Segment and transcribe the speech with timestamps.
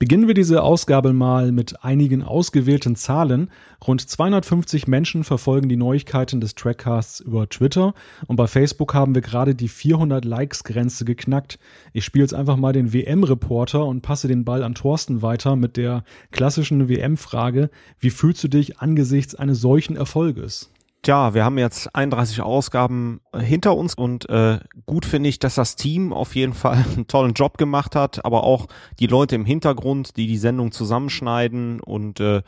[0.00, 3.50] Beginnen wir diese Ausgabe mal mit einigen ausgewählten Zahlen.
[3.84, 7.94] Rund 250 Menschen verfolgen die Neuigkeiten des Trackcasts über Twitter
[8.28, 11.58] und bei Facebook haben wir gerade die 400 Likes-Grenze geknackt.
[11.92, 15.76] Ich spiele jetzt einfach mal den WM-Reporter und passe den Ball an Thorsten weiter mit
[15.76, 17.68] der klassischen WM-Frage.
[17.98, 20.70] Wie fühlst du dich angesichts eines solchen Erfolges?
[21.02, 25.76] Tja, wir haben jetzt 31 Ausgaben hinter uns und äh, gut finde ich, dass das
[25.76, 28.66] Team auf jeden Fall einen tollen Job gemacht hat, aber auch
[28.98, 32.42] die Leute im Hintergrund, die die Sendung zusammenschneiden und äh,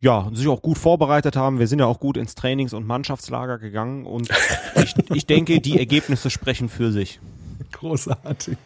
[0.00, 1.58] ja, sich auch gut vorbereitet haben.
[1.58, 4.28] Wir sind ja auch gut ins Trainings- und Mannschaftslager gegangen und
[4.76, 7.20] ich, ich denke, die Ergebnisse sprechen für sich.
[7.72, 8.58] Großartig.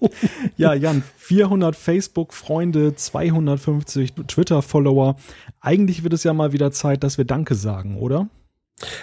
[0.56, 5.16] ja, Jan, 400 Facebook-Freunde, 250 Twitter-Follower.
[5.60, 8.28] Eigentlich wird es ja mal wieder Zeit, dass wir Danke sagen, oder?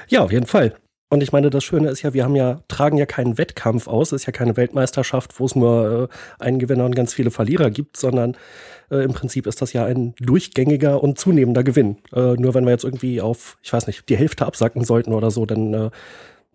[0.08, 0.76] Ja, auf jeden Fall.
[1.10, 4.12] Und ich meine, das Schöne ist ja, wir haben ja, tragen ja keinen Wettkampf aus,
[4.12, 7.70] es ist ja keine Weltmeisterschaft, wo es nur äh, einen Gewinner und ganz viele Verlierer
[7.70, 8.36] gibt, sondern
[8.90, 11.98] äh, im Prinzip ist das ja ein durchgängiger und zunehmender Gewinn.
[12.12, 15.30] Äh, nur wenn wir jetzt irgendwie auf, ich weiß nicht, die Hälfte absacken sollten oder
[15.30, 15.90] so, dann äh,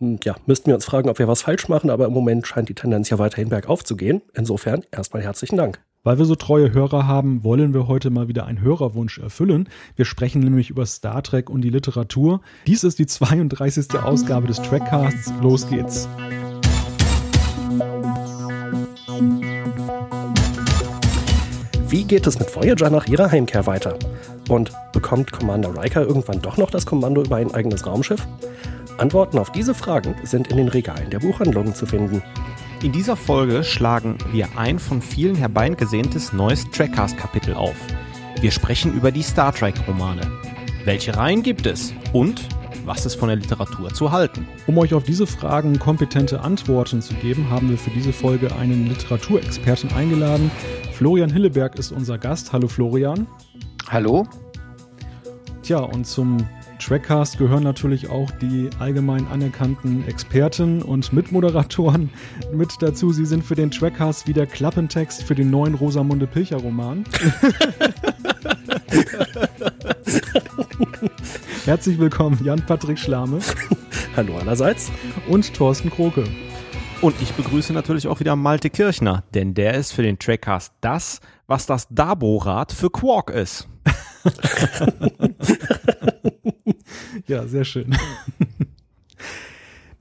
[0.00, 2.74] ja, müssten wir uns fragen, ob wir was falsch machen, aber im Moment scheint die
[2.74, 4.22] Tendenz ja weiterhin bergauf zu gehen.
[4.32, 5.80] Insofern erstmal herzlichen Dank.
[6.02, 9.68] Weil wir so treue Hörer haben, wollen wir heute mal wieder einen Hörerwunsch erfüllen.
[9.96, 12.40] Wir sprechen nämlich über Star Trek und die Literatur.
[12.66, 14.00] Dies ist die 32.
[14.02, 15.30] Ausgabe des Trackcasts.
[15.42, 16.08] Los geht's.
[21.88, 23.98] Wie geht es mit Voyager nach ihrer Heimkehr weiter?
[24.48, 28.26] Und bekommt Commander Riker irgendwann doch noch das Kommando über ein eigenes Raumschiff?
[29.00, 32.22] Antworten auf diese Fragen sind in den Regalen der Buchhandlungen zu finden.
[32.82, 37.76] In dieser Folge schlagen wir ein von vielen herbeigesehntes neues Trackcast-Kapitel auf.
[38.42, 40.30] Wir sprechen über die Star Trek-Romane.
[40.84, 41.94] Welche Reihen gibt es?
[42.12, 42.42] Und
[42.84, 44.46] was ist von der Literatur zu halten?
[44.66, 48.86] Um euch auf diese Fragen kompetente Antworten zu geben, haben wir für diese Folge einen
[48.86, 50.50] Literaturexperten eingeladen.
[50.92, 52.52] Florian Hilleberg ist unser Gast.
[52.52, 53.26] Hallo Florian.
[53.88, 54.26] Hallo.
[55.62, 56.38] Tja, und zum
[56.80, 62.08] Trackcast gehören natürlich auch die allgemein anerkannten Experten und Mitmoderatoren
[62.54, 63.12] mit dazu.
[63.12, 67.04] Sie sind für den Trackcast wie der Klappentext für den neuen Rosamunde Pilcher Roman.
[71.66, 73.40] Herzlich willkommen, Jan-Patrick Schlame.
[74.16, 74.90] Hallo allerseits.
[75.28, 76.24] Und Thorsten Kroke.
[77.02, 81.20] Und ich begrüße natürlich auch wieder Malte Kirchner, denn der ist für den Trackcast das,
[81.46, 83.68] was das Dabo-Rad für Quark ist.
[87.26, 87.96] ja, sehr schön.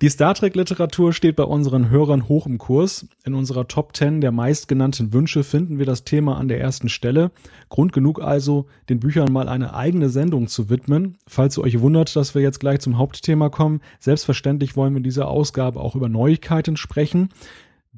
[0.02, 3.06] Die Star Trek-Literatur steht bei unseren Hörern hoch im Kurs.
[3.26, 7.32] In unserer Top 10 der meistgenannten Wünsche finden wir das Thema an der ersten Stelle.
[7.68, 11.18] Grund genug also, den Büchern mal eine eigene Sendung zu widmen.
[11.28, 15.04] Falls ihr euch wundert, dass wir jetzt gleich zum Hauptthema kommen, selbstverständlich wollen wir in
[15.04, 17.28] dieser Ausgabe auch über Neuigkeiten sprechen.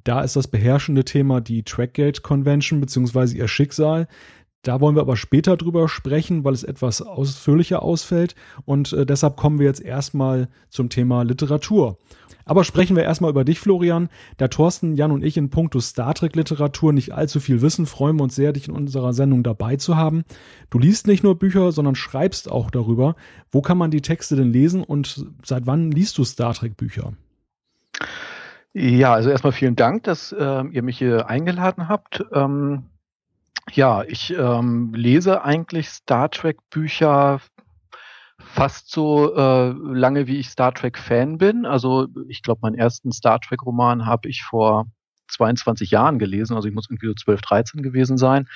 [0.03, 3.37] Da ist das beherrschende Thema die Trackgate Convention bzw.
[3.37, 4.07] ihr Schicksal.
[4.63, 8.35] Da wollen wir aber später drüber sprechen, weil es etwas ausführlicher ausfällt.
[8.65, 11.97] Und äh, deshalb kommen wir jetzt erstmal zum Thema Literatur.
[12.45, 14.09] Aber sprechen wir erstmal über dich, Florian.
[14.37, 18.17] Da Thorsten, Jan und ich in puncto Star Trek Literatur nicht allzu viel wissen, freuen
[18.17, 20.23] wir uns sehr, dich in unserer Sendung dabei zu haben.
[20.69, 23.15] Du liest nicht nur Bücher, sondern schreibst auch darüber.
[23.51, 27.13] Wo kann man die Texte denn lesen und seit wann liest du Star Trek Bücher?
[28.73, 32.23] Ja, also erstmal vielen Dank, dass äh, ihr mich hier eingeladen habt.
[32.31, 32.83] Ähm,
[33.71, 37.39] ja, ich ähm, lese eigentlich Star Trek-Bücher
[38.39, 41.65] fast so äh, lange, wie ich Star Trek-Fan bin.
[41.65, 44.87] Also ich glaube, meinen ersten Star Trek-Roman habe ich vor
[45.31, 48.47] 22 Jahren gelesen, also ich muss irgendwie so 12, 13 gewesen sein.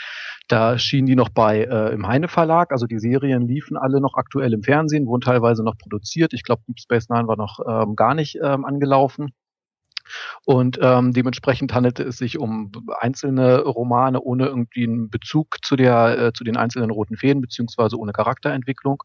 [0.47, 4.15] Da schienen die noch bei äh, im Heine Verlag, also die Serien liefen alle noch
[4.15, 6.33] aktuell im Fernsehen, wurden teilweise noch produziert.
[6.33, 9.33] Ich glaube, Space Nine war noch ähm, gar nicht ähm, angelaufen.
[10.45, 16.17] Und ähm, dementsprechend handelte es sich um einzelne Romane ohne irgendwie einen Bezug zu der
[16.19, 19.03] äh, zu den einzelnen roten Fäden beziehungsweise ohne Charakterentwicklung.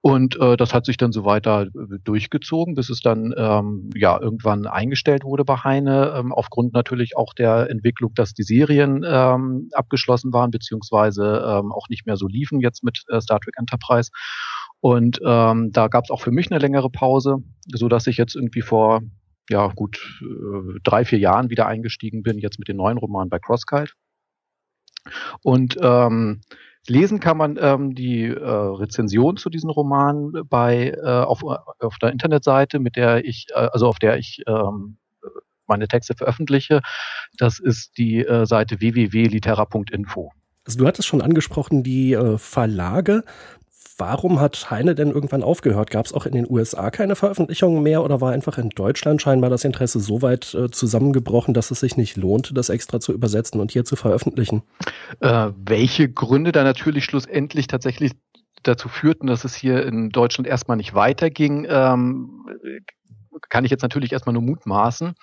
[0.00, 4.20] Und äh, das hat sich dann so weiter äh, durchgezogen, bis es dann ähm, ja
[4.20, 9.68] irgendwann eingestellt wurde bei Heine, ähm, aufgrund natürlich auch der Entwicklung, dass die Serien ähm,
[9.72, 14.10] abgeschlossen waren, beziehungsweise ähm, auch nicht mehr so liefen jetzt mit äh, Star Trek Enterprise.
[14.80, 18.36] Und ähm, da gab es auch für mich eine längere Pause, so dass ich jetzt
[18.36, 19.00] irgendwie vor
[19.48, 23.38] ja gut äh, drei, vier Jahren wieder eingestiegen bin, jetzt mit den neuen Romanen bei
[23.38, 23.92] Crosskite.
[25.42, 26.40] Und ähm,
[26.86, 32.12] lesen kann man ähm, die äh, Rezension zu diesen Romanen bei äh, auf, auf der
[32.12, 34.98] Internetseite, mit der ich, äh, also auf der ich ähm,
[35.66, 36.80] meine Texte veröffentliche.
[37.36, 40.32] Das ist die äh, Seite www.litera.info.
[40.64, 43.24] Also du hattest schon angesprochen, die äh, Verlage
[43.98, 45.90] warum hat Heine denn irgendwann aufgehört?
[45.90, 49.50] Gab es auch in den USA keine Veröffentlichungen mehr oder war einfach in Deutschland scheinbar
[49.50, 53.60] das Interesse so weit äh, zusammengebrochen, dass es sich nicht lohnte, das extra zu übersetzen
[53.60, 54.62] und hier zu veröffentlichen?
[55.20, 58.12] Äh, welche Gründe da natürlich schlussendlich tatsächlich
[58.62, 62.46] dazu führten, dass es hier in Deutschland erstmal nicht weiterging, ähm,
[63.48, 65.14] kann ich jetzt natürlich erstmal nur mutmaßen.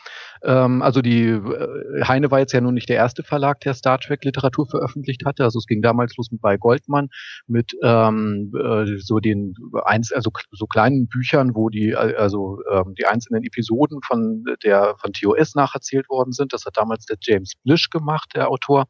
[0.44, 4.00] Ähm, also die äh, Heine war jetzt ja nun nicht der erste Verlag, der Star
[4.00, 5.44] Trek Literatur veröffentlicht hatte.
[5.44, 7.10] Also es ging damals los mit bei Goldman
[7.48, 13.06] mit ähm, äh, so den eins, also so kleinen Büchern, wo die also ähm, die
[13.06, 16.54] einzelnen Episoden von der von TOS nacherzählt worden sind.
[16.54, 18.86] Das hat damals der James Blish gemacht, der Autor.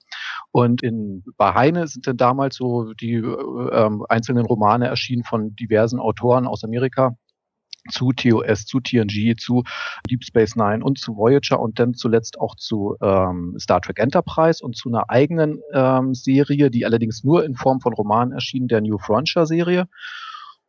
[0.52, 6.00] Und in bei Heine sind dann damals so die äh, einzelnen Romane erschienen von diversen
[6.00, 7.16] Autoren aus Amerika
[7.90, 9.64] zu TOS, zu TNG, zu
[10.10, 14.64] Deep Space Nine und zu Voyager und dann zuletzt auch zu ähm, Star Trek Enterprise
[14.64, 18.82] und zu einer eigenen ähm, Serie, die allerdings nur in Form von Romanen erschien, der
[18.82, 19.88] New Frontier Serie.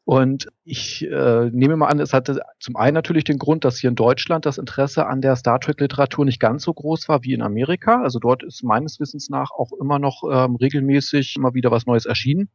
[0.07, 3.91] Und ich äh, nehme mal an, es hatte zum einen natürlich den Grund, dass hier
[3.91, 7.43] in Deutschland das Interesse an der Star Trek-Literatur nicht ganz so groß war wie in
[7.43, 8.03] Amerika.
[8.03, 12.07] Also dort ist meines Wissens nach auch immer noch ähm, regelmäßig immer wieder was Neues
[12.07, 12.51] erschienen.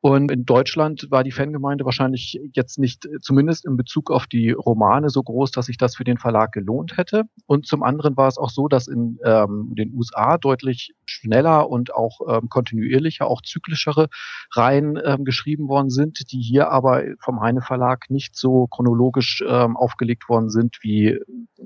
[0.00, 5.10] Und in Deutschland war die Fangemeinde wahrscheinlich jetzt nicht, zumindest in Bezug auf die Romane,
[5.10, 7.24] so groß, dass sich das für den Verlag gelohnt hätte.
[7.46, 11.92] Und zum anderen war es auch so, dass in ähm, den USA deutlich schneller und
[11.92, 14.08] auch ähm, kontinuierlicher, auch zyklischere
[14.54, 19.76] Reihen ähm, geschrieben worden sind, die hier aber vom Heine Verlag nicht so chronologisch ähm,
[19.76, 21.18] aufgelegt worden sind wie,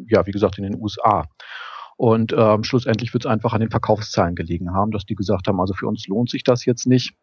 [0.08, 1.26] ja, wie gesagt, in den USA.
[1.96, 5.60] Und ähm, schlussendlich wird es einfach an den Verkaufszahlen gelegen haben, dass die gesagt haben,
[5.60, 7.14] also für uns lohnt sich das jetzt nicht.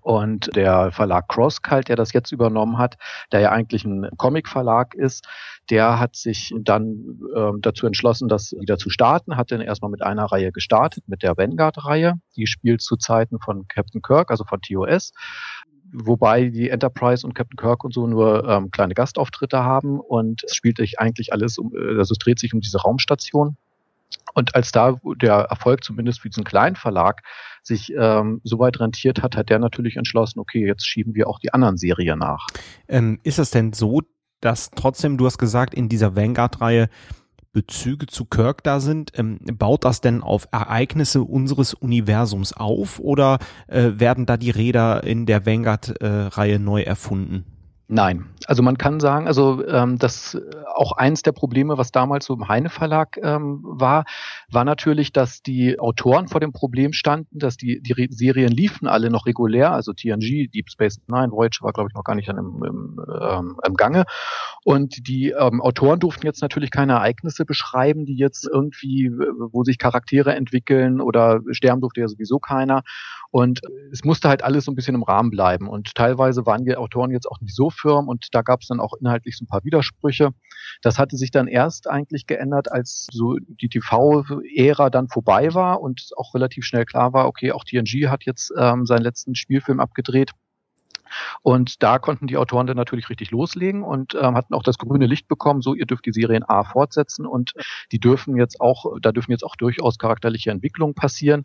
[0.00, 2.96] Und der Verlag Crosskalt, der das jetzt übernommen hat,
[3.32, 5.26] der ja eigentlich ein Comic-Verlag ist,
[5.70, 10.02] der hat sich dann ähm, dazu entschlossen, das wieder zu starten, hat dann erstmal mit
[10.02, 12.14] einer Reihe gestartet, mit der Vanguard-Reihe.
[12.36, 15.12] Die spielt zu Zeiten von Captain Kirk, also von TOS
[15.94, 20.00] wobei die Enterprise und Captain Kirk und so nur ähm, kleine Gastauftritte haben.
[20.00, 23.56] Und es spielt sich eigentlich alles um, äh, also es dreht sich um diese Raumstation
[24.34, 27.22] und als da der Erfolg zumindest für diesen kleinen Verlag
[27.62, 31.38] sich ähm, so weit rentiert hat, hat der natürlich entschlossen, okay, jetzt schieben wir auch
[31.38, 32.46] die anderen Serien nach.
[32.88, 34.02] Ähm, ist es denn so,
[34.40, 36.88] dass trotzdem, du hast gesagt, in dieser Vanguard-Reihe
[37.52, 43.38] Bezüge zu Kirk da sind, ähm, baut das denn auf Ereignisse unseres Universums auf oder
[43.68, 47.53] äh, werden da die Räder in der Vanguard-Reihe äh, neu erfunden?
[47.86, 50.40] Nein, also man kann sagen, also ähm, das
[50.74, 54.06] auch eins der Probleme, was damals so im Heine Verlag ähm, war,
[54.50, 59.10] war natürlich, dass die Autoren vor dem Problem standen, dass die die Serien liefen alle
[59.10, 62.38] noch regulär, also TNG, Deep Space Nine, Voyager war glaube ich noch gar nicht dann
[62.38, 64.04] im, im, ähm, im Gange.
[64.64, 69.76] Und die ähm, Autoren durften jetzt natürlich keine Ereignisse beschreiben, die jetzt irgendwie, wo sich
[69.76, 72.82] Charaktere entwickeln oder sterben durfte ja sowieso keiner
[73.34, 76.76] und es musste halt alles so ein bisschen im Rahmen bleiben und teilweise waren die
[76.76, 79.48] Autoren jetzt auch nicht so firm und da gab es dann auch inhaltlich so ein
[79.48, 80.30] paar Widersprüche.
[80.82, 86.10] Das hatte sich dann erst eigentlich geändert, als so die TV-Ära dann vorbei war und
[86.16, 90.30] auch relativ schnell klar war, okay, auch TNG hat jetzt ähm, seinen letzten Spielfilm abgedreht.
[91.42, 95.06] Und da konnten die Autoren dann natürlich richtig loslegen und ähm, hatten auch das grüne
[95.06, 97.52] Licht bekommen, so ihr dürft die Serien A fortsetzen und
[97.92, 101.42] die dürfen jetzt auch, da dürfen jetzt auch durchaus charakterliche Entwicklungen passieren.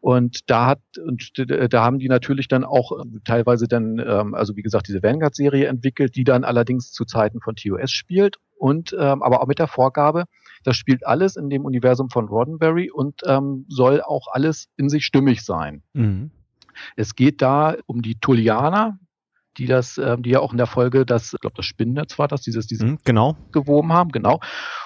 [0.00, 4.56] Und da hat und da haben die natürlich dann auch ähm, teilweise dann, ähm, also
[4.56, 9.22] wie gesagt, diese Vanguard-Serie entwickelt, die dann allerdings zu Zeiten von TOS spielt und ähm,
[9.22, 10.24] aber auch mit der Vorgabe,
[10.64, 15.04] das spielt alles in dem Universum von Roddenberry und ähm, soll auch alles in sich
[15.04, 15.82] stimmig sein.
[15.92, 16.32] Mhm.
[16.96, 18.98] Es geht da um die Tullianer,
[19.58, 22.28] die das, ähm, die ja auch in der Folge das, ich glaube, das Spinnennetz war
[22.28, 23.36] das, dieses, dieses mhm, genau.
[23.52, 24.40] gewoben haben, genau.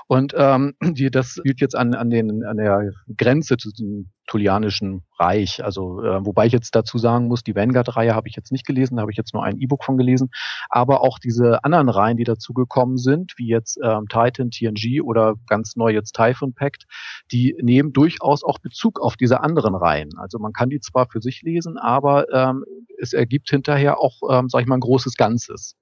[0.09, 5.03] Und ähm, die, das spielt jetzt an, an, den, an der Grenze zu den Tullianischen
[5.19, 5.65] Reich.
[5.65, 8.97] Also äh, wobei ich jetzt dazu sagen muss, die Vanguard-Reihe habe ich jetzt nicht gelesen,
[8.97, 10.31] da habe ich jetzt nur ein E-Book von gelesen.
[10.69, 15.77] Aber auch diese anderen Reihen, die dazugekommen sind, wie jetzt ähm, Titan, TNG oder ganz
[15.77, 16.87] neu jetzt Typhon Pact,
[17.33, 20.11] die nehmen durchaus auch Bezug auf diese anderen Reihen.
[20.19, 22.65] Also man kann die zwar für sich lesen, aber ähm,
[22.99, 25.77] es ergibt hinterher auch, ähm, sag ich mal, ein großes Ganzes.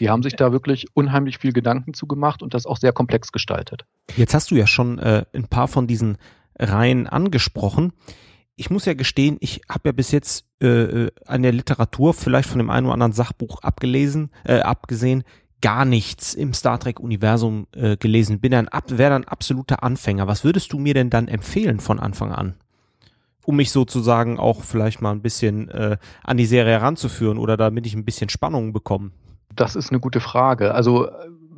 [0.00, 3.84] Die haben sich da wirklich unheimlich viel Gedanken zugemacht und das auch sehr komplex gestaltet.
[4.16, 6.18] Jetzt hast du ja schon äh, ein paar von diesen
[6.58, 7.92] rein angesprochen.
[8.56, 12.48] Ich muss ja gestehen, ich habe ja bis jetzt äh, äh, an der Literatur, vielleicht
[12.48, 15.22] von dem einen oder anderen Sachbuch abgelesen, äh, abgesehen,
[15.60, 18.40] gar nichts im Star Trek-Universum äh, gelesen.
[18.40, 20.26] Bin ab, wäre dann absoluter Anfänger.
[20.26, 22.54] Was würdest du mir denn dann empfehlen von Anfang an?
[23.44, 27.86] Um mich sozusagen auch vielleicht mal ein bisschen äh, an die Serie heranzuführen oder damit
[27.86, 29.10] ich ein bisschen Spannung bekomme?
[29.54, 30.74] Das ist eine gute Frage.
[30.74, 31.08] Also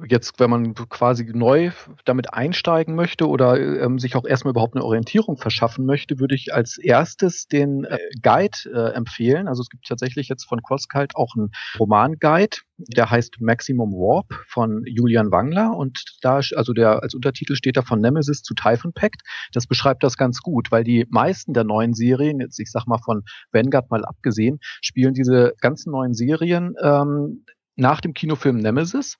[0.09, 1.71] jetzt, wenn man quasi neu
[2.04, 6.54] damit einsteigen möchte oder ähm, sich auch erstmal überhaupt eine Orientierung verschaffen möchte, würde ich
[6.54, 9.49] als erstes den äh, Guide äh, empfehlen.
[9.49, 14.83] Also es gibt tatsächlich jetzt von CrossCult auch einen Roman-Guide, der heißt Maximum Warp von
[14.87, 19.23] Julian Wangler und da, also der als Untertitel steht da von Nemesis zu Typhon Pact.
[19.52, 22.99] Das beschreibt das ganz gut, weil die meisten der neuen Serien, jetzt ich sag mal
[22.99, 27.45] von Vanguard mal abgesehen, spielen diese ganzen neuen Serien ähm,
[27.76, 29.16] nach dem Kinofilm Nemesis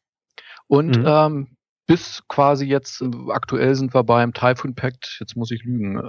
[0.71, 1.05] und mhm.
[1.05, 1.49] ähm,
[1.89, 6.09] bis quasi jetzt, aktuell sind wir beim Typhoon Pact, jetzt muss ich lügen,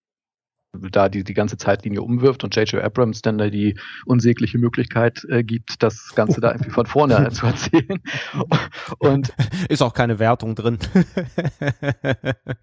[0.74, 2.84] da die, die ganze Zeitlinie umwirft und J.J.
[2.84, 7.46] Abrams dann da die unsägliche Möglichkeit äh, gibt, das Ganze da irgendwie von vorne zu
[7.46, 8.02] erzählen.
[8.98, 9.32] Und
[9.70, 10.76] ist auch keine Wertung drin.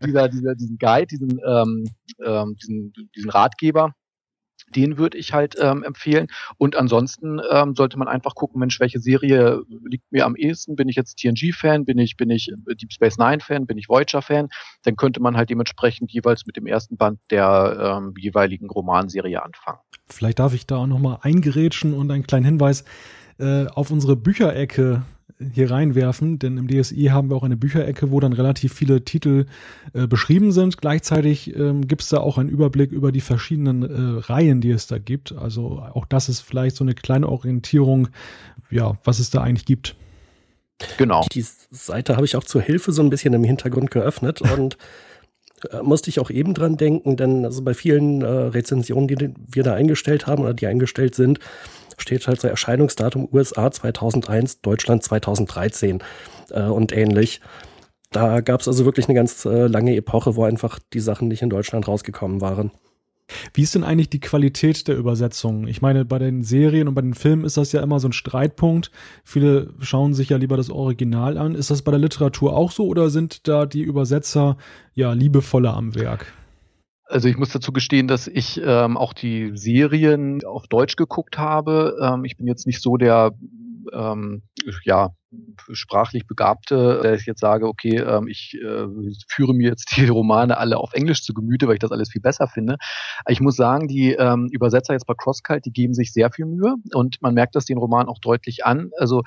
[0.05, 1.89] dieser, dieser, diesen Guide, diesen, ähm,
[2.23, 3.95] ähm, diesen, diesen Ratgeber,
[4.69, 6.27] den würde ich halt ähm, empfehlen.
[6.57, 10.75] Und ansonsten ähm, sollte man einfach gucken, Mensch, welche Serie liegt mir am ehesten?
[10.75, 11.85] Bin ich jetzt TNG-Fan?
[11.85, 13.65] Bin ich, bin ich äh, Deep Space Nine-Fan?
[13.65, 14.49] Bin ich Voyager-Fan?
[14.83, 19.79] Dann könnte man halt dementsprechend jeweils mit dem ersten Band der ähm, jeweiligen Romanserie anfangen.
[20.07, 22.85] Vielleicht darf ich da auch nochmal eingerätschen und einen kleinen Hinweis
[23.39, 25.03] äh, auf unsere Bücherecke
[25.53, 29.45] hier reinwerfen, denn im DSI haben wir auch eine Bücherecke, wo dann relativ viele Titel
[29.93, 30.77] äh, beschrieben sind.
[30.77, 34.87] Gleichzeitig ähm, gibt es da auch einen Überblick über die verschiedenen äh, Reihen, die es
[34.87, 35.33] da gibt.
[35.33, 38.07] Also auch das ist vielleicht so eine kleine Orientierung,
[38.69, 39.95] ja, was es da eigentlich gibt.
[40.97, 41.25] Genau.
[41.31, 44.77] Die Seite habe ich auch zur Hilfe so ein bisschen im Hintergrund geöffnet und
[45.81, 49.73] musste ich auch eben dran denken, denn also bei vielen äh, Rezensionen, die wir da
[49.73, 51.39] eingestellt haben oder die eingestellt sind,
[51.97, 56.03] steht halt so Erscheinungsdatum USA 2001, Deutschland 2013
[56.51, 57.41] äh, und ähnlich.
[58.11, 61.41] Da gab es also wirklich eine ganz äh, lange Epoche, wo einfach die Sachen nicht
[61.41, 62.71] in Deutschland rausgekommen waren.
[63.53, 65.67] Wie ist denn eigentlich die Qualität der Übersetzung?
[65.67, 68.13] Ich meine, bei den Serien und bei den Filmen ist das ja immer so ein
[68.13, 68.91] Streitpunkt.
[69.23, 71.55] Viele schauen sich ja lieber das Original an.
[71.55, 74.57] Ist das bei der Literatur auch so oder sind da die Übersetzer
[74.93, 76.33] ja liebevoller am Werk?
[77.07, 81.97] Also ich muss dazu gestehen, dass ich ähm, auch die Serien auf Deutsch geguckt habe.
[82.01, 83.31] Ähm, ich bin jetzt nicht so der
[83.93, 84.41] ähm,
[84.83, 85.13] ja
[85.71, 88.87] sprachlich Begabte, der ich jetzt sage, okay, ähm, ich äh,
[89.27, 92.21] führe mir jetzt die Romane alle auf Englisch zu Gemüte, weil ich das alles viel
[92.21, 92.77] besser finde.
[93.27, 96.75] Ich muss sagen, die ähm, Übersetzer jetzt bei CrossCult, die geben sich sehr viel Mühe
[96.93, 98.91] und man merkt das den Roman auch deutlich an.
[98.97, 99.23] Also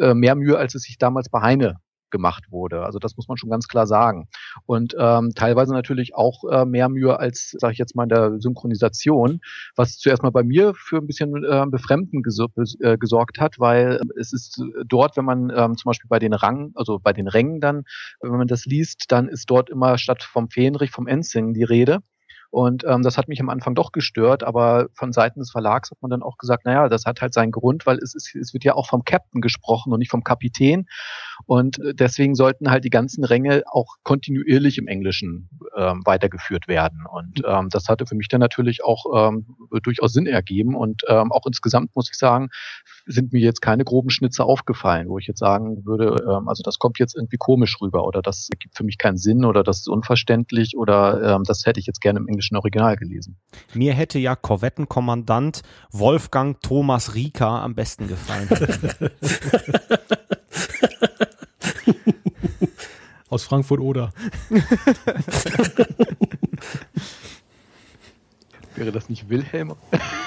[0.00, 2.84] äh, mehr Mühe, als es sich damals bei Heine gemacht wurde.
[2.84, 4.28] Also das muss man schon ganz klar sagen.
[4.66, 8.40] Und ähm, teilweise natürlich auch äh, mehr Mühe als, sage ich jetzt mal, in der
[8.40, 9.40] Synchronisation,
[9.74, 12.48] was zuerst mal bei mir für ein bisschen äh, Befremden gesor
[12.80, 16.72] äh, gesorgt hat, weil es ist dort, wenn man ähm, zum Beispiel bei den Rang,
[16.74, 17.84] also bei den Rängen dann,
[18.20, 22.00] wenn man das liest, dann ist dort immer statt vom Fähnrich, vom Enzing die Rede.
[22.56, 26.00] Und ähm, das hat mich am Anfang doch gestört, aber von Seiten des Verlags hat
[26.00, 28.64] man dann auch gesagt, naja, das hat halt seinen Grund, weil es, ist, es wird
[28.64, 30.86] ja auch vom Captain gesprochen und nicht vom Kapitän.
[31.44, 37.04] Und äh, deswegen sollten halt die ganzen Ränge auch kontinuierlich im Englischen ähm, weitergeführt werden.
[37.06, 40.74] Und ähm, das hatte für mich dann natürlich auch ähm, durchaus Sinn ergeben.
[40.74, 42.48] Und ähm, auch insgesamt muss ich sagen,
[43.04, 46.78] sind mir jetzt keine groben Schnitze aufgefallen, wo ich jetzt sagen würde, ähm, also das
[46.78, 49.88] kommt jetzt irgendwie komisch rüber oder das gibt für mich keinen Sinn oder das ist
[49.88, 53.36] unverständlich oder ähm, das hätte ich jetzt gerne im englischen Original gelesen.
[53.74, 58.48] Mir hätte ja Korvettenkommandant Wolfgang Thomas Rieker am besten gefallen.
[63.28, 64.12] Aus Frankfurt oder.
[68.76, 69.74] Wäre das nicht Wilhelm?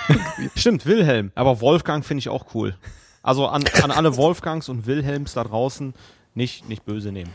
[0.56, 1.32] Stimmt, Wilhelm.
[1.36, 2.76] Aber Wolfgang finde ich auch cool.
[3.22, 5.94] Also an, an alle Wolfgangs und Wilhelms da draußen
[6.34, 7.32] nicht, nicht böse nehmen.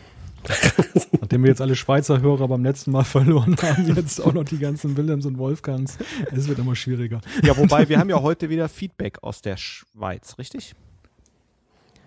[1.21, 4.59] Nachdem wir jetzt alle Schweizer Hörer beim letzten Mal verloren haben, jetzt auch noch die
[4.59, 5.99] ganzen Wilhelms und Wolfgangs.
[6.33, 7.21] Es wird immer schwieriger.
[7.43, 10.75] Ja, wobei wir haben ja heute wieder Feedback aus der Schweiz, richtig?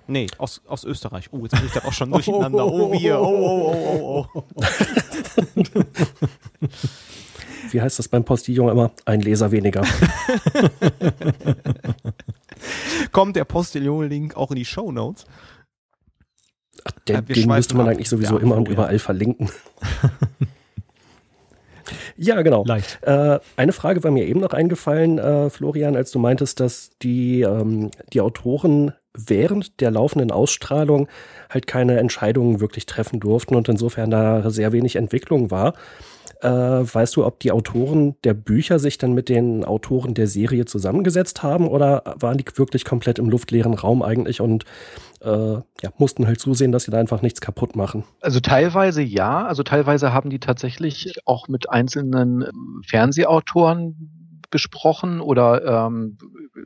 [0.10, 1.30] Nee, aus, aus Österreich.
[1.32, 2.66] Oh, jetzt bin ich da auch schon durcheinander.
[2.66, 3.20] Oh, wir.
[3.20, 4.64] Oh, oh, oh, oh, oh.
[7.72, 8.92] Wie heißt das beim Postillon immer?
[9.04, 9.84] Ein Leser weniger.
[13.12, 15.26] Kommt der Postillon-Link auch in die Show Notes?
[17.08, 19.50] Den, den müsste man eigentlich sowieso immer und überall verlinken.
[22.18, 22.66] ja, genau.
[23.02, 27.42] Äh, eine Frage war mir eben noch eingefallen, äh, Florian, als du meintest, dass die,
[27.42, 31.08] ähm, die Autoren während der laufenden Ausstrahlung
[31.50, 35.74] halt keine Entscheidungen wirklich treffen durften und insofern da sehr wenig Entwicklung war.
[36.42, 40.66] Äh, weißt du, ob die Autoren der Bücher sich dann mit den Autoren der Serie
[40.66, 44.64] zusammengesetzt haben oder waren die wirklich komplett im luftleeren Raum eigentlich und
[45.22, 48.04] äh, ja, mussten halt zusehen, dass sie da einfach nichts kaputt machen?
[48.22, 52.46] Also teilweise ja, also teilweise haben die tatsächlich auch mit einzelnen
[52.86, 56.18] Fernsehautoren besprochen oder ähm,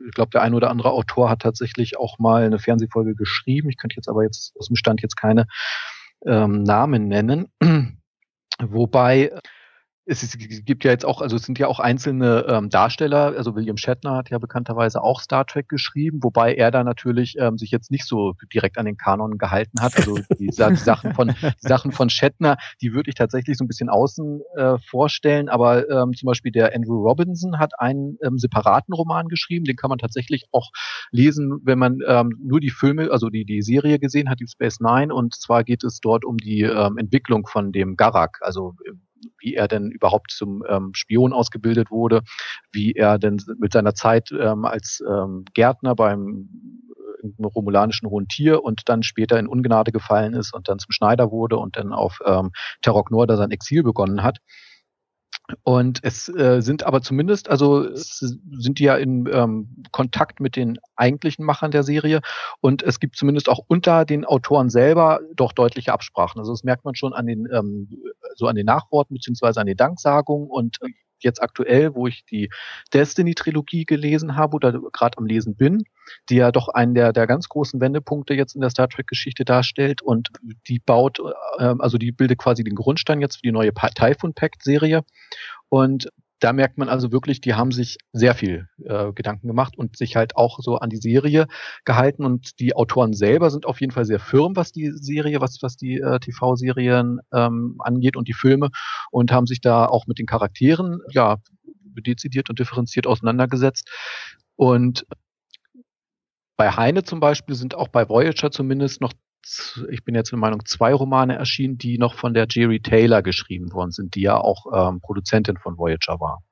[0.06, 3.70] ich glaube, der ein oder andere Autor hat tatsächlich auch mal eine Fernsehfolge geschrieben.
[3.70, 5.46] Ich könnte jetzt aber jetzt aus dem Stand jetzt keine
[6.26, 7.48] ähm, Namen nennen.
[8.62, 9.32] Wobei
[10.12, 13.34] es, ist, es gibt ja jetzt auch, also es sind ja auch einzelne ähm, Darsteller,
[13.36, 17.56] also William Shatner hat ja bekannterweise auch Star Trek geschrieben, wobei er da natürlich ähm,
[17.56, 19.96] sich jetzt nicht so direkt an den Kanon gehalten hat.
[19.96, 23.68] Also die, die Sachen von die Sachen von Shatner, die würde ich tatsächlich so ein
[23.68, 28.94] bisschen außen äh, vorstellen, aber ähm, zum Beispiel der Andrew Robinson hat einen ähm, separaten
[28.94, 30.70] Roman geschrieben, den kann man tatsächlich auch
[31.10, 34.80] lesen, wenn man ähm, nur die Filme, also die, die Serie gesehen hat, die Space
[34.80, 38.74] Nine, und zwar geht es dort um die ähm, Entwicklung von dem Garak, also
[39.38, 42.22] wie er denn überhaupt zum ähm, Spion ausgebildet wurde,
[42.72, 46.48] wie er denn mit seiner Zeit ähm, als ähm, Gärtner beim
[47.22, 51.30] äh, romulanischen hohen Tier und dann später in Ungnade gefallen ist und dann zum Schneider
[51.30, 52.52] wurde und dann auf ähm,
[52.82, 54.38] Terok Nor da sein Exil begonnen hat.
[55.62, 60.78] Und es äh, sind aber zumindest, also sind die ja in ähm, Kontakt mit den
[60.96, 62.20] eigentlichen Machern der Serie
[62.60, 66.38] und es gibt zumindest auch unter den Autoren selber doch deutliche Absprachen.
[66.38, 67.88] Also das merkt man schon an den ähm,
[68.34, 70.88] so an den Nachworten beziehungsweise an den Danksagungen und äh,
[71.22, 72.50] jetzt aktuell, wo ich die
[72.92, 75.84] Destiny-Trilogie gelesen habe oder gerade am Lesen bin,
[76.28, 80.02] die ja doch einen der, der ganz großen Wendepunkte jetzt in der Star Trek-Geschichte darstellt
[80.02, 80.30] und
[80.68, 81.20] die baut,
[81.58, 85.04] äh, also die bildet quasi den Grundstein jetzt für die neue Typhoon Pact-Serie
[85.68, 86.08] und
[86.42, 90.16] da merkt man also wirklich, die haben sich sehr viel äh, Gedanken gemacht und sich
[90.16, 91.46] halt auch so an die Serie
[91.84, 92.24] gehalten.
[92.24, 95.76] Und die Autoren selber sind auf jeden Fall sehr firm, was die Serie, was, was
[95.76, 98.70] die äh, TV-Serien ähm, angeht und die Filme
[99.12, 101.36] und haben sich da auch mit den Charakteren ja
[101.84, 103.88] dezidiert und differenziert auseinandergesetzt.
[104.56, 105.06] Und
[106.56, 109.12] bei Heine zum Beispiel sind auch bei Voyager zumindest noch
[109.90, 113.72] ich bin jetzt der Meinung, zwei Romane erschienen, die noch von der Jerry Taylor geschrieben
[113.72, 116.42] worden sind, die ja auch ähm, Produzentin von Voyager war.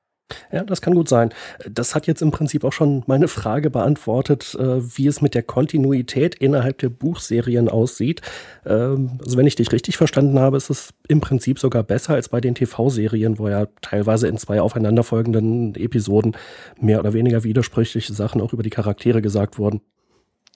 [0.51, 1.33] Ja, das kann gut sein.
[1.69, 5.43] Das hat jetzt im Prinzip auch schon meine Frage beantwortet, äh, wie es mit der
[5.43, 8.21] Kontinuität innerhalb der Buchserien aussieht.
[8.65, 12.29] Ähm, also wenn ich dich richtig verstanden habe, ist es im Prinzip sogar besser als
[12.29, 16.35] bei den TV-Serien, wo ja teilweise in zwei aufeinanderfolgenden Episoden
[16.79, 19.81] mehr oder weniger widersprüchliche Sachen auch über die Charaktere gesagt wurden.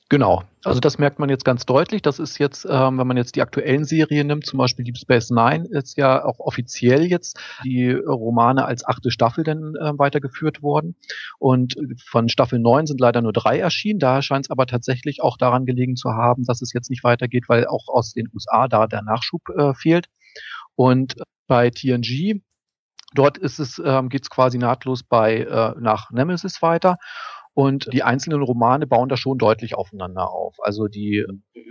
[0.08, 2.04] Genau, also das merkt man jetzt ganz deutlich.
[2.04, 5.32] Das ist jetzt, ähm, wenn man jetzt die aktuellen Serien nimmt, zum Beispiel Deep Space
[5.32, 10.96] Nine, ist ja auch offiziell jetzt die Romane als achte Staffel dann äh, weitergeführt worden.
[11.40, 13.98] Und von Staffel 9 sind leider nur drei erschienen.
[13.98, 17.46] Da scheint es aber tatsächlich auch daran gelegen zu haben, dass es jetzt nicht weitergeht,
[17.48, 20.06] weil auch aus den USA da der Nachschub äh, fehlt.
[20.76, 21.16] Und
[21.48, 22.42] bei TNG
[23.16, 26.98] Dort ist es, ähm, geht es quasi nahtlos bei äh, nach Nemesis weiter.
[27.56, 30.58] Und die einzelnen Romane bauen da schon deutlich aufeinander auf.
[30.60, 31.26] Also die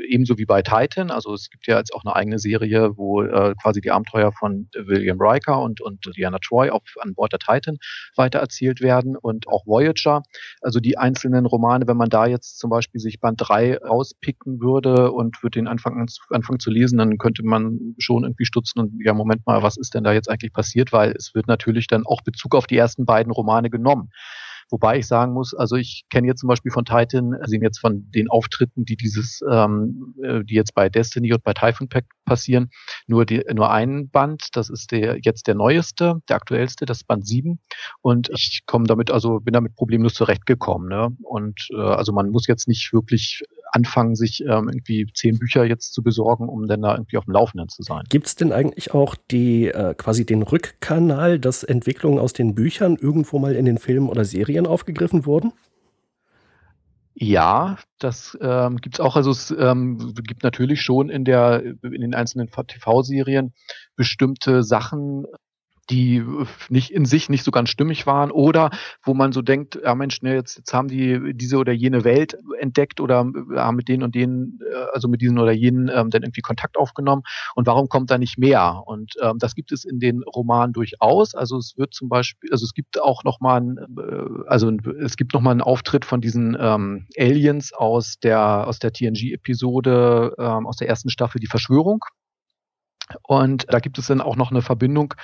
[0.09, 3.55] ebenso wie bei Titan, also es gibt ja jetzt auch eine eigene Serie, wo äh,
[3.61, 7.77] quasi die Abenteuer von William Riker und, und Diana Troy auf, an Bord der Titan
[8.17, 10.23] weitererzählt werden und auch Voyager.
[10.63, 15.13] Also die einzelnen Romane, wenn man da jetzt zum Beispiel sich Band 3 rauspicken würde
[15.13, 19.13] und würde den anfangen, anfangen zu lesen, dann könnte man schon irgendwie stutzen und ja,
[19.13, 20.93] Moment mal, was ist denn da jetzt eigentlich passiert?
[20.93, 24.09] Weil es wird natürlich dann auch Bezug auf die ersten beiden Romane genommen.
[24.71, 28.11] Wobei ich sagen muss, also ich kenne jetzt zum Beispiel von Titan, also jetzt von
[28.11, 32.71] den Auftritten, die dieses, ähm, äh, die jetzt bei Destiny und bei Typhoon Pack passieren,
[33.07, 37.07] nur die, nur einen Band, das ist der jetzt der neueste, der aktuellste, das ist
[37.07, 37.59] Band 7.
[38.03, 40.89] Und ich komme damit, also bin damit problemlos zurechtgekommen.
[40.89, 41.17] Ne?
[41.23, 43.43] Und äh, also man muss jetzt nicht wirklich
[43.75, 47.33] anfangen, sich ähm, irgendwie zehn Bücher jetzt zu besorgen, um dann da irgendwie auf dem
[47.33, 48.05] Laufenden zu sein.
[48.09, 52.97] Gibt es denn eigentlich auch die äh, quasi den Rückkanal, dass Entwicklungen aus den Büchern
[52.97, 55.53] irgendwo mal in den Filmen oder Serien aufgegriffen wurden?
[57.17, 59.15] Ja, das ähm, gibt es auch.
[59.15, 63.55] Also es ähm, gibt natürlich schon in der in den einzelnen TV-Serien
[63.95, 65.25] bestimmte Sachen,
[65.87, 66.25] die
[66.69, 68.71] nicht in sich nicht so ganz stimmig waren oder
[69.03, 72.37] wo man so denkt, ja Mensch, ne, jetzt, jetzt haben die diese oder jene Welt
[72.59, 73.19] entdeckt oder
[73.57, 76.77] haben mit denen und denen, äh, also mit diesen oder jenen ähm, dann irgendwie Kontakt
[76.77, 77.23] aufgenommen
[77.55, 78.83] und warum kommt da nicht mehr?
[78.87, 81.35] Und ähm, das gibt es in den Romanen durchaus.
[81.35, 84.71] Also es wird zum Beispiel, also es gibt auch noch mal, ein, äh, also
[85.03, 90.35] es gibt noch mal einen Auftritt von diesen ähm, Aliens aus der aus der TNG-Episode
[90.39, 92.01] ähm, aus der ersten Staffel, die Verschwörung.
[93.23, 95.15] Und da gibt es dann auch noch eine Verbindung,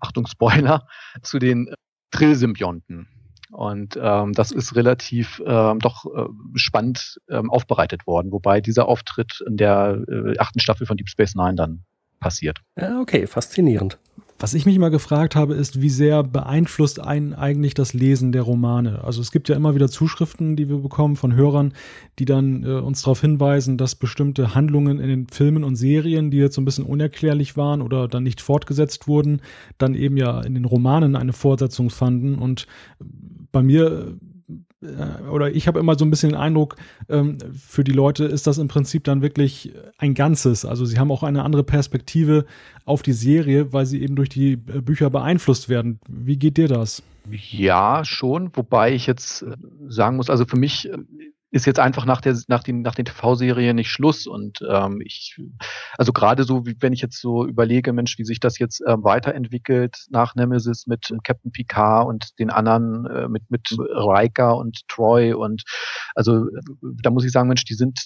[0.00, 0.86] Achtung Spoiler,
[1.22, 1.74] zu den
[2.10, 3.08] Trill-Symbionten.
[3.52, 9.42] Und ähm, das ist relativ ähm, doch äh, spannend ähm, aufbereitet worden, wobei dieser Auftritt
[9.46, 11.84] in der äh, achten Staffel von Deep Space Nine dann
[12.20, 12.60] passiert.
[12.76, 13.98] Okay, faszinierend.
[14.42, 18.40] Was ich mich mal gefragt habe, ist, wie sehr beeinflusst einen eigentlich das Lesen der
[18.40, 19.04] Romane?
[19.04, 21.74] Also es gibt ja immer wieder Zuschriften, die wir bekommen von Hörern,
[22.18, 26.38] die dann äh, uns darauf hinweisen, dass bestimmte Handlungen in den Filmen und Serien, die
[26.38, 29.42] jetzt so ein bisschen unerklärlich waren oder dann nicht fortgesetzt wurden,
[29.76, 32.36] dann eben ja in den Romanen eine Fortsetzung fanden.
[32.36, 32.66] Und
[33.52, 34.16] bei mir
[35.30, 36.76] oder ich habe immer so ein bisschen den Eindruck,
[37.08, 40.64] ähm, für die Leute ist das im Prinzip dann wirklich ein Ganzes.
[40.64, 42.46] Also sie haben auch eine andere Perspektive
[42.86, 46.00] auf die Serie, weil sie eben durch die äh, Bücher beeinflusst werden.
[46.08, 47.02] Wie geht dir das?
[47.30, 49.56] Ja, schon, wobei ich jetzt äh,
[49.88, 50.90] sagen muss, also für mich
[51.50, 55.40] ist jetzt einfach nach der nach den nach den TV-Serien nicht Schluss und ähm, ich
[55.98, 59.02] also gerade so wie wenn ich jetzt so überlege Mensch wie sich das jetzt ähm,
[59.02, 65.32] weiterentwickelt nach Nemesis mit Captain Picard und den anderen äh, mit mit Riker und Troy
[65.32, 65.64] und
[66.14, 66.46] also
[66.80, 67.98] da muss ich sagen Mensch die sind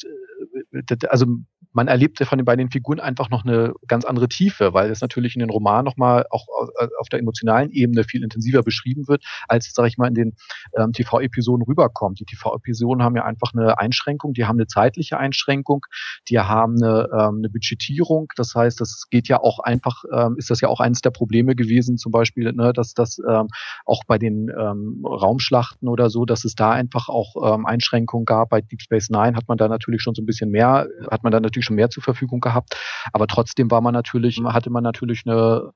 [0.73, 1.27] äh, also
[1.75, 5.35] man erlebt von den beiden Figuren einfach noch eine ganz andere Tiefe, weil es natürlich
[5.35, 6.47] in den Roman nochmal auch
[6.99, 10.37] auf der emotionalen Ebene viel intensiver beschrieben wird, als, sage ich mal, in den
[10.77, 12.21] ähm, TV-Episoden rüberkommt.
[12.21, 15.87] Die TV-Episoden haben ja einfach eine Einschränkung, die haben eine zeitliche Einschränkung,
[16.29, 18.29] die haben eine, ähm, eine Budgetierung.
[18.37, 21.55] Das heißt, das geht ja auch einfach, ähm, ist das ja auch eines der Probleme
[21.55, 23.49] gewesen, zum Beispiel, ne, dass das ähm,
[23.85, 28.51] auch bei den ähm, Raumschlachten oder so, dass es da einfach auch ähm, Einschränkungen gab.
[28.51, 31.33] Bei Deep Space Nine hat man da natürlich schon so ein bisschen mehr, hat man
[31.33, 32.77] da natürlich schon mehr zur Verfügung gehabt.
[33.12, 35.72] Aber trotzdem war man natürlich, hatte man natürlich eine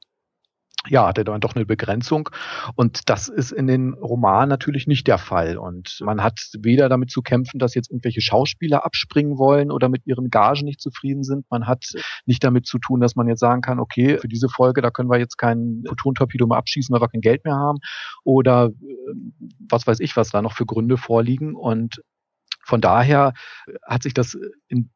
[0.86, 2.30] ja, hatte dann doch eine Begrenzung.
[2.76, 5.58] Und das ist in den Romanen natürlich nicht der Fall.
[5.58, 10.06] Und man hat weder damit zu kämpfen, dass jetzt irgendwelche Schauspieler abspringen wollen oder mit
[10.06, 11.46] ihren Gagen nicht zufrieden sind.
[11.50, 11.84] Man hat
[12.26, 15.10] nicht damit zu tun, dass man jetzt sagen kann, okay, für diese Folge, da können
[15.10, 17.78] wir jetzt keinen Photon-Torpedo mehr abschießen, weil wir kein Geld mehr haben.
[18.24, 19.14] Oder äh,
[19.68, 21.54] was weiß ich, was da noch für Gründe vorliegen.
[21.54, 22.02] Und
[22.64, 23.32] von daher
[23.86, 24.90] hat sich das in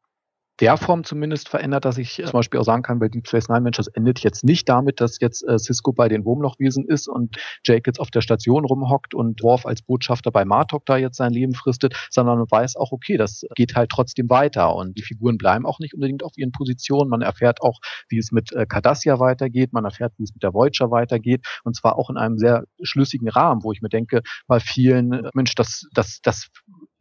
[0.63, 3.59] der Form zumindest verändert, dass ich zum Beispiel auch sagen kann, bei Deep Space Nine,
[3.59, 7.35] Mensch, das endet jetzt nicht damit, dass jetzt äh, Cisco bei den Wurmlochwesen ist und
[7.65, 11.33] Jake jetzt auf der Station rumhockt und Worf als Botschafter bei Martok da jetzt sein
[11.33, 15.37] Leben fristet, sondern man weiß auch, okay, das geht halt trotzdem weiter und die Figuren
[15.37, 17.09] bleiben auch nicht unbedingt auf ihren Positionen.
[17.09, 20.53] Man erfährt auch, wie es mit äh, Cardassia weitergeht, man erfährt, wie es mit der
[20.53, 24.61] Voyager weitergeht und zwar auch in einem sehr schlüssigen Rahmen, wo ich mir denke, bei
[24.61, 26.47] vielen, äh, Mensch, das, das, das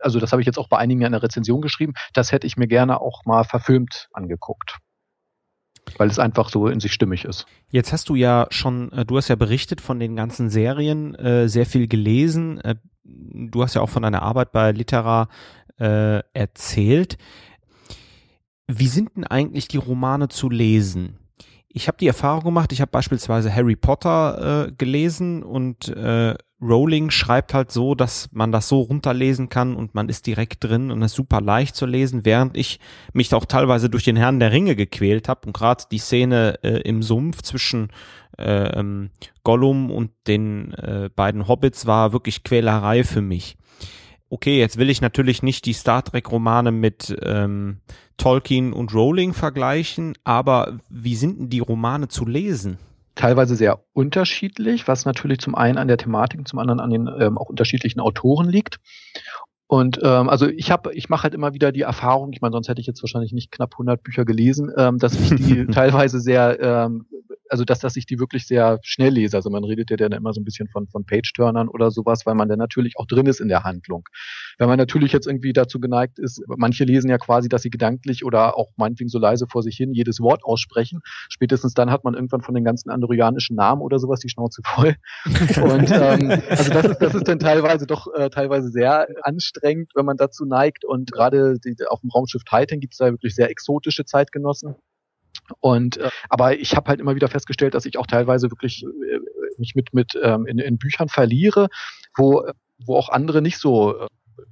[0.02, 2.56] also das habe ich jetzt auch bei einigen in der Rezension geschrieben, das hätte ich
[2.56, 4.78] mir gerne auch mal verfilmt angeguckt
[5.98, 7.46] weil es einfach so in sich stimmig ist.
[7.70, 11.48] Jetzt hast du ja schon, äh, du hast ja berichtet von den ganzen Serien, äh,
[11.48, 12.60] sehr viel gelesen.
[12.60, 15.28] Äh, du hast ja auch von deiner Arbeit bei Litera
[15.78, 17.16] erzählt.
[18.68, 21.18] Wie sind denn eigentlich die Romane zu lesen?
[21.66, 25.92] Ich habe die Erfahrung gemacht, ich habe beispielsweise Harry Potter gelesen und
[26.62, 30.90] Rowling schreibt halt so, dass man das so runterlesen kann und man ist direkt drin
[30.90, 32.78] und ist super leicht zu lesen, während ich
[33.12, 36.80] mich auch teilweise durch den Herrn der Ringe gequält habe und gerade die Szene äh,
[36.82, 37.88] im Sumpf zwischen
[38.38, 39.10] äh, ähm,
[39.42, 43.56] Gollum und den äh, beiden Hobbits war wirklich Quälerei für mich.
[44.30, 47.80] Okay, jetzt will ich natürlich nicht die Star Trek Romane mit ähm,
[48.16, 52.78] Tolkien und Rowling vergleichen, aber wie sind denn die Romane zu lesen?
[53.14, 57.38] Teilweise sehr unterschiedlich, was natürlich zum einen an der Thematik, zum anderen an den ähm,
[57.38, 58.78] auch unterschiedlichen Autoren liegt.
[59.66, 62.68] Und ähm, also ich habe, ich mache halt immer wieder die Erfahrung, ich meine, sonst
[62.68, 66.60] hätte ich jetzt wahrscheinlich nicht knapp 100 Bücher gelesen, ähm, dass ich die teilweise sehr
[66.60, 67.06] ähm,
[67.52, 69.36] also dass, dass ich die wirklich sehr schnell lese.
[69.36, 72.34] Also man redet ja dann immer so ein bisschen von, von Page-Turnern oder sowas, weil
[72.34, 74.08] man dann natürlich auch drin ist in der Handlung.
[74.56, 78.24] Wenn man natürlich jetzt irgendwie dazu geneigt ist, manche lesen ja quasi, dass sie gedanklich
[78.24, 81.00] oder auch meinetwegen so leise vor sich hin jedes Wort aussprechen.
[81.28, 84.96] Spätestens dann hat man irgendwann von den ganzen andorianischen Namen oder sowas die Schnauze voll.
[85.26, 90.06] Und ähm, also das ist, das ist dann teilweise doch äh, teilweise sehr anstrengend, wenn
[90.06, 90.86] man dazu neigt.
[90.86, 94.74] Und gerade die, auf dem Raumschiff Titan gibt es da wirklich sehr exotische Zeitgenossen.
[95.60, 99.18] Und äh, aber ich habe halt immer wieder festgestellt, dass ich auch teilweise wirklich äh,
[99.58, 101.68] mich mit mit ähm, in, in Büchern verliere,
[102.16, 102.46] wo
[102.84, 104.06] wo auch andere nicht so äh,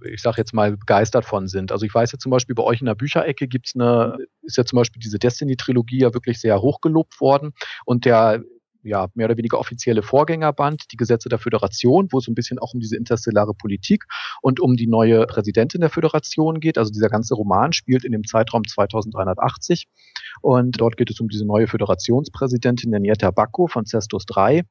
[0.04, 1.72] ich sage jetzt mal, begeistert von sind.
[1.72, 4.64] Also ich weiß ja zum Beispiel, bei euch in der Bücherecke gibt's eine, ist ja
[4.64, 7.52] zum Beispiel diese Destiny-Trilogie ja wirklich sehr hochgelobt worden.
[7.84, 8.42] Und der
[8.82, 12.74] ja, mehr oder weniger offizielle Vorgängerband, die Gesetze der Föderation, wo es ein bisschen auch
[12.74, 14.04] um diese interstellare Politik
[14.42, 16.78] und um die neue Präsidentin der Föderation geht.
[16.78, 19.86] Also dieser ganze Roman spielt in dem Zeitraum 2380
[20.42, 24.64] und dort geht es um diese neue Föderationspräsidentin Nanieta Bacco von Cestus III.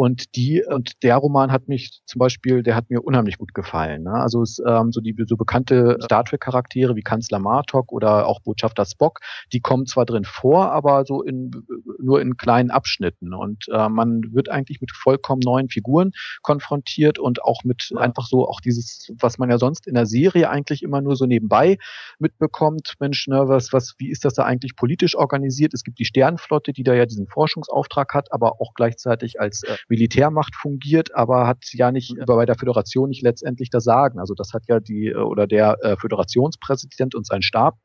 [0.00, 4.04] Und die und der Roman hat mich zum Beispiel, der hat mir unheimlich gut gefallen.
[4.04, 4.12] Ne?
[4.12, 8.40] Also es, ähm, so die so bekannte Star Trek Charaktere wie Kanzler Martok oder auch
[8.40, 9.20] Botschafter Spock,
[9.52, 11.50] die kommen zwar drin vor, aber so in
[11.98, 13.34] nur in kleinen Abschnitten.
[13.34, 18.48] Und äh, man wird eigentlich mit vollkommen neuen Figuren konfrontiert und auch mit einfach so
[18.48, 21.76] auch dieses, was man ja sonst in der Serie eigentlich immer nur so nebenbei
[22.18, 22.94] mitbekommt.
[23.00, 25.74] Mensch, ne, was, was, wie ist das da eigentlich politisch organisiert?
[25.74, 29.76] Es gibt die Sternenflotte, die da ja diesen Forschungsauftrag hat, aber auch gleichzeitig als äh,
[29.90, 34.18] Militärmacht fungiert, aber hat ja nicht bei der Föderation nicht letztendlich das Sagen.
[34.18, 37.76] Also das hat ja die oder der äh, Föderationspräsident und sein Stab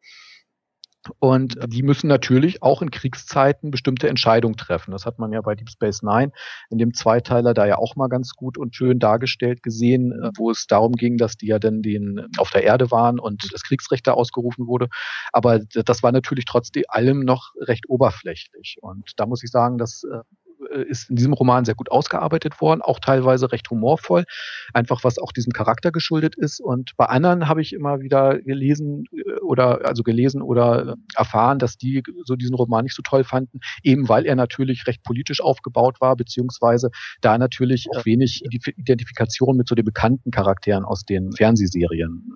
[1.19, 4.91] und die müssen natürlich auch in Kriegszeiten bestimmte Entscheidungen treffen.
[4.91, 6.31] Das hat man ja bei Deep Space Nine
[6.69, 10.51] in dem Zweiteiler da ja auch mal ganz gut und schön dargestellt gesehen, äh, wo
[10.51, 14.07] es darum ging, dass die ja dann den auf der Erde waren und das Kriegsrecht
[14.07, 14.87] da ausgerufen wurde.
[15.31, 18.77] Aber das war natürlich trotz allem noch recht oberflächlich.
[18.81, 22.61] Und da muss ich sagen, dass äh, äh, ist in diesem Roman sehr gut ausgearbeitet
[22.61, 24.25] worden, auch teilweise recht humorvoll,
[24.73, 26.59] einfach was auch diesem Charakter geschuldet ist.
[26.59, 31.59] Und bei anderen habe ich immer wieder gelesen äh, oder also gelesen oder äh, erfahren,
[31.59, 35.41] dass die so diesen Roman nicht so toll fanden, eben weil er natürlich recht politisch
[35.41, 36.89] aufgebaut war, beziehungsweise
[37.21, 42.33] da natürlich auch wenig Identifikation mit so den bekannten Charakteren aus den Fernsehserien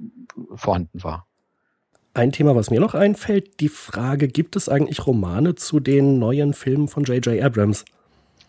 [0.00, 1.26] äh, vorhanden war.
[2.14, 6.52] Ein Thema, was mir noch einfällt, die Frage, gibt es eigentlich Romane zu den neuen
[6.52, 7.42] Filmen von J.J.
[7.42, 7.86] Abrams?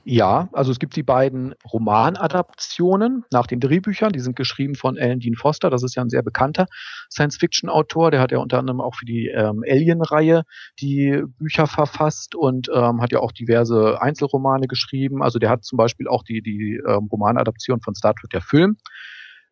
[0.03, 4.11] Ja, also es gibt die beiden Romanadaptionen nach den Drehbüchern.
[4.11, 5.69] Die sind geschrieben von Alan Dean Foster.
[5.69, 6.65] Das ist ja ein sehr bekannter
[7.09, 8.11] Science-Fiction-Autor.
[8.11, 10.43] Der hat ja unter anderem auch für die ähm, Alien-Reihe
[10.81, 15.23] die Bücher verfasst und ähm, hat ja auch diverse Einzelromane geschrieben.
[15.23, 18.75] Also der hat zum Beispiel auch die, die ähm, Romanadaption von Star Trek, der Film,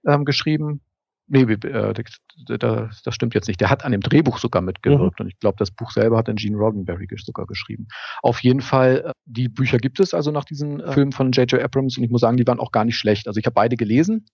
[0.05, 0.81] ähm, geschrieben.
[1.33, 1.93] Nee, äh,
[2.59, 3.61] das, das stimmt jetzt nicht.
[3.61, 5.23] Der hat an dem Drehbuch sogar mitgewirkt mhm.
[5.23, 7.87] und ich glaube, das Buch selber hat dann Gene Roddenberry sogar geschrieben.
[8.21, 11.61] Auf jeden Fall, äh, die Bücher gibt es also nach diesen äh, Filmen von J.J.
[11.61, 13.27] Abrams und ich muss sagen, die waren auch gar nicht schlecht.
[13.27, 14.25] Also ich habe beide gelesen.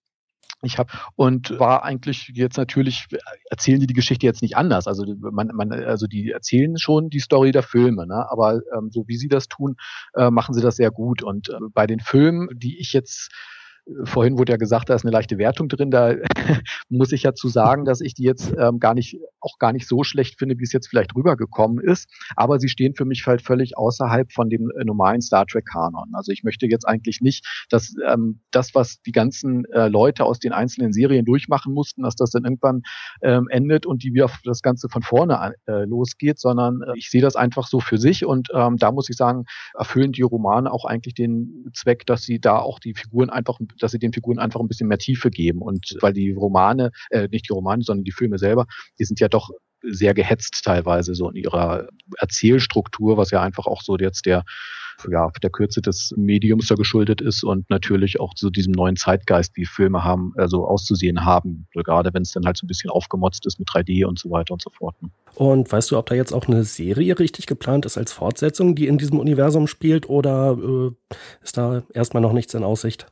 [0.64, 3.06] Ich habe und war eigentlich jetzt natürlich
[3.52, 4.88] erzählen die die Geschichte jetzt nicht anders.
[4.88, 8.26] Also man, man also die erzählen schon die Story der Filme, ne?
[8.32, 9.76] aber ähm, so wie sie das tun,
[10.16, 11.22] äh, machen sie das sehr gut.
[11.22, 13.30] Und äh, bei den Filmen, die ich jetzt
[14.04, 15.92] vorhin wurde ja gesagt, da ist eine leichte Wertung drin.
[15.92, 16.16] Da
[16.90, 19.88] muss ich ja zu sagen, dass ich die jetzt ähm, gar nicht, auch gar nicht
[19.88, 22.10] so schlecht finde, wie es jetzt vielleicht rübergekommen ist.
[22.36, 26.12] Aber sie stehen für mich halt völlig außerhalb von dem äh, normalen Star Trek Kanon.
[26.14, 30.40] Also ich möchte jetzt eigentlich nicht, dass ähm, das, was die ganzen äh, Leute aus
[30.40, 32.82] den einzelnen Serien durchmachen mussten, dass das dann irgendwann
[33.22, 37.22] ähm, endet und die wieder das Ganze von vorne äh, losgeht, sondern äh, ich sehe
[37.22, 40.86] das einfach so für sich und ähm, da muss ich sagen, erfüllen die Romane auch
[40.86, 44.60] eigentlich den Zweck, dass sie da auch die Figuren einfach dass sie den Figuren einfach
[44.60, 45.62] ein bisschen mehr Tiefe geben.
[45.62, 48.66] Und weil die Romane, äh, nicht die Romane, sondern die Filme selber,
[49.00, 49.50] die sind ja doch
[49.84, 51.88] sehr gehetzt teilweise so in ihrer
[52.18, 54.44] Erzählstruktur, was ja einfach auch so jetzt der
[55.10, 59.56] ja, der Kürze des Mediums da geschuldet ist und natürlich auch zu diesem neuen Zeitgeist,
[59.56, 63.46] wie Filme haben, also auszusehen haben, gerade wenn es dann halt so ein bisschen aufgemotzt
[63.46, 64.96] ist mit 3D und so weiter und so fort.
[65.02, 65.10] Ne?
[65.36, 68.88] Und weißt du, ob da jetzt auch eine Serie richtig geplant ist als Fortsetzung, die
[68.88, 73.08] in diesem Universum spielt oder äh, ist da erstmal noch nichts in Aussicht?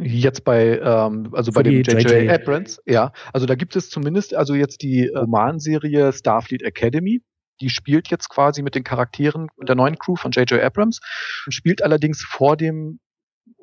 [0.00, 2.30] Jetzt bei, ähm, also bei dem J.J.
[2.30, 3.12] Abrams, ja.
[3.32, 7.20] Also da gibt es zumindest, also jetzt die äh, Romanserie Starfleet Academy.
[7.60, 10.62] Die spielt jetzt quasi mit den Charakteren der neuen Crew von J.J.
[10.62, 11.00] Abrams,
[11.48, 13.00] spielt allerdings vor dem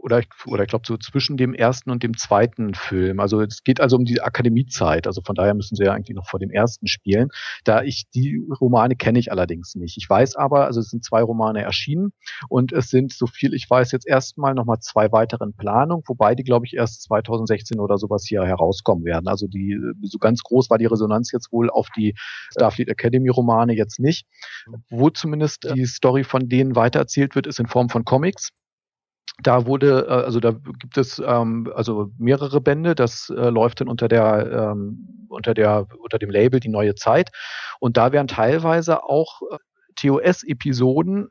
[0.06, 3.20] oder ich, oder ich glaube so zwischen dem ersten und dem zweiten Film.
[3.20, 5.08] Also es geht also um die Akademiezeit.
[5.08, 7.30] Also von daher müssen sie ja eigentlich noch vor dem ersten spielen.
[7.64, 9.98] Da ich die Romane kenne ich allerdings nicht.
[9.98, 12.12] Ich weiß aber, also es sind zwei Romane erschienen
[12.50, 16.44] und es sind, so viel ich weiß, jetzt erstmal nochmal zwei weiteren Planungen, wobei die,
[16.44, 19.28] glaube ich, erst 2016 oder sowas hier herauskommen werden.
[19.28, 22.14] Also die, so ganz groß war die Resonanz jetzt wohl auf die
[22.52, 24.28] Starfleet Academy Romane jetzt nicht.
[24.92, 28.52] Wo zumindest die Story von denen weitererzählt wird, ist in Form von Comics.
[29.44, 32.96] Da wurde, äh, also da gibt es ähm, also mehrere Bände.
[32.96, 37.32] Das äh, läuft dann unter der ähm, unter der unter dem Label die neue Zeit.
[37.80, 39.58] Und da werden teilweise auch äh,
[39.96, 41.30] TOS-Episoden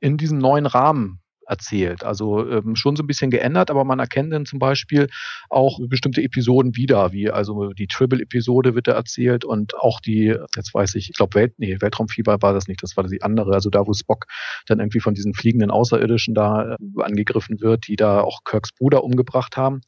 [0.00, 2.04] in diesem neuen Rahmen erzählt.
[2.04, 5.08] Also ähm, schon so ein bisschen geändert, aber man erkennt dann zum Beispiel
[5.48, 10.74] auch bestimmte Episoden wieder, wie also die Tribble-Episode wird da erzählt und auch die, jetzt
[10.74, 13.70] weiß ich, ich glaube Welt, nee, Weltraumfieber war das nicht, das war die andere, also
[13.70, 14.26] da, wo Spock
[14.66, 19.02] dann irgendwie von diesen fliegenden Außerirdischen da äh, angegriffen wird, die da auch Kirks Bruder
[19.02, 19.80] umgebracht haben.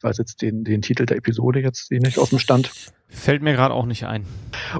[0.00, 2.70] Ich weiß jetzt den, den Titel der Episode jetzt nicht aus dem Stand.
[3.08, 4.24] Fällt mir gerade auch nicht ein.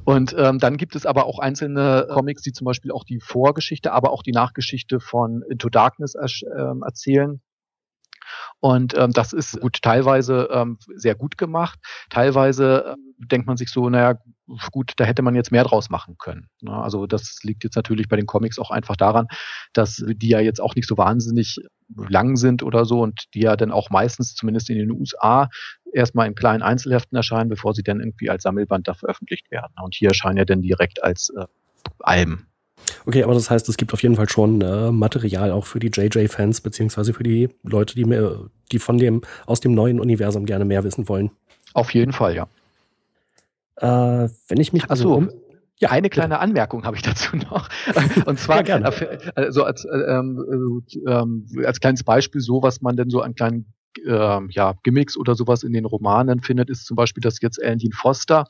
[0.04, 3.92] Und ähm, dann gibt es aber auch einzelne Comics, die zum Beispiel auch die Vorgeschichte,
[3.92, 7.42] aber auch die Nachgeschichte von Into Darkness ähm, erzählen.
[8.60, 11.78] Und ähm, das ist gut teilweise ähm, sehr gut gemacht.
[12.10, 14.18] Teilweise ähm, denkt man sich so, naja,
[14.72, 16.48] gut, da hätte man jetzt mehr draus machen können.
[16.60, 16.72] Ne?
[16.72, 19.28] Also das liegt jetzt natürlich bei den Comics auch einfach daran,
[19.72, 21.58] dass die ja jetzt auch nicht so wahnsinnig
[21.96, 25.48] lang sind oder so und die ja dann auch meistens, zumindest in den USA,
[25.92, 29.72] erstmal in kleinen Einzelheften erscheinen, bevor sie dann irgendwie als Sammelband da veröffentlicht werden.
[29.82, 31.46] Und hier erscheinen ja dann direkt als äh,
[32.00, 32.49] Alben.
[33.06, 35.88] Okay, aber das heißt, es gibt auf jeden Fall schon äh, Material auch für die
[35.88, 38.36] JJ-Fans, beziehungsweise für die Leute, die, mehr,
[38.72, 41.30] die von dem, aus dem neuen Universum gerne mehr wissen wollen.
[41.74, 42.48] Auf jeden Fall, ja.
[43.76, 45.30] Äh, wenn ich mich Ach so, um,
[45.78, 46.40] ja, eine kleine bitte.
[46.40, 47.68] Anmerkung habe ich dazu noch.
[48.26, 48.76] Und zwar ja,
[49.34, 53.72] also als, äh, ähm, äh, als kleines Beispiel so, was man denn so an kleinen
[54.04, 57.78] äh, ja, Gimmicks oder sowas in den Romanen findet, ist zum Beispiel, dass jetzt Alan
[57.78, 58.44] Dean Foster,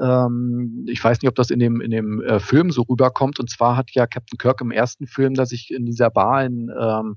[0.00, 3.50] ähm, ich weiß nicht, ob das in dem, in dem äh, Film so rüberkommt, und
[3.50, 7.16] zwar hat ja Captain Kirk im ersten Film, dass ich in dieser Bar in ähm,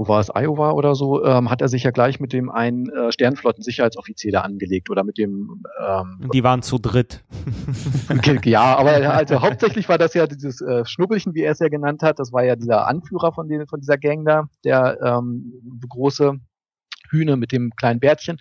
[0.00, 2.88] wo war es, Iowa oder so, ähm, hat er sich ja gleich mit dem einen
[2.88, 5.62] äh, Sternflotten-Sicherheitsoffizier da angelegt oder mit dem.
[5.78, 7.22] Ähm, Die waren zu dritt.
[8.44, 12.02] ja, aber also hauptsächlich war das ja dieses äh, Schnubbelchen, wie er es ja genannt
[12.02, 12.18] hat.
[12.18, 15.52] Das war ja dieser Anführer von, den, von dieser Gang da, der ähm,
[15.86, 16.40] große
[17.10, 18.38] Hühne mit dem kleinen Bärtchen.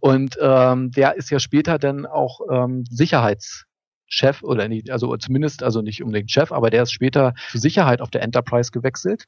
[0.00, 5.82] Und ähm, der ist ja später dann auch ähm, Sicherheitschef oder nicht, also zumindest, also
[5.82, 9.24] nicht unbedingt Chef, aber der ist später zur Sicherheit auf der Enterprise gewechselt.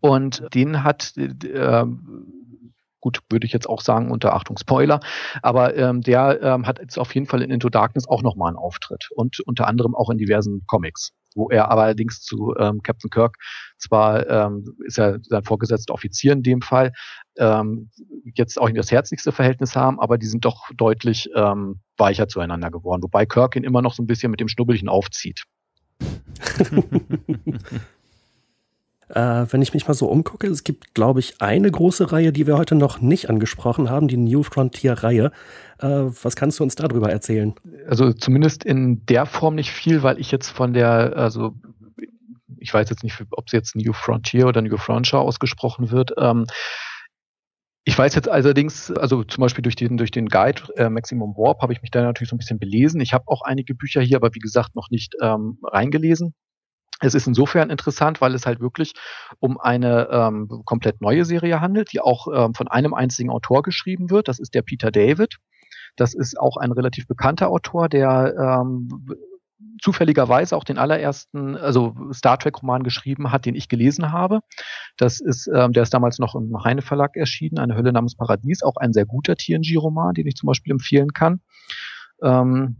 [0.00, 1.84] Und den hat äh,
[3.00, 5.00] gut, würde ich jetzt auch sagen, unter Achtung Spoiler,
[5.42, 8.56] aber ähm, der ähm, hat jetzt auf jeden Fall in Into Darkness auch nochmal einen
[8.56, 13.10] Auftritt und unter anderem auch in diversen Comics wo er aber allerdings zu ähm, Captain
[13.10, 13.36] Kirk
[13.78, 16.92] zwar ähm, ist er sein vorgesetzter Offizier in dem Fall,
[17.38, 17.90] ähm,
[18.34, 22.70] jetzt auch nicht das herzlichste Verhältnis haben, aber die sind doch deutlich ähm, weicher zueinander
[22.70, 25.44] geworden, wobei Kirk ihn immer noch so ein bisschen mit dem Schnubbelchen aufzieht.
[29.12, 32.46] Äh, wenn ich mich mal so umgucke, es gibt, glaube ich, eine große Reihe, die
[32.46, 35.32] wir heute noch nicht angesprochen haben, die New Frontier-Reihe.
[35.78, 37.54] Äh, was kannst du uns darüber erzählen?
[37.86, 41.54] Also zumindest in der Form nicht viel, weil ich jetzt von der, also
[42.58, 46.12] ich weiß jetzt nicht, ob es jetzt New Frontier oder New Frontier ausgesprochen wird.
[46.16, 46.46] Ähm,
[47.84, 51.60] ich weiß jetzt allerdings, also zum Beispiel durch den, durch den Guide äh, Maximum Warp
[51.60, 53.00] habe ich mich da natürlich so ein bisschen belesen.
[53.02, 56.32] Ich habe auch einige Bücher hier, aber wie gesagt noch nicht ähm, reingelesen.
[57.02, 58.92] Es ist insofern interessant, weil es halt wirklich
[59.40, 64.10] um eine ähm, komplett neue Serie handelt, die auch ähm, von einem einzigen Autor geschrieben
[64.10, 64.28] wird.
[64.28, 65.38] Das ist der Peter David.
[65.96, 68.88] Das ist auch ein relativ bekannter Autor, der ähm,
[69.80, 74.40] zufälligerweise auch den allerersten, also Star Trek Roman geschrieben hat, den ich gelesen habe.
[74.96, 78.62] Das ist, ähm, der ist damals noch im Heine Verlag erschienen, eine Hölle namens Paradies,
[78.62, 81.40] auch ein sehr guter TNG Roman, den ich zum Beispiel empfehlen kann.
[82.22, 82.76] Ähm,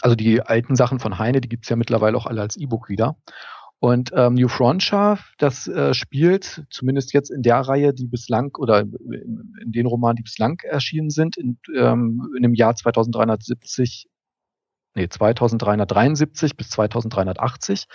[0.00, 3.16] also die alten Sachen von Heine, die gibt's ja mittlerweile auch alle als E-Book wieder.
[3.78, 8.80] Und ähm, New Frontier, das äh, spielt zumindest jetzt in der Reihe, die bislang oder
[8.80, 14.06] in, in den Romanen, die bislang erschienen sind, in, ähm, in dem Jahr 2370
[14.94, 17.86] nee, 2373 bis 2380.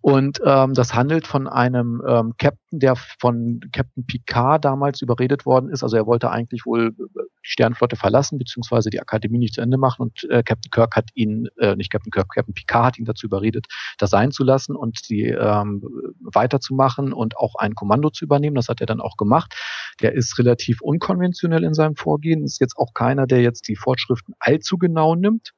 [0.00, 5.70] Und ähm, das handelt von einem ähm, Captain, der von Captain Picard damals überredet worden
[5.70, 5.82] ist.
[5.82, 7.06] Also er wollte eigentlich wohl die
[7.42, 10.02] Sternflotte verlassen, beziehungsweise die Akademie nicht zu Ende machen.
[10.02, 13.26] Und äh, Captain Kirk hat ihn, äh, nicht Captain Kirk, Captain Picard hat ihn dazu
[13.26, 13.66] überredet,
[13.98, 15.82] das sein zu lassen und die ähm,
[16.20, 18.56] weiterzumachen und auch ein Kommando zu übernehmen.
[18.56, 19.54] Das hat er dann auch gemacht.
[20.00, 24.34] Der ist relativ unkonventionell in seinem Vorgehen, ist jetzt auch keiner, der jetzt die Vorschriften
[24.38, 25.52] allzu genau nimmt.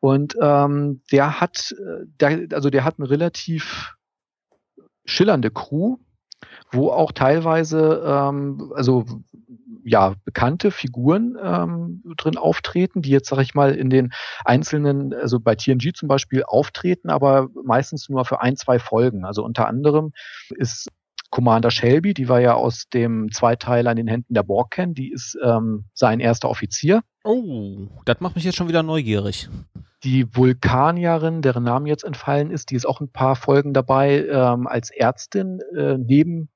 [0.00, 3.96] Und ähm, der hat, äh, der, also der hat eine relativ
[5.04, 5.96] schillernde Crew,
[6.70, 9.04] wo auch teilweise ähm, also
[9.84, 14.12] ja bekannte Figuren ähm, drin auftreten, die jetzt sage ich mal in den
[14.44, 19.24] einzelnen, also bei TNG zum Beispiel auftreten, aber meistens nur für ein zwei Folgen.
[19.24, 20.12] Also unter anderem
[20.50, 20.88] ist
[21.30, 25.10] Commander Shelby, die war ja aus dem Zweiteiler in den Händen der Borg kennen, die
[25.10, 27.02] ist ähm, sein erster Offizier.
[27.24, 29.48] Oh, das macht mich jetzt schon wieder neugierig
[30.04, 34.66] die Vulkanierin, deren Name jetzt entfallen ist, die ist auch ein paar Folgen dabei ähm,
[34.66, 36.50] als Ärztin äh, neben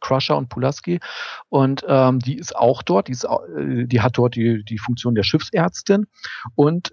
[0.00, 1.00] Crusher und Pulaski.
[1.48, 5.14] Und ähm, die ist auch dort, die, ist, äh, die hat dort die, die Funktion
[5.14, 6.06] der Schiffsärztin.
[6.54, 6.92] Und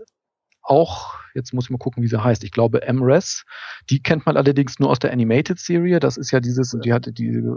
[0.62, 3.46] auch, jetzt muss ich mal gucken, wie sie heißt, ich glaube MRES,
[3.90, 7.14] die kennt man allerdings nur aus der Animated Serie, das ist ja dieses, die hatte
[7.14, 7.52] die, äh,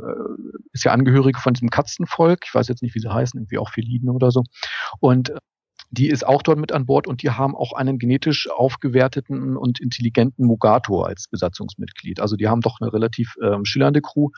[0.72, 3.70] ist ja Angehörige von diesem Katzenvolk, ich weiß jetzt nicht, wie sie heißen, irgendwie auch
[3.70, 4.42] Feliden oder so.
[5.00, 5.32] Und
[5.90, 9.80] die ist auch dort mit an Bord und die haben auch einen genetisch aufgewerteten und
[9.80, 12.20] intelligenten Mugato als Besatzungsmitglied.
[12.20, 14.28] Also die haben doch eine relativ ähm, schillernde Crew.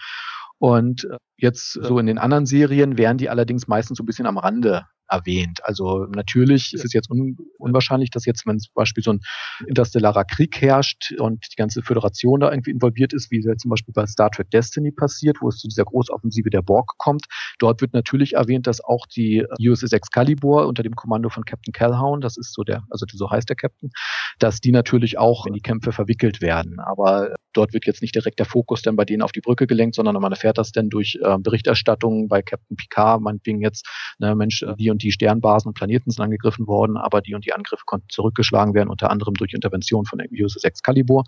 [0.59, 4.27] Und äh, jetzt so in den anderen Serien wären die allerdings meistens so ein bisschen
[4.27, 5.61] am Rande erwähnt.
[5.65, 9.21] Also natürlich ist es jetzt un unwahrscheinlich, dass jetzt, wenn zum Beispiel so ein
[9.67, 13.71] interstellarer Krieg herrscht und die ganze Föderation da irgendwie involviert ist, wie es ja zum
[13.71, 17.27] Beispiel bei Star Trek Destiny passiert, wo es zu dieser Großoffensive der Borg kommt.
[17.59, 22.21] Dort wird natürlich erwähnt, dass auch die USS Excalibur unter dem Kommando von Captain Calhoun,
[22.21, 23.91] das ist so der, also so heißt der Captain,
[24.39, 26.81] dass die natürlich auch in die Kämpfe verwickelt werden.
[26.81, 29.97] Aber dort wird jetzt nicht direkt der Fokus dann bei denen auf die Brücke gelenkt,
[29.97, 33.87] sondern man erfährt das dann durch äh, Berichterstattungen bei Captain Picard, meinetwegen jetzt,
[34.19, 37.45] ne, Mensch, äh, die und die Sternbasen und Planeten sind angegriffen worden, aber die und
[37.45, 41.25] die Angriffe konnten zurückgeschlagen werden, unter anderem durch Intervention von USS Excalibur.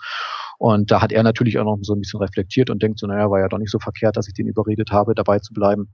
[0.59, 3.31] Und da hat er natürlich auch noch so ein bisschen reflektiert und denkt so, naja,
[3.31, 5.89] war ja doch nicht so verkehrt, dass ich den überredet habe, dabei zu bleiben.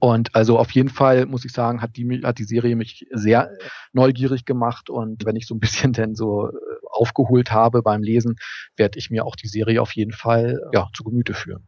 [0.00, 3.50] Und also auf jeden Fall muss ich sagen, hat die, hat die Serie mich sehr
[3.92, 4.90] neugierig gemacht.
[4.90, 6.52] Und wenn ich so ein bisschen denn so äh,
[6.90, 8.36] aufgeholt habe beim Lesen,
[8.76, 11.66] werde ich mir auch die Serie auf jeden Fall ja, zu Gemüte führen.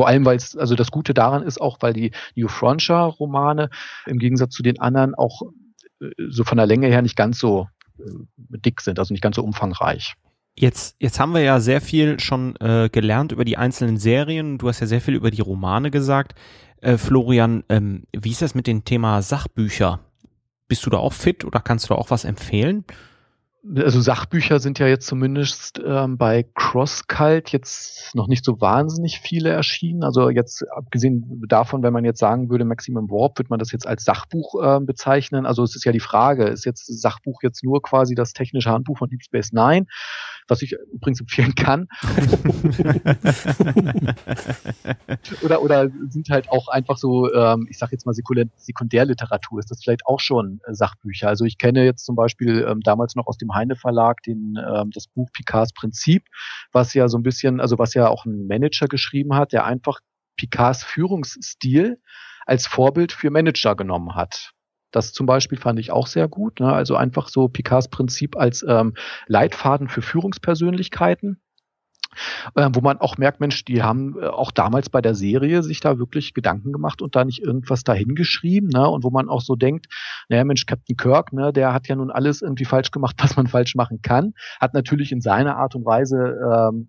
[0.00, 3.68] Vor allem, weil es, also das Gute daran ist auch, weil die New Frontier Romane
[4.06, 5.42] im Gegensatz zu den anderen auch
[6.00, 8.04] äh, so von der Länge her nicht ganz so äh,
[8.64, 10.14] dick sind, also nicht ganz so umfangreich.
[10.56, 14.56] Jetzt, jetzt haben wir ja sehr viel schon äh, gelernt über die einzelnen Serien.
[14.56, 16.34] Du hast ja sehr viel über die Romane gesagt.
[16.80, 20.00] Äh, Florian, ähm, wie ist das mit dem Thema Sachbücher?
[20.66, 22.86] Bist du da auch fit oder kannst du da auch was empfehlen?
[23.76, 29.50] Also Sachbücher sind ja jetzt zumindest ähm, bei CrossCult jetzt noch nicht so wahnsinnig viele
[29.50, 30.02] erschienen.
[30.02, 33.86] Also jetzt abgesehen davon, wenn man jetzt sagen würde, Maximum Warp, wird man das jetzt
[33.86, 35.44] als Sachbuch äh, bezeichnen.
[35.44, 38.96] Also es ist ja die Frage, ist jetzt Sachbuch jetzt nur quasi das technische Handbuch
[38.96, 39.84] von Deep Space Nine,
[40.48, 41.86] was ich übrigens empfehlen kann.
[45.42, 49.82] oder, oder sind halt auch einfach so, ähm, ich sage jetzt mal Sekundärliteratur, ist das
[49.82, 51.28] vielleicht auch schon äh, Sachbücher.
[51.28, 54.90] Also ich kenne jetzt zum Beispiel ähm, damals noch aus dem Heine Verlag den, ähm,
[54.92, 56.26] das Buch Picards Prinzip,
[56.72, 60.00] was ja so ein bisschen, also was ja auch ein Manager geschrieben hat, der einfach
[60.36, 62.00] Picards Führungsstil
[62.46, 64.52] als Vorbild für Manager genommen hat.
[64.90, 66.60] Das zum Beispiel fand ich auch sehr gut.
[66.60, 66.72] Ne?
[66.72, 68.94] Also einfach so Picards Prinzip als ähm,
[69.26, 71.40] Leitfaden für Führungspersönlichkeiten
[72.54, 75.80] äh, wo man auch merkt, Mensch, die haben äh, auch damals bei der Serie sich
[75.80, 78.88] da wirklich Gedanken gemacht und da nicht irgendwas dahingeschrieben, ne?
[78.88, 79.86] Und wo man auch so denkt,
[80.28, 83.46] naja, Mensch, Captain Kirk, ne, der hat ja nun alles irgendwie falsch gemacht, was man
[83.46, 86.88] falsch machen kann, hat natürlich in seiner Art und Weise ähm,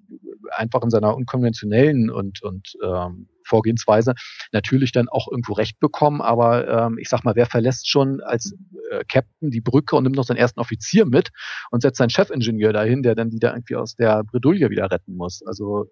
[0.52, 4.14] einfach in seiner unkonventionellen und und ähm, Vorgehensweise
[4.52, 6.22] natürlich dann auch irgendwo recht bekommen.
[6.22, 8.56] Aber ähm, ich sag mal, wer verlässt schon als
[8.92, 11.30] äh, Captain die Brücke und nimmt noch seinen ersten Offizier mit
[11.70, 15.16] und setzt seinen Chefingenieur dahin, der dann die da irgendwie aus der Bredouille wieder retten
[15.16, 15.42] muss.
[15.46, 15.88] Also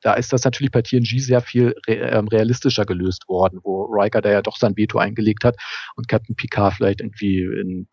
[0.00, 4.30] da ist das natürlich bei TNG sehr viel ähm, realistischer gelöst worden, wo Riker da
[4.30, 5.56] ja doch sein Veto eingelegt hat
[5.96, 7.88] und Captain Picard vielleicht irgendwie in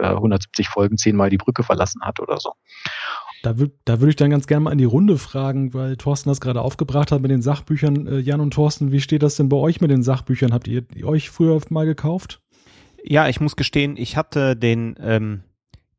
[0.00, 2.52] 170 Folgen zehnmal die Brücke verlassen hat oder so.
[3.44, 6.30] Da, würd, da würde ich dann ganz gerne mal in die Runde fragen, weil Thorsten
[6.30, 8.06] das gerade aufgebracht hat mit den Sachbüchern.
[8.06, 10.54] Äh, Jan und Thorsten, wie steht das denn bei euch mit den Sachbüchern?
[10.54, 12.40] Habt ihr euch früher mal gekauft?
[13.02, 15.42] Ja, ich muss gestehen, ich hatte den ähm,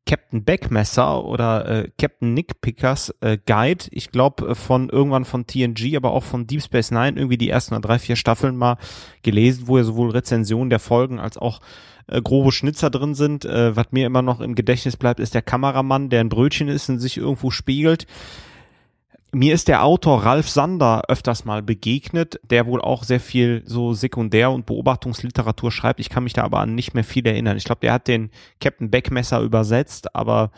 [0.06, 5.46] Captain Backmesser oder äh, Captain Nick Pickers äh, Guide, ich glaube äh, von irgendwann von
[5.46, 8.76] TNG, aber auch von Deep Space Nine, irgendwie die ersten drei, vier Staffeln mal
[9.22, 11.60] gelesen, wo er sowohl Rezensionen der Folgen als auch
[12.08, 13.44] äh, grobe Schnitzer drin sind.
[13.44, 16.88] Äh, was mir immer noch im Gedächtnis bleibt, ist der Kameramann, der ein Brötchen isst
[16.88, 18.06] und sich irgendwo spiegelt.
[19.32, 23.92] Mir ist der Autor Ralf Sander öfters mal begegnet, der wohl auch sehr viel so
[23.92, 26.00] Sekundär- und Beobachtungsliteratur schreibt.
[26.00, 27.56] Ich kann mich da aber an nicht mehr viel erinnern.
[27.56, 28.30] Ich glaube, der hat den
[28.60, 30.52] Captain Beckmesser übersetzt, aber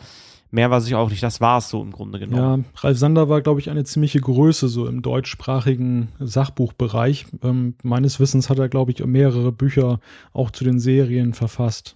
[0.51, 1.23] mehr weiß ich auch nicht.
[1.23, 2.65] Das war es so im Grunde genommen.
[2.73, 7.27] Ja, Ralf Sander war, glaube ich, eine ziemliche Größe so im deutschsprachigen Sachbuchbereich.
[7.43, 9.99] Ähm, meines Wissens hat er, glaube ich, mehrere Bücher
[10.33, 11.95] auch zu den Serien verfasst.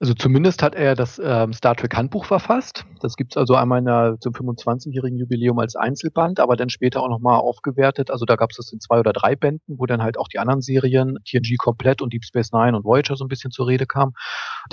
[0.00, 2.84] Also zumindest hat er das ähm, Star Trek Handbuch verfasst.
[3.00, 7.08] Das gibt's also einmal in der, zum 25-jährigen Jubiläum als Einzelband, aber dann später auch
[7.08, 8.10] nochmal aufgewertet.
[8.10, 10.62] Also da gab's das in zwei oder drei Bänden, wo dann halt auch die anderen
[10.62, 14.12] Serien, TNG komplett und Deep Space Nine und Voyager so ein bisschen zur Rede kamen.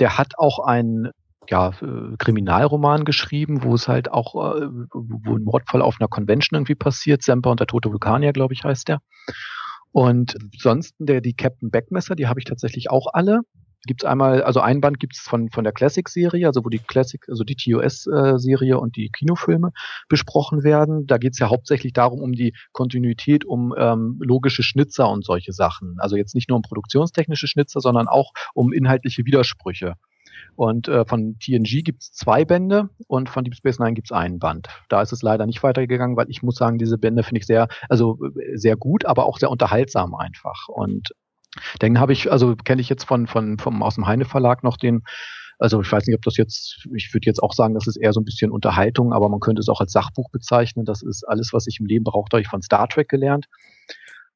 [0.00, 1.10] Der hat auch ein
[1.48, 6.56] ja, äh, Kriminalroman geschrieben, wo es halt auch, äh, wo ein Mordfall auf einer Convention
[6.56, 7.22] irgendwie passiert.
[7.22, 9.00] Semper und der tote Vulkanier, glaube ich, heißt der.
[9.92, 13.40] Und sonst der, die Captain Backmesser, die habe ich tatsächlich auch alle.
[13.84, 17.42] Gibt's einmal, also ein Band gibt's von, von der Classic-Serie, also wo die Classic, also
[17.42, 19.72] die TOS-Serie und die Kinofilme
[20.08, 21.08] besprochen werden.
[21.08, 25.96] Da geht's ja hauptsächlich darum, um die Kontinuität, um ähm, logische Schnitzer und solche Sachen.
[25.98, 29.96] Also jetzt nicht nur um produktionstechnische Schnitzer, sondern auch um inhaltliche Widersprüche.
[30.56, 34.12] Und äh, von TNG gibt es zwei Bände und von Deep Space Nine gibt es
[34.12, 34.68] einen Band.
[34.88, 37.68] Da ist es leider nicht weitergegangen, weil ich muss sagen, diese Bände finde ich sehr,
[37.88, 40.68] also äh, sehr gut, aber auch sehr unterhaltsam einfach.
[40.68, 41.12] Und
[41.80, 44.76] dann habe ich, also kenne ich jetzt von, von, vom aus dem Heine Verlag noch
[44.76, 45.02] den,
[45.58, 48.12] also ich weiß nicht, ob das jetzt, ich würde jetzt auch sagen, das ist eher
[48.12, 50.84] so ein bisschen Unterhaltung, aber man könnte es auch als Sachbuch bezeichnen.
[50.84, 53.46] Das ist alles, was ich im Leben brauche, habe ich von Star Trek gelernt.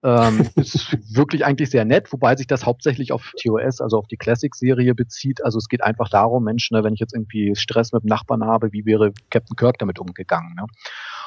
[0.02, 4.16] Ähm, ist wirklich eigentlich sehr nett, wobei sich das hauptsächlich auf TOS, also auf die
[4.16, 5.44] Classic-Serie bezieht.
[5.44, 8.44] Also es geht einfach darum, Mensch, ne, wenn ich jetzt irgendwie Stress mit dem Nachbarn
[8.44, 10.54] habe, wie wäre Captain Kirk damit umgegangen?
[10.54, 10.66] Ne?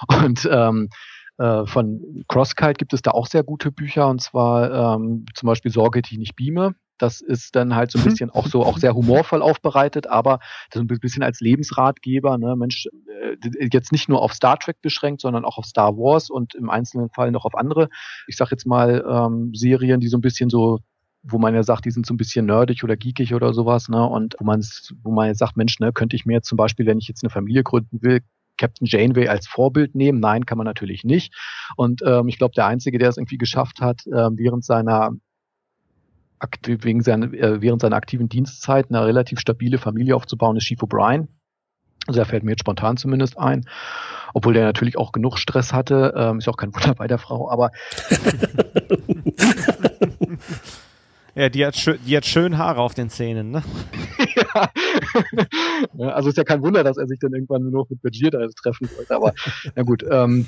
[0.26, 0.90] Und ähm,
[1.38, 5.72] äh, von CrossKite gibt es da auch sehr gute Bücher, und zwar ähm, zum Beispiel
[5.72, 6.76] Sorge, die ich nicht beame.
[7.02, 10.40] Das ist dann halt so ein bisschen auch so auch sehr humorvoll aufbereitet, aber
[10.74, 12.88] so ein bisschen als Lebensratgeber, ne, Mensch,
[13.22, 16.70] äh, jetzt nicht nur auf Star Trek beschränkt, sondern auch auf Star Wars und im
[16.70, 17.90] einzelnen Fall noch auf andere,
[18.28, 20.80] ich sag jetzt mal, ähm, Serien, die so ein bisschen so
[21.22, 24.06] wo man ja sagt, die sind so ein bisschen nerdig oder geekig oder sowas, ne?
[24.06, 24.64] Und wo man
[25.04, 27.24] wo man jetzt sagt, Mensch, ne, könnte ich mir jetzt zum Beispiel, wenn ich jetzt
[27.24, 28.22] eine Familie gründen will,
[28.58, 30.20] Captain Janeway als Vorbild nehmen?
[30.20, 31.34] Nein, kann man natürlich nicht.
[31.76, 35.12] Und ähm, ich glaube, der Einzige, der es irgendwie geschafft hat, äh, während seiner
[36.66, 41.28] wegen seiner, äh, während seiner aktiven Dienstzeit eine relativ stabile Familie aufzubauen, ist Chief O'Brien.
[42.08, 43.66] Also er fällt mir jetzt spontan zumindest ein.
[44.34, 46.14] Obwohl der natürlich auch genug Stress hatte.
[46.16, 47.72] Ähm, ist auch kein Wunder bei der Frau, aber.
[51.36, 53.64] ja, die hat, schön, die hat schön Haare auf den Zähnen, ne?
[55.96, 56.12] ja.
[56.12, 58.90] Also ist ja kein Wunder, dass er sich dann irgendwann nur noch mit Vegeta treffen
[58.96, 59.16] wollte.
[59.16, 59.34] Aber
[59.76, 60.04] na gut.
[60.10, 60.48] Ähm,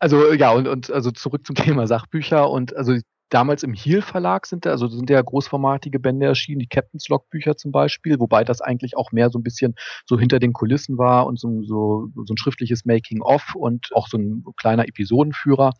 [0.00, 2.96] also ja, und, und also zurück zum Thema Sachbücher und also
[3.28, 7.28] damals im Heal Verlag sind da, also sind ja großformatige Bände erschienen, die Captain's Log
[7.30, 9.74] Bücher zum Beispiel, wobei das eigentlich auch mehr so ein bisschen
[10.06, 14.08] so hinter den Kulissen war und so, so, so ein schriftliches Making of und auch
[14.08, 15.72] so ein kleiner Episodenführer.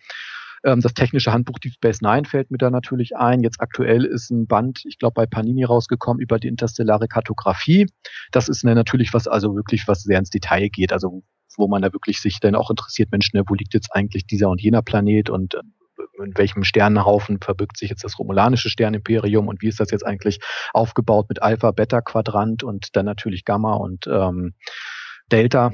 [0.64, 3.42] Ähm, das technische Handbuch Deep Space Nine fällt mir da natürlich ein.
[3.42, 7.86] Jetzt aktuell ist ein Band, ich glaube, bei Panini rausgekommen über die interstellare Kartografie.
[8.32, 10.92] Das ist natürlich was, also wirklich was sehr ins Detail geht.
[10.92, 11.22] Also
[11.57, 14.49] wo man da wirklich sich dann auch interessiert, Mensch, ne, wo liegt jetzt eigentlich dieser
[14.49, 15.61] und jener Planet und äh,
[16.22, 20.40] in welchem Sternenhaufen verbirgt sich jetzt das romulanische Sternimperium und wie ist das jetzt eigentlich
[20.72, 24.54] aufgebaut mit Alpha, Beta Quadrant und dann natürlich Gamma und ähm,
[25.30, 25.72] Delta.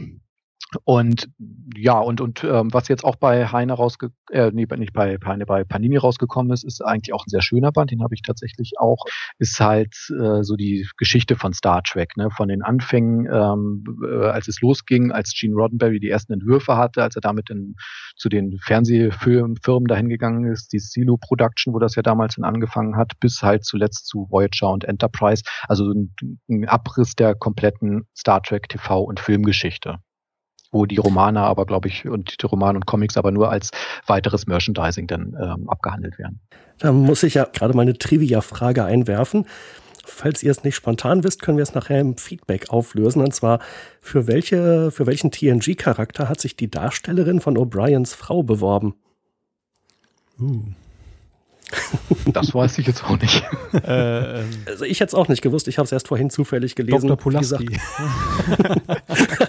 [0.84, 1.28] Und
[1.76, 5.46] ja, und, und ähm, was jetzt auch bei Heine rausge äh, nee, nicht bei Heine,
[5.46, 8.72] bei Panini rausgekommen ist, ist eigentlich auch ein sehr schöner Band, den habe ich tatsächlich
[8.78, 9.04] auch,
[9.38, 12.30] ist halt äh, so die Geschichte von Star Trek, ne?
[12.30, 17.02] Von den Anfängen, ähm, äh, als es losging, als Gene Roddenberry die ersten Entwürfe hatte,
[17.02, 17.76] als er damit in,
[18.16, 19.56] zu den Fernsehfirmen
[19.86, 23.64] dahin gegangen ist, die Silo Production, wo das ja damals dann angefangen hat, bis halt
[23.64, 25.42] zuletzt zu Voyager und Enterprise.
[25.68, 26.14] Also ein,
[26.48, 29.98] ein Abriss der kompletten Star Trek TV und Filmgeschichte
[30.74, 33.70] wo die Romane aber, glaube ich, und die Romane und Comics aber nur als
[34.06, 36.40] weiteres Merchandising dann ähm, abgehandelt werden.
[36.78, 39.46] Da muss ich ja gerade mal eine Trivia-Frage einwerfen.
[40.04, 43.22] Falls ihr es nicht spontan wisst, können wir es nachher im Feedback auflösen.
[43.22, 43.60] Und zwar,
[44.00, 48.94] für, welche, für welchen TNG-Charakter hat sich die Darstellerin von O'Briens Frau beworben?
[50.38, 50.60] Uh.
[52.26, 53.42] Das weiß ich jetzt auch nicht.
[53.74, 54.50] Äh, ähm.
[54.66, 55.66] also ich hätte es auch nicht gewusst.
[55.66, 57.08] Ich habe es erst vorhin zufällig gelesen.
[57.08, 57.16] Dr.
[57.16, 57.66] Pulaski.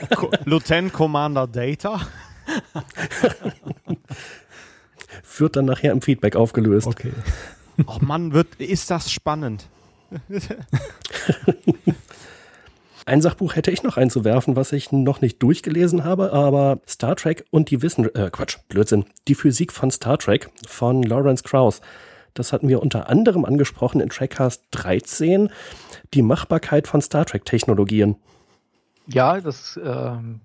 [0.45, 2.01] Lieutenant Commander Data.
[5.37, 6.87] Wird dann nachher im Feedback aufgelöst.
[6.87, 7.11] Okay.
[7.87, 9.67] Oh Mann, wird, ist das spannend.
[13.07, 17.45] Ein Sachbuch hätte ich noch einzuwerfen, was ich noch nicht durchgelesen habe, aber Star Trek
[17.51, 21.81] und die Wissen, äh, Quatsch, Blödsinn, die Physik von Star Trek von Lawrence Krauss.
[22.33, 25.49] Das hatten wir unter anderem angesprochen in Trackcast 13,
[26.13, 28.15] die Machbarkeit von Star Trek-Technologien.
[29.07, 30.41] Ja, das ähm,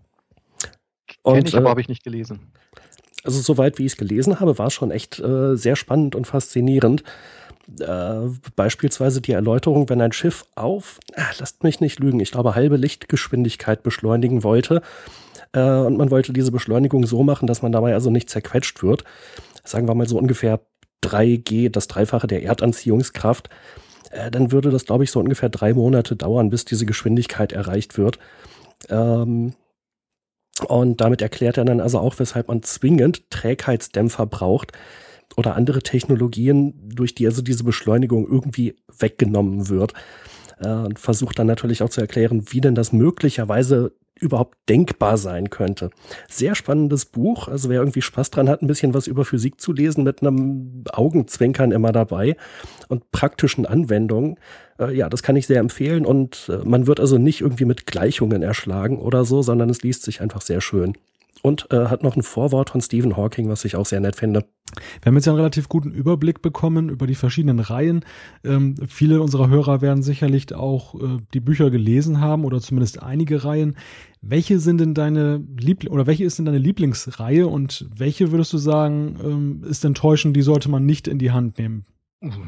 [1.25, 2.53] kenne ich, aber äh, habe ich nicht gelesen.
[3.25, 6.27] Also soweit wie ich es gelesen habe, war es schon echt äh, sehr spannend und
[6.27, 7.03] faszinierend.
[7.79, 12.55] Äh, beispielsweise die Erläuterung, wenn ein Schiff auf, ach, lasst mich nicht lügen, ich glaube
[12.55, 14.83] halbe Lichtgeschwindigkeit beschleunigen wollte.
[15.53, 19.05] Äh, und man wollte diese Beschleunigung so machen, dass man dabei also nicht zerquetscht wird.
[19.65, 20.61] Sagen wir mal so ungefähr
[21.05, 23.51] 3G, das Dreifache der Erdanziehungskraft,
[24.11, 27.97] äh, dann würde das, glaube ich, so ungefähr drei Monate dauern, bis diese Geschwindigkeit erreicht
[27.97, 28.19] wird.
[28.89, 29.55] Ähm,
[30.67, 34.73] und damit erklärt er dann also auch, weshalb man zwingend Trägheitsdämpfer braucht
[35.37, 39.95] oder andere Technologien, durch die also diese Beschleunigung irgendwie weggenommen wird.
[40.61, 45.49] Äh, und versucht dann natürlich auch zu erklären, wie denn das möglicherweise überhaupt denkbar sein
[45.49, 45.91] könnte.
[46.29, 47.49] Sehr spannendes Buch.
[47.49, 50.85] Also wer irgendwie Spaß dran hat, ein bisschen was über Physik zu lesen, mit einem
[50.93, 52.37] Augenzwinkern immer dabei
[52.89, 54.37] und praktischen Anwendungen.
[54.79, 56.05] Äh, ja, das kann ich sehr empfehlen.
[56.05, 60.03] Und äh, man wird also nicht irgendwie mit Gleichungen erschlagen oder so, sondern es liest
[60.03, 60.95] sich einfach sehr schön
[61.43, 64.45] und äh, hat noch ein Vorwort von Stephen Hawking, was ich auch sehr nett finde.
[65.01, 68.05] Wir haben jetzt ja einen relativ guten Überblick bekommen über die verschiedenen Reihen.
[68.45, 73.45] Ähm, viele unserer Hörer werden sicherlich auch äh, die Bücher gelesen haben oder zumindest einige
[73.45, 73.77] Reihen.
[74.21, 78.59] Welche sind denn deine Liebl oder welche ist denn deine Lieblingsreihe und welche würdest du
[78.59, 81.85] sagen, ähm, ist enttäuschend, die sollte man nicht in die Hand nehmen?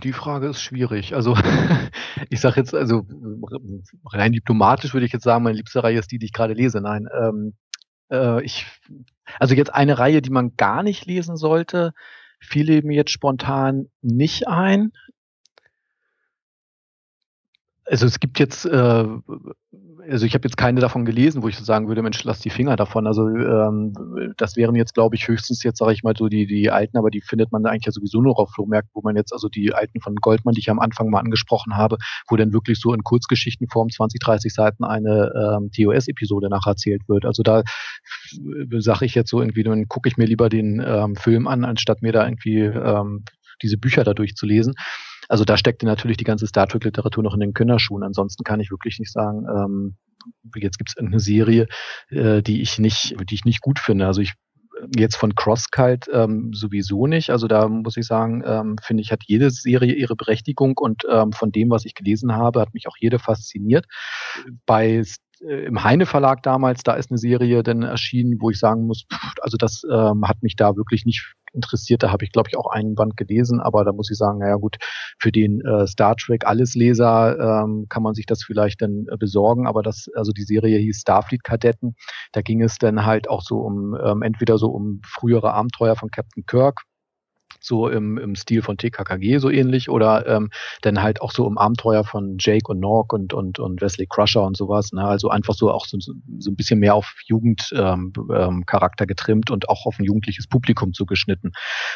[0.03, 1.14] Die Frage ist schwierig.
[1.14, 1.34] Also
[2.28, 3.07] ich sage jetzt, also
[4.05, 6.82] rein diplomatisch würde ich jetzt sagen, meine liebste Reihe ist die, die ich gerade lese.
[6.82, 7.55] Nein, ähm,
[8.13, 8.67] äh, ich,
[9.41, 11.95] also jetzt eine Reihe, die man gar nicht lesen sollte,
[12.39, 14.93] fiel mir jetzt spontan nicht ein.
[17.85, 19.05] Also es gibt jetzt äh,
[20.11, 22.50] also ich habe jetzt keine davon gelesen, wo ich so sagen würde, Mensch, lass die
[22.50, 23.07] Finger davon.
[23.07, 23.92] Also ähm,
[24.36, 27.11] das wären jetzt, glaube ich, höchstens jetzt, sage ich mal, so die, die alten, aber
[27.11, 30.00] die findet man eigentlich ja sowieso nur auf Flohmärkten, wo man jetzt, also die alten
[30.00, 31.98] von Goldmann, die ich am Anfang mal angesprochen habe,
[32.28, 37.24] wo dann wirklich so in Kurzgeschichtenform 20, 30 Seiten eine ähm, TOS-Episode nacherzählt wird.
[37.24, 37.62] Also da
[38.78, 42.03] sage ich jetzt so irgendwie, dann gucke ich mir lieber den ähm, Film an, anstatt
[42.03, 43.24] mir da irgendwie ähm,
[43.62, 44.74] diese Bücher da durchzulesen.
[45.33, 48.03] Also da steckte natürlich die ganze Star Trek-Literatur noch in den Kinderschuhen.
[48.03, 49.97] Ansonsten kann ich wirklich nicht sagen, ähm,
[50.55, 51.68] jetzt gibt es eine Serie,
[52.11, 54.07] äh, die ich nicht, die ich nicht gut finde.
[54.07, 54.35] Also ich
[54.95, 57.30] jetzt von Crosskite ähm, sowieso nicht.
[57.30, 61.33] Also da muss ich sagen, ähm, finde ich, hat jede Serie ihre Berechtigung und ähm,
[61.33, 63.87] von dem, was ich gelesen habe, hat mich auch jede fasziniert.
[64.66, 65.03] Bei
[65.47, 69.05] äh, im Heine Verlag damals, da ist eine Serie dann erschienen, wo ich sagen muss,
[69.12, 72.03] pff, also das ähm, hat mich da wirklich nicht interessiert.
[72.03, 74.57] Da habe ich, glaube ich, auch einen Band gelesen, aber da muss ich sagen, naja
[74.57, 74.76] gut,
[75.18, 79.66] für den äh, Star Trek Allesleser ähm, kann man sich das vielleicht dann äh, besorgen,
[79.66, 81.95] aber das, also die Serie hieß Starfleet Kadetten.
[82.32, 86.11] Da ging es dann halt auch so um ähm, entweder so um frühere Abenteuer von
[86.11, 86.82] Captain Kirk
[87.61, 90.50] so im, im Stil von TKKG so ähnlich oder ähm,
[90.82, 94.42] dann halt auch so im Abenteuer von Jake und Nork und, und, und Wesley Crusher
[94.42, 94.92] und sowas.
[94.92, 95.05] Ne?
[95.05, 96.12] Also einfach so auch so, so
[96.50, 101.53] ein bisschen mehr auf Jugendcharakter ähm, ähm, getrimmt und auch auf ein jugendliches Publikum zugeschnitten.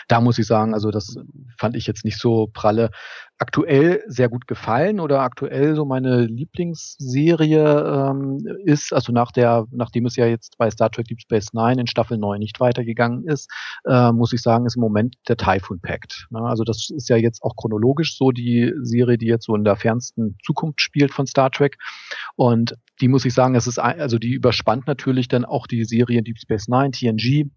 [0.09, 1.17] Da muss ich sagen, also das
[1.59, 2.91] fand ich jetzt nicht so pralle
[3.39, 10.07] aktuell sehr gut gefallen oder aktuell so meine Lieblingsserie ähm, ist, also nach der, nachdem
[10.07, 13.51] es ja jetzt bei Star Trek Deep Space Nine in Staffel 9 nicht weitergegangen ist,
[13.85, 16.29] äh, muss ich sagen, ist im Moment der Typhoon Pact.
[16.31, 16.41] Ne?
[16.41, 19.77] Also das ist ja jetzt auch chronologisch so die Serie, die jetzt so in der
[19.77, 21.77] fernsten Zukunft spielt von Star Trek.
[22.37, 26.23] Und die muss ich sagen, es ist, also die überspannt natürlich dann auch die Serie
[26.23, 27.51] Deep Space Nine, TNG,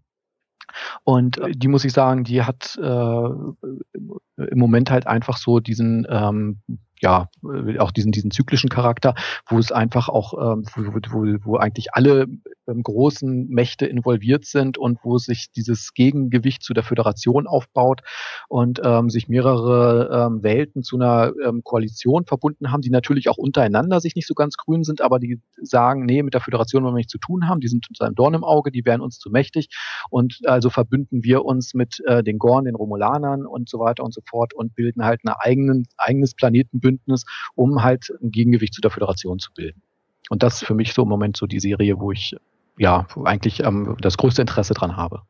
[1.04, 6.06] und äh, die muss ich sagen, die hat äh, im Moment halt einfach so diesen
[6.08, 6.60] ähm,
[7.00, 9.14] ja, äh, auch diesen, diesen zyklischen Charakter,
[9.46, 12.26] wo es einfach auch, ähm, wo, wo, wo eigentlich alle
[12.68, 18.02] ähm, großen Mächte involviert sind und wo sich dieses Gegengewicht zu der Föderation aufbaut
[18.48, 23.38] und ähm, sich mehrere ähm, Welten zu einer ähm, Koalition verbunden haben, die natürlich auch
[23.38, 26.94] untereinander sich nicht so ganz grün sind, aber die sagen, nee, mit der Föderation wollen
[26.94, 29.18] wir nichts zu tun haben, die sind uns ein Dorn im Auge, die wären uns
[29.18, 29.68] zu mächtig
[30.10, 34.14] und also verbünden wir uns mit äh, den Gorn, den Romulanern und so weiter und
[34.14, 38.80] so fort und bilden halt ein eigenen, eigenes Planetenbündnis Bündnis, um halt ein Gegengewicht zu
[38.80, 39.82] der Föderation zu bilden.
[40.28, 42.36] Und das ist für mich so im Moment so die Serie, wo ich
[42.80, 45.22] ja eigentlich ähm, das größte Interesse dran habe.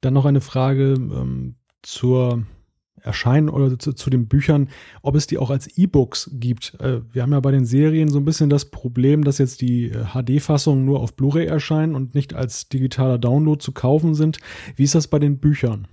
[0.00, 2.42] Dann noch eine Frage ähm, zur
[3.00, 4.68] Erscheinen oder zu, zu, den Büchern,
[5.00, 6.74] ob es die auch als E-Books gibt.
[6.80, 9.90] Äh, wir haben ja bei den Serien so ein bisschen das Problem, dass jetzt die
[9.90, 14.38] HD-Fassungen nur auf Blu-ray erscheinen und nicht als digitaler Download zu kaufen sind.
[14.74, 15.86] Wie ist das bei den Büchern?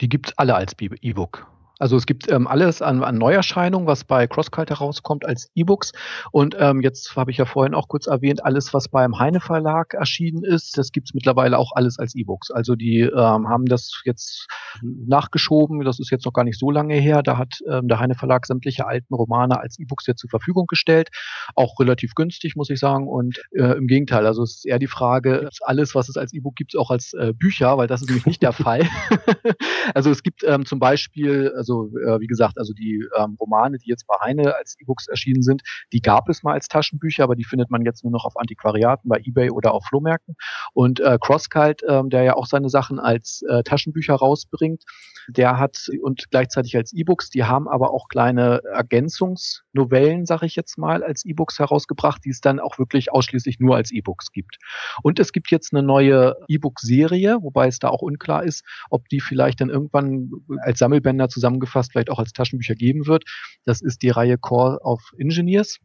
[0.00, 1.46] Die gibt es alle als E-Book.
[1.78, 5.92] Also es gibt ähm, alles an, an Neuerscheinungen, was bei CrossCult herauskommt als E-Books.
[6.30, 9.94] Und ähm, jetzt habe ich ja vorhin auch kurz erwähnt, alles, was beim Heine Verlag
[9.94, 12.50] erschienen ist, das gibt es mittlerweile auch alles als E-Books.
[12.50, 14.46] Also die ähm, haben das jetzt
[14.82, 17.22] nachgeschoben, das ist jetzt noch gar nicht so lange her.
[17.22, 21.08] Da hat ähm, der Heine Verlag sämtliche alten Romane als E-Books jetzt zur Verfügung gestellt.
[21.56, 23.08] Auch relativ günstig, muss ich sagen.
[23.08, 26.54] Und äh, im Gegenteil, also es ist eher die Frage, alles, was es als E-Book
[26.54, 28.88] gibt, auch als äh, Bücher, weil das ist nämlich nicht der Fall.
[29.94, 33.88] also es gibt ähm, zum Beispiel also äh, wie gesagt, also die ähm, Romane, die
[33.88, 35.62] jetzt bei Heine als E-Books erschienen sind,
[35.92, 39.08] die gab es mal als Taschenbücher, aber die findet man jetzt nur noch auf Antiquariaten
[39.08, 40.36] bei eBay oder auf Flohmärkten.
[40.74, 44.84] Und äh, Crosskite, ähm, der ja auch seine Sachen als äh, Taschenbücher rausbringt,
[45.28, 50.76] der hat und gleichzeitig als E-Books, die haben aber auch kleine Ergänzungsnovellen, sage ich jetzt
[50.76, 54.58] mal, als E-Books herausgebracht, die es dann auch wirklich ausschließlich nur als E-Books gibt.
[55.02, 59.20] Und es gibt jetzt eine neue E-Book-Serie, wobei es da auch unklar ist, ob die
[59.20, 63.24] vielleicht dann irgendwann als Sammelbänder zusammengefasst vielleicht auch als Taschenbücher geben wird.
[63.64, 65.78] Das ist die Reihe Core of Engineers.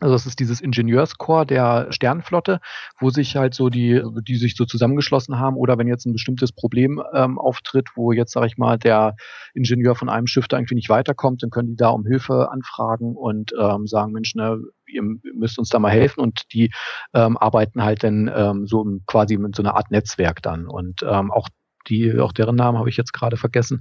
[0.00, 2.58] Also das ist dieses Ingenieurskorps der Sternflotte,
[2.98, 6.50] wo sich halt so die, die sich so zusammengeschlossen haben oder wenn jetzt ein bestimmtes
[6.50, 9.14] Problem ähm, auftritt, wo jetzt, sage ich mal, der
[9.54, 13.14] Ingenieur von einem Schiff da irgendwie nicht weiterkommt, dann können die da um Hilfe anfragen
[13.14, 15.02] und ähm, sagen, Mensch, ne, ihr
[15.34, 16.72] müsst uns da mal helfen und die
[17.14, 21.30] ähm, arbeiten halt dann ähm, so quasi mit so einer Art Netzwerk dann und ähm,
[21.30, 21.48] auch
[21.88, 23.80] die, auch deren Namen habe ich jetzt gerade vergessen,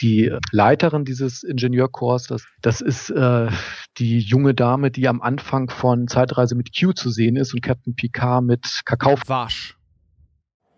[0.00, 3.48] die Leiterin dieses Ingenieurkurs, das, das ist äh,
[3.98, 7.94] die junge Dame, die am Anfang von Zeitreise mit Q zu sehen ist und Captain
[7.94, 9.16] Picard mit Kakao.
[9.26, 9.76] Warsch.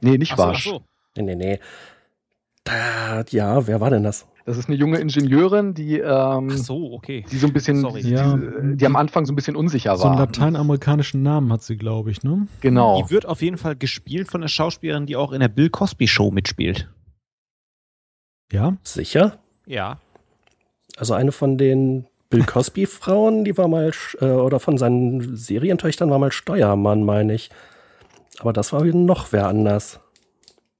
[0.00, 0.66] Nee, nicht ach so, Warsch.
[0.66, 0.84] Ach so.
[1.16, 1.60] Nee, nee, nee.
[2.64, 4.26] Da, ja, wer war denn das?
[4.46, 7.24] Das ist eine junge Ingenieurin, die, ähm, Ach so, okay.
[7.28, 8.36] die so ein bisschen, die, ja.
[8.36, 9.98] die, die, am Anfang so ein bisschen unsicher war.
[9.98, 12.46] So einen lateinamerikanischen Namen hat sie, glaube ich, ne?
[12.60, 13.02] Genau.
[13.02, 16.06] Die wird auf jeden Fall gespielt von einer Schauspielerin, die auch in der Bill Cosby
[16.06, 16.88] Show mitspielt.
[18.52, 18.76] Ja?
[18.84, 19.38] Sicher?
[19.66, 19.98] Ja.
[20.96, 23.90] Also eine von den Bill Cosby-Frauen, die war mal,
[24.20, 27.50] äh, oder von seinen Serientöchtern war mal Steuermann, meine ich.
[28.38, 29.98] Aber das war noch wer anders.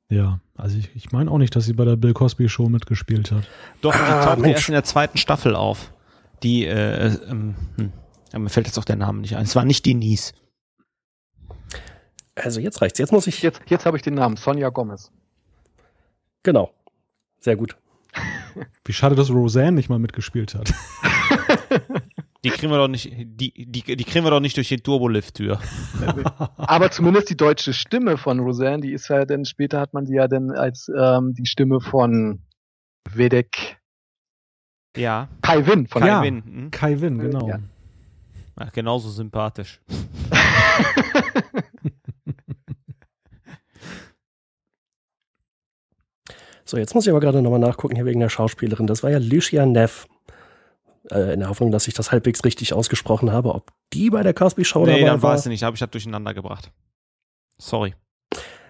[0.09, 3.33] Ja, also ich, ich meine auch nicht, dass sie bei der Bill Cosby Show mitgespielt
[3.33, 3.45] hat.
[3.81, 5.93] Doch, die ah, tauchte erst in der zweiten Staffel auf.
[6.43, 7.93] Die, äh, ähm, hm,
[8.43, 9.45] mir fällt jetzt auch der Name nicht ein.
[9.45, 10.33] Es war nicht Denise.
[12.37, 12.99] Also jetzt reicht's.
[12.99, 13.43] Jetzt muss ich.
[13.43, 14.37] Jetzt, jetzt habe ich den Namen.
[14.37, 15.11] Sonja Gomez.
[16.43, 16.73] Genau.
[17.41, 17.77] Sehr gut.
[18.85, 20.73] Wie schade, dass Roseanne nicht mal mitgespielt hat.
[22.47, 25.59] Die kriegen wir doch nicht, die, die, die kriegen wir doch nicht durch die Turbolift-Tür.
[26.57, 30.15] Aber zumindest die deutsche Stimme von Roseanne, die ist ja dann, später hat man die
[30.15, 32.45] ja dann als ähm, die Stimme von
[33.11, 33.79] Vedek.
[34.97, 35.27] Ja.
[35.43, 36.45] Kai Win von Kai Win.
[36.45, 36.71] Hm?
[36.71, 37.49] Kai Win, genau.
[37.49, 37.59] Ja.
[38.55, 39.81] Ach, genauso sympathisch.
[46.65, 48.87] so, jetzt muss ich aber gerade nochmal nachgucken hier wegen der Schauspielerin.
[48.87, 50.07] Das war ja Lucia Neff
[51.11, 54.35] äh, in der Hoffnung, dass ich das halbwegs richtig ausgesprochen habe, ob die bei der
[54.35, 55.33] Cosby Show nee, dabei dann war.
[55.33, 56.71] weiß ich nicht, habe ich das durcheinander gebracht.
[57.59, 57.95] Sorry.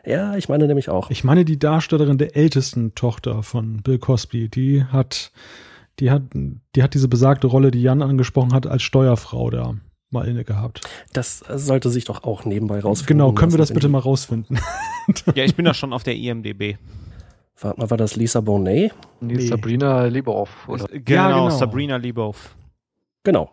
[0.05, 1.11] Ja, ich meine nämlich auch.
[1.11, 5.33] Ich meine die Darstellerin der ältesten Tochter von Bill Cosby, die hat,
[5.99, 9.75] die hat, die hat diese besagte Rolle, die Jan angesprochen hat, als Steuerfrau da
[10.11, 10.83] mal inne gehabt.
[11.13, 13.19] Das sollte sich doch auch nebenbei rausfinden.
[13.19, 14.59] Genau, können wir das bitte mal rausfinden?
[15.35, 16.77] ja, ich bin da schon auf der IMDB.
[17.61, 18.93] Warte mal, war das Lisa Bonet?
[19.21, 19.47] Nee, nee.
[19.47, 20.69] Sabrina Lieboff.
[20.69, 20.87] Oder?
[20.89, 22.55] Genau, ja, genau, Sabrina Lieboff.
[23.23, 23.51] Genau.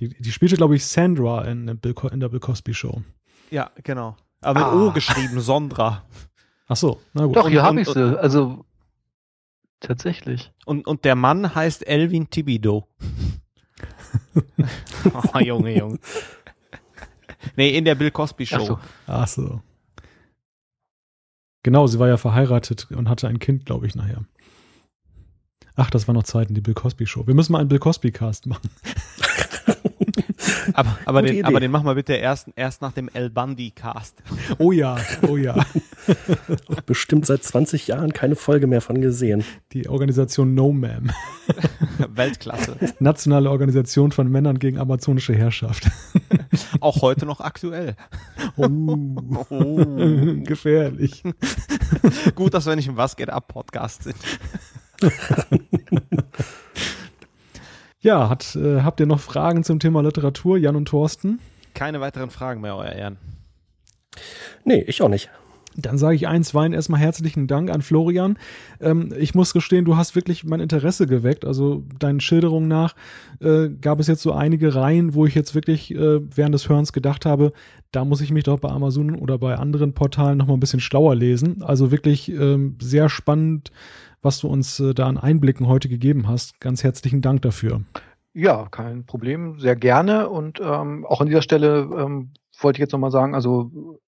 [0.00, 3.02] Die, die spielte, glaube ich, Sandra in, in, der Bill Cosby Show.
[3.50, 4.16] Ja, genau.
[4.42, 4.86] Aber mit ah.
[4.88, 6.04] O geschrieben, Sondra.
[6.68, 7.36] Ach so, na gut.
[7.36, 8.20] Doch, hier habe ich sie.
[8.20, 8.64] Also,
[9.80, 10.52] tatsächlich.
[10.66, 12.88] Und, und der Mann heißt Elvin Thibido.
[15.34, 15.98] oh, Junge, Junge.
[17.56, 18.56] Nee, in der Bill Cosby Show.
[18.56, 18.78] Ach so.
[19.06, 19.60] Ach so.
[21.66, 24.24] Genau, sie war ja verheiratet und hatte ein Kind, glaube ich, nachher.
[25.74, 27.26] Ach, das war noch Zeiten, die Bill Cosby Show.
[27.26, 28.70] Wir müssen mal einen Bill Cosby Cast machen.
[30.74, 34.22] aber, aber, den, aber den machen wir bitte erst, erst nach dem El Bundy Cast.
[34.58, 34.96] Oh ja,
[35.26, 35.56] oh ja.
[36.86, 39.42] Bestimmt seit 20 Jahren keine Folge mehr von gesehen.
[39.72, 41.10] Die Organisation No Ma'am.
[42.10, 42.76] Weltklasse.
[43.00, 45.90] Nationale Organisation von Männern gegen amazonische Herrschaft.
[46.80, 47.96] Auch heute noch aktuell.
[48.56, 48.66] Oh,
[49.50, 49.84] oh.
[50.42, 51.22] gefährlich.
[52.34, 54.16] Gut, dass wir nicht im Was geht ab Podcast sind.
[58.00, 61.40] ja, hat, äh, habt ihr noch Fragen zum Thema Literatur, Jan und Thorsten?
[61.74, 63.18] Keine weiteren Fragen mehr, euer Ehren.
[64.64, 65.30] Nee, ich auch nicht.
[65.76, 68.38] Dann sage ich eins, Wein, erstmal herzlichen Dank an Florian.
[68.80, 71.44] Ähm, ich muss gestehen, du hast wirklich mein Interesse geweckt.
[71.44, 72.94] Also deinen Schilderungen nach
[73.40, 76.92] äh, gab es jetzt so einige Reihen, wo ich jetzt wirklich äh, während des Hörens
[76.92, 77.52] gedacht habe,
[77.92, 80.80] da muss ich mich doch bei Amazon oder bei anderen Portalen noch mal ein bisschen
[80.80, 81.62] schlauer lesen.
[81.62, 83.70] Also wirklich ähm, sehr spannend,
[84.22, 86.60] was du uns äh, da an Einblicken heute gegeben hast.
[86.60, 87.82] Ganz herzlichen Dank dafür.
[88.32, 90.28] Ja, kein Problem, sehr gerne.
[90.28, 93.98] Und ähm, auch an dieser Stelle ähm, wollte ich jetzt nochmal sagen, also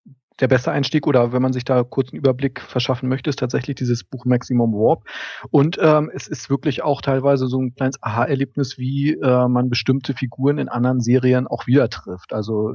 [0.41, 3.76] der beste Einstieg oder wenn man sich da kurz einen Überblick verschaffen möchte, ist tatsächlich
[3.76, 5.05] dieses Buch Maximum Warp.
[5.51, 10.14] Und ähm, es ist wirklich auch teilweise so ein kleines Aha-Erlebnis, wie äh, man bestimmte
[10.14, 12.32] Figuren in anderen Serien auch wieder trifft.
[12.32, 12.74] Also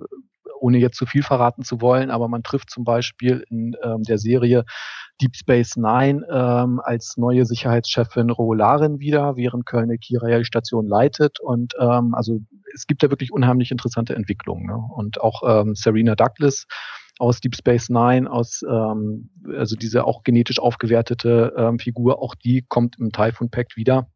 [0.64, 4.18] ohne jetzt zu viel verraten zu wollen, aber man trifft zum Beispiel in ähm, der
[4.18, 4.64] Serie
[5.22, 11.39] Deep Space Nine ähm, als neue Sicherheitschefin Roolarin wieder, während Köln Kira die Station leitet.
[11.41, 12.39] Und ähm, also
[12.74, 14.66] es gibt da wirklich unheimlich interessante Entwicklungen.
[14.66, 14.78] Ne?
[14.95, 16.66] Und auch ähm, Serena Douglas
[17.24, 22.65] aus Deep Space Nine, aus ähm, also diese auch genetisch aufgewertete ähm, Figur, auch die
[22.67, 24.09] kommt im Typhoon Pact wieder.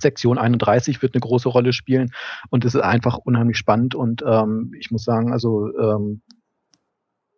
[0.00, 2.10] Sektion 31 wird eine große Rolle spielen
[2.50, 6.22] und es ist einfach unheimlich spannend und ähm, ich muss sagen, also ähm,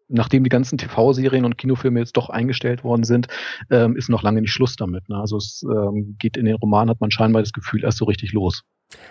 [0.09, 3.27] nachdem die ganzen TV-Serien und Kinofilme jetzt doch eingestellt worden sind,
[3.69, 5.07] ähm, ist noch lange nicht Schluss damit.
[5.11, 5.17] Ne?
[5.17, 8.33] Also es ähm, geht in den Roman, hat man scheinbar das Gefühl, erst so richtig
[8.33, 8.63] los.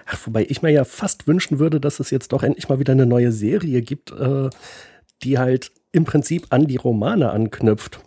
[0.07, 2.93] Ach, wobei ich mir ja fast wünschen würde, dass es jetzt doch endlich mal wieder
[2.93, 4.49] eine neue Serie gibt, äh,
[5.23, 7.99] die halt im Prinzip an die Romane anknüpft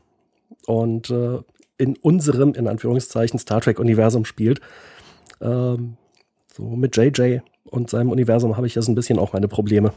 [0.66, 1.38] und äh,
[1.78, 4.60] in unserem, in Anführungszeichen, Star Trek-Universum spielt.
[5.40, 5.96] Ähm,
[6.52, 9.92] so mit JJ und seinem Universum habe ich jetzt ein bisschen auch meine Probleme.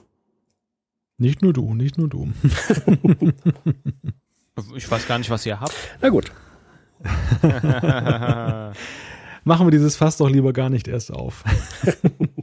[1.18, 2.30] Nicht nur du, nicht nur du.
[4.76, 5.76] ich weiß gar nicht, was ihr habt.
[6.02, 6.32] Na gut.
[9.44, 11.44] Machen wir dieses Fass doch lieber gar nicht erst auf.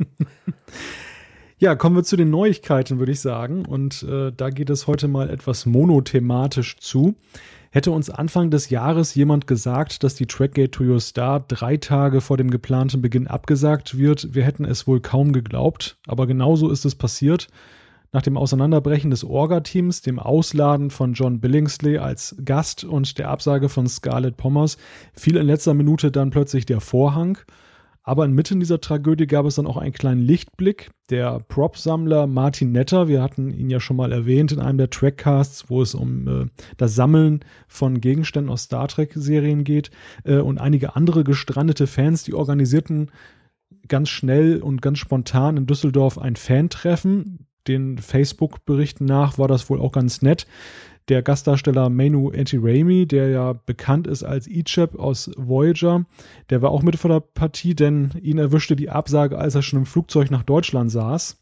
[1.60, 3.66] Ja, kommen wir zu den Neuigkeiten, würde ich sagen.
[3.66, 7.16] Und äh, da geht es heute mal etwas monothematisch zu.
[7.70, 12.20] Hätte uns Anfang des Jahres jemand gesagt, dass die Trackgate to Your Star drei Tage
[12.20, 15.98] vor dem geplanten Beginn abgesagt wird, wir hätten es wohl kaum geglaubt.
[16.06, 17.48] Aber genauso ist es passiert.
[18.12, 23.68] Nach dem Auseinanderbrechen des Orga-Teams, dem Ausladen von John Billingsley als Gast und der Absage
[23.68, 24.78] von Scarlett Pommers
[25.12, 27.38] fiel in letzter Minute dann plötzlich der Vorhang.
[28.08, 30.90] Aber inmitten dieser Tragödie gab es dann auch einen kleinen Lichtblick.
[31.10, 35.68] Der Prop-Sammler Martin Netter, wir hatten ihn ja schon mal erwähnt in einem der Trackcasts,
[35.68, 36.46] wo es um äh,
[36.78, 39.90] das Sammeln von Gegenständen aus Star Trek-Serien geht
[40.24, 43.10] äh, und einige andere gestrandete Fans, die organisierten
[43.88, 47.46] ganz schnell und ganz spontan in Düsseldorf ein Fan-Treffen.
[47.66, 50.46] Den Facebook-Berichten nach war das wohl auch ganz nett
[51.08, 56.04] der Gastdarsteller Manu Antirami, der ja bekannt ist als Ichab aus Voyager,
[56.50, 59.80] der war auch mit vor der Partie, denn ihn erwischte die Absage, als er schon
[59.80, 61.38] im Flugzeug nach Deutschland saß.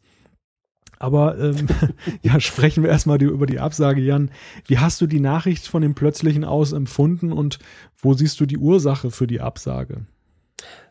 [0.99, 1.67] Aber ähm,
[2.23, 4.31] ja, sprechen wir erstmal über die Absage, Jan.
[4.67, 7.59] Wie hast du die Nachricht von dem plötzlichen Aus empfunden und
[7.99, 10.07] wo siehst du die Ursache für die Absage?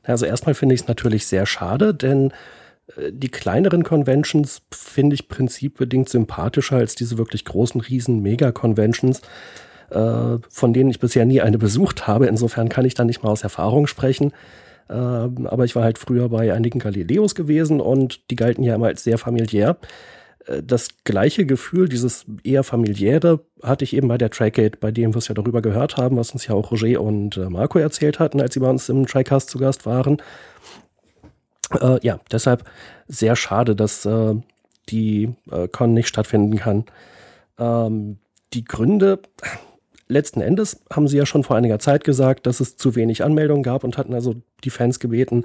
[0.04, 2.32] Also erstmal finde ich es natürlich sehr schade, denn
[3.10, 9.22] die kleineren Conventions finde ich prinzipbedingt sympathischer als diese wirklich großen, riesen Mega-Conventions,
[9.90, 12.28] äh, von denen ich bisher nie eine besucht habe.
[12.28, 14.32] Insofern kann ich da nicht mal aus Erfahrung sprechen.
[14.88, 18.88] Äh, aber ich war halt früher bei einigen Galileos gewesen und die galten ja immer
[18.88, 19.78] als sehr familiär.
[20.46, 25.14] Äh, das gleiche Gefühl, dieses eher familiäre, hatte ich eben bei der Trackgate, bei dem
[25.14, 28.20] wir es ja darüber gehört haben, was uns ja auch Roger und äh, Marco erzählt
[28.20, 30.18] hatten, als sie bei uns im Tricast zu Gast waren.
[31.72, 32.64] Äh, ja, deshalb
[33.08, 34.36] sehr schade, dass äh,
[34.90, 36.86] die äh, Con nicht stattfinden kann.
[37.58, 38.18] Ähm,
[38.54, 39.20] die Gründe,
[40.08, 43.64] letzten Endes haben sie ja schon vor einiger Zeit gesagt, dass es zu wenig Anmeldungen
[43.64, 45.44] gab und hatten also die Fans gebeten,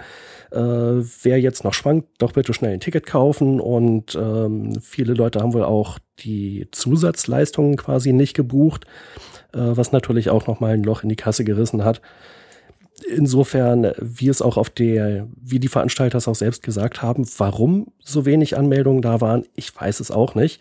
[0.50, 3.60] äh, wer jetzt noch schwankt, doch bitte schnell ein Ticket kaufen.
[3.60, 8.84] Und ähm, viele Leute haben wohl auch die Zusatzleistungen quasi nicht gebucht,
[9.52, 12.02] äh, was natürlich auch nochmal ein Loch in die Kasse gerissen hat
[13.04, 17.92] insofern, wie es auch auf der, wie die Veranstalter es auch selbst gesagt haben, warum
[17.98, 20.60] so wenig Anmeldungen da waren, ich weiß es auch nicht.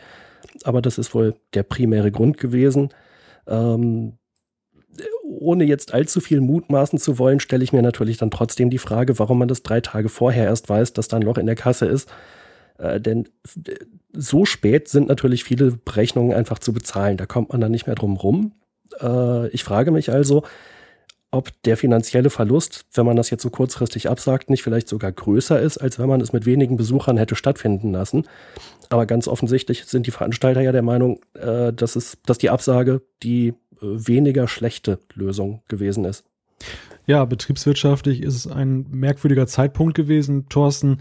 [0.63, 2.89] Aber das ist wohl der primäre Grund gewesen.
[3.47, 4.13] Ähm,
[5.23, 9.19] ohne jetzt allzu viel mutmaßen zu wollen, stelle ich mir natürlich dann trotzdem die Frage,
[9.19, 11.85] warum man das drei Tage vorher erst weiß, dass da ein Loch in der Kasse
[11.85, 12.09] ist.
[12.77, 13.27] Äh, denn
[14.13, 17.17] so spät sind natürlich viele Berechnungen einfach zu bezahlen.
[17.17, 18.53] Da kommt man dann nicht mehr drum rum.
[18.99, 20.43] Äh, ich frage mich also,
[21.31, 25.59] ob der finanzielle Verlust, wenn man das jetzt so kurzfristig absagt, nicht vielleicht sogar größer
[25.59, 28.27] ist, als wenn man es mit wenigen Besuchern hätte stattfinden lassen.
[28.89, 33.01] Aber ganz offensichtlich sind die Veranstalter ja der Meinung, äh, dass, es, dass die Absage
[33.21, 36.25] die äh, weniger schlechte Lösung gewesen ist.
[37.05, 40.47] Ja, betriebswirtschaftlich ist es ein merkwürdiger Zeitpunkt gewesen.
[40.49, 40.99] Thorsten,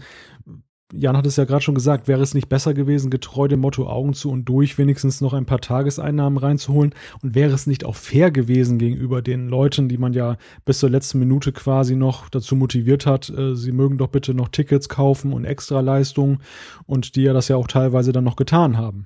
[0.91, 3.87] Jan hat es ja gerade schon gesagt, wäre es nicht besser gewesen, getreu dem Motto
[3.87, 6.95] Augen zu und durch wenigstens noch ein paar Tageseinnahmen reinzuholen?
[7.21, 10.89] Und wäre es nicht auch fair gewesen gegenüber den Leuten, die man ja bis zur
[10.89, 15.31] letzten Minute quasi noch dazu motiviert hat, äh, sie mögen doch bitte noch Tickets kaufen
[15.31, 16.39] und Extraleistungen
[16.87, 19.05] und die ja das ja auch teilweise dann noch getan haben?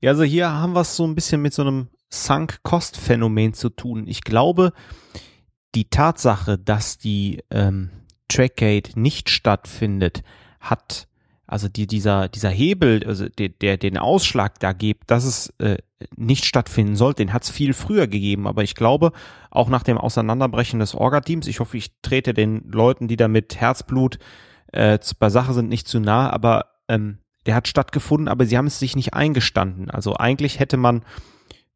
[0.00, 4.06] Ja, also hier haben wir es so ein bisschen mit so einem Sunk-Cost-Phänomen zu tun.
[4.06, 4.72] Ich glaube,
[5.74, 7.90] die Tatsache, dass die ähm,
[8.28, 10.22] Trackgate nicht stattfindet,
[10.70, 11.08] hat,
[11.46, 15.76] also die, dieser, dieser Hebel, also der, der den Ausschlag da gibt, dass es äh,
[16.16, 18.46] nicht stattfinden sollte, den hat es viel früher gegeben.
[18.46, 19.12] Aber ich glaube,
[19.50, 23.56] auch nach dem Auseinanderbrechen des Orga-Teams, ich hoffe, ich trete den Leuten, die da mit
[23.56, 24.18] Herzblut
[24.72, 28.66] äh, bei Sache sind, nicht zu nah, aber ähm, der hat stattgefunden, aber sie haben
[28.66, 29.90] es sich nicht eingestanden.
[29.90, 31.04] Also eigentlich hätte man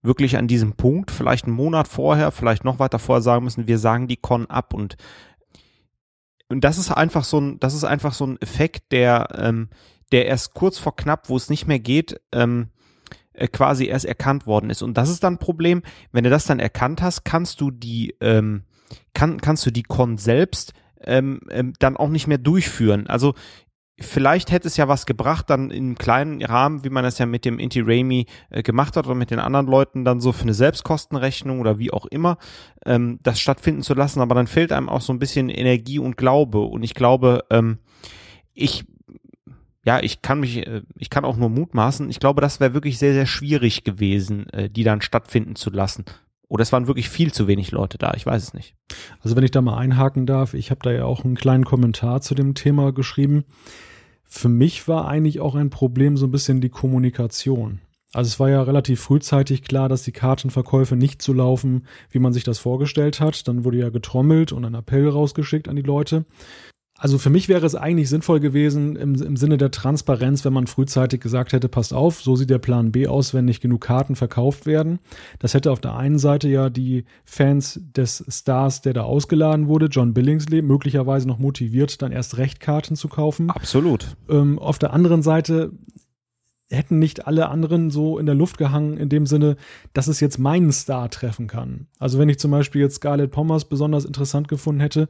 [0.03, 3.79] wirklich an diesem Punkt, vielleicht einen Monat vorher, vielleicht noch weiter vorher sagen müssen, wir
[3.79, 4.97] sagen die Con ab und
[6.49, 9.69] und das ist einfach so ein, das ist einfach so ein Effekt, der, ähm,
[10.13, 12.69] der erst kurz vor knapp, wo es nicht mehr geht, ähm,
[13.35, 14.83] äh, quasi erst erkannt worden ist.
[14.83, 15.83] Und das ist dann ein Problem,
[16.13, 18.63] wenn du das dann erkannt hast, kannst du die, ähm,
[19.15, 20.73] kann, kannst du die Con selbst
[21.05, 23.07] ähm, ähm, dann auch nicht mehr durchführen.
[23.07, 23.35] Also
[24.01, 27.45] vielleicht hätte es ja was gebracht, dann im kleinen Rahmen, wie man das ja mit
[27.45, 30.55] dem Inti Raimi äh, gemacht hat oder mit den anderen Leuten dann so für eine
[30.55, 32.39] Selbstkostenrechnung oder wie auch immer,
[32.87, 34.21] ähm, das stattfinden zu lassen.
[34.21, 36.61] Aber dann fehlt einem auch so ein bisschen Energie und Glaube.
[36.61, 37.79] Und ich glaube, ähm,
[38.55, 38.85] ich
[39.85, 42.11] ja, ich kann mich, äh, ich kann auch nur mutmaßen.
[42.11, 46.05] Ich glaube, das wäre wirklich sehr, sehr schwierig gewesen, äh, die dann stattfinden zu lassen.
[46.49, 48.75] Oder es waren wirklich viel zu wenig Leute da, ich weiß es nicht.
[49.23, 52.21] Also wenn ich da mal einhaken darf, ich habe da ja auch einen kleinen Kommentar
[52.23, 53.45] zu dem Thema geschrieben.
[54.29, 57.81] Für mich war eigentlich auch ein Problem so ein bisschen die Kommunikation.
[58.13, 62.33] Also es war ja relativ frühzeitig klar, dass die Kartenverkäufe nicht so laufen, wie man
[62.33, 63.49] sich das vorgestellt hat.
[63.49, 66.25] Dann wurde ja getrommelt und ein Appell rausgeschickt an die Leute.
[67.01, 70.67] Also für mich wäre es eigentlich sinnvoll gewesen im, im, Sinne der Transparenz, wenn man
[70.67, 74.17] frühzeitig gesagt hätte, passt auf, so sieht der Plan B aus, wenn nicht genug Karten
[74.17, 74.99] verkauft werden.
[75.39, 79.87] Das hätte auf der einen Seite ja die Fans des Stars, der da ausgeladen wurde,
[79.87, 83.49] John Billingsley, möglicherweise noch motiviert, dann erst recht Karten zu kaufen.
[83.51, 84.17] Absolut.
[84.29, 85.71] Ähm, auf der anderen Seite
[86.71, 89.57] hätten nicht alle anderen so in der Luft gehangen, in dem Sinne,
[89.95, 91.87] dass es jetzt meinen Star treffen kann.
[91.99, 95.09] Also wenn ich zum Beispiel jetzt Scarlett Pommers besonders interessant gefunden hätte,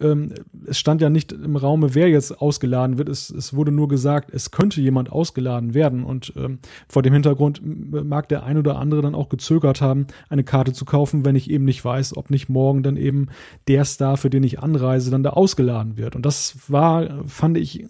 [0.00, 0.34] ähm,
[0.66, 3.08] es stand ja nicht im Raume, wer jetzt ausgeladen wird.
[3.08, 6.04] Es, es wurde nur gesagt, es könnte jemand ausgeladen werden.
[6.04, 10.44] Und ähm, vor dem Hintergrund mag der ein oder andere dann auch gezögert haben, eine
[10.44, 13.28] Karte zu kaufen, wenn ich eben nicht weiß, ob nicht morgen dann eben
[13.66, 16.16] der Star, für den ich anreise, dann da ausgeladen wird.
[16.16, 17.86] Und das war, fand ich,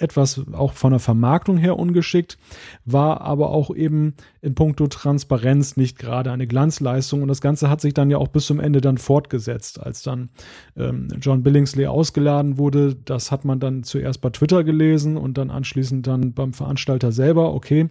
[0.00, 2.38] etwas auch von der Vermarktung her ungeschickt,
[2.84, 7.22] war aber auch eben in puncto Transparenz nicht gerade eine Glanzleistung.
[7.22, 10.30] Und das Ganze hat sich dann ja auch bis zum Ende dann fortgesetzt, als dann
[10.76, 12.96] ähm, John Billingsley ausgeladen wurde.
[13.04, 17.54] Das hat man dann zuerst bei Twitter gelesen und dann anschließend dann beim Veranstalter selber.
[17.54, 17.88] Okay,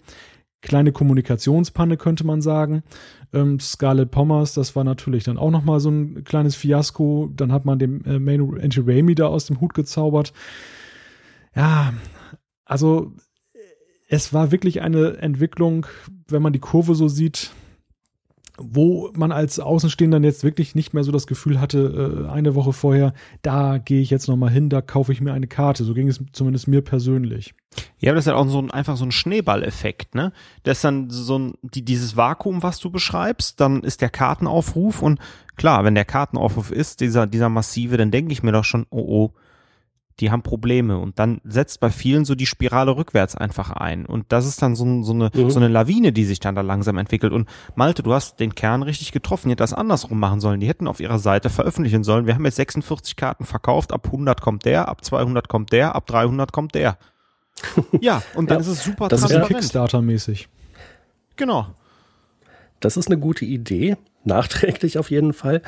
[0.61, 2.83] kleine Kommunikationspanne könnte man sagen.
[3.33, 7.29] Ähm, Scarlett Pommers, das war natürlich dann auch nochmal so ein kleines Fiasko.
[7.35, 10.33] Dann hat man dem äh, Main Anti-Raimi da aus dem Hut gezaubert
[11.55, 11.93] ja,
[12.65, 13.13] also
[14.07, 15.85] es war wirklich eine Entwicklung,
[16.27, 17.51] wenn man die Kurve so sieht,
[18.61, 22.73] wo man als Außenstehender jetzt wirklich nicht mehr so das Gefühl hatte, äh, eine Woche
[22.73, 25.83] vorher, da gehe ich jetzt nochmal hin, da kaufe ich mir eine Karte.
[25.83, 27.53] So ging es zumindest mir persönlich.
[27.99, 30.33] Ja, das ist halt auch so ein, einfach so ein Schneeballeffekt, ne?
[30.63, 35.01] Das ist dann so ein, die, dieses Vakuum, was du beschreibst, dann ist der Kartenaufruf
[35.01, 35.19] und
[35.55, 39.05] klar, wenn der Kartenaufruf ist, dieser, dieser massive, dann denke ich mir doch schon, oh
[39.07, 39.33] oh,
[40.19, 44.25] die haben Probleme und dann setzt bei vielen so die Spirale rückwärts einfach ein und
[44.29, 45.49] das ist dann so, so eine mhm.
[45.49, 48.83] so eine Lawine, die sich dann da langsam entwickelt und Malte, du hast den Kern
[48.83, 52.25] richtig getroffen, die hätten das andersrum machen sollen, die hätten auf ihrer Seite veröffentlichen sollen,
[52.25, 56.05] wir haben jetzt 46 Karten verkauft, ab 100 kommt der, ab 200 kommt der, ab
[56.07, 56.97] 300 kommt der.
[57.99, 59.51] Ja, und dann ja, ist es super das transparent.
[59.51, 60.47] ist Kickstarter-mäßig.
[61.35, 61.67] Genau.
[62.79, 65.61] Das ist eine gute Idee, nachträglich auf jeden Fall.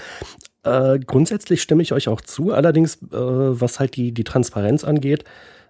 [0.63, 2.53] Äh, grundsätzlich stimme ich euch auch zu.
[2.53, 5.23] Allerdings, äh, was halt die, die Transparenz angeht,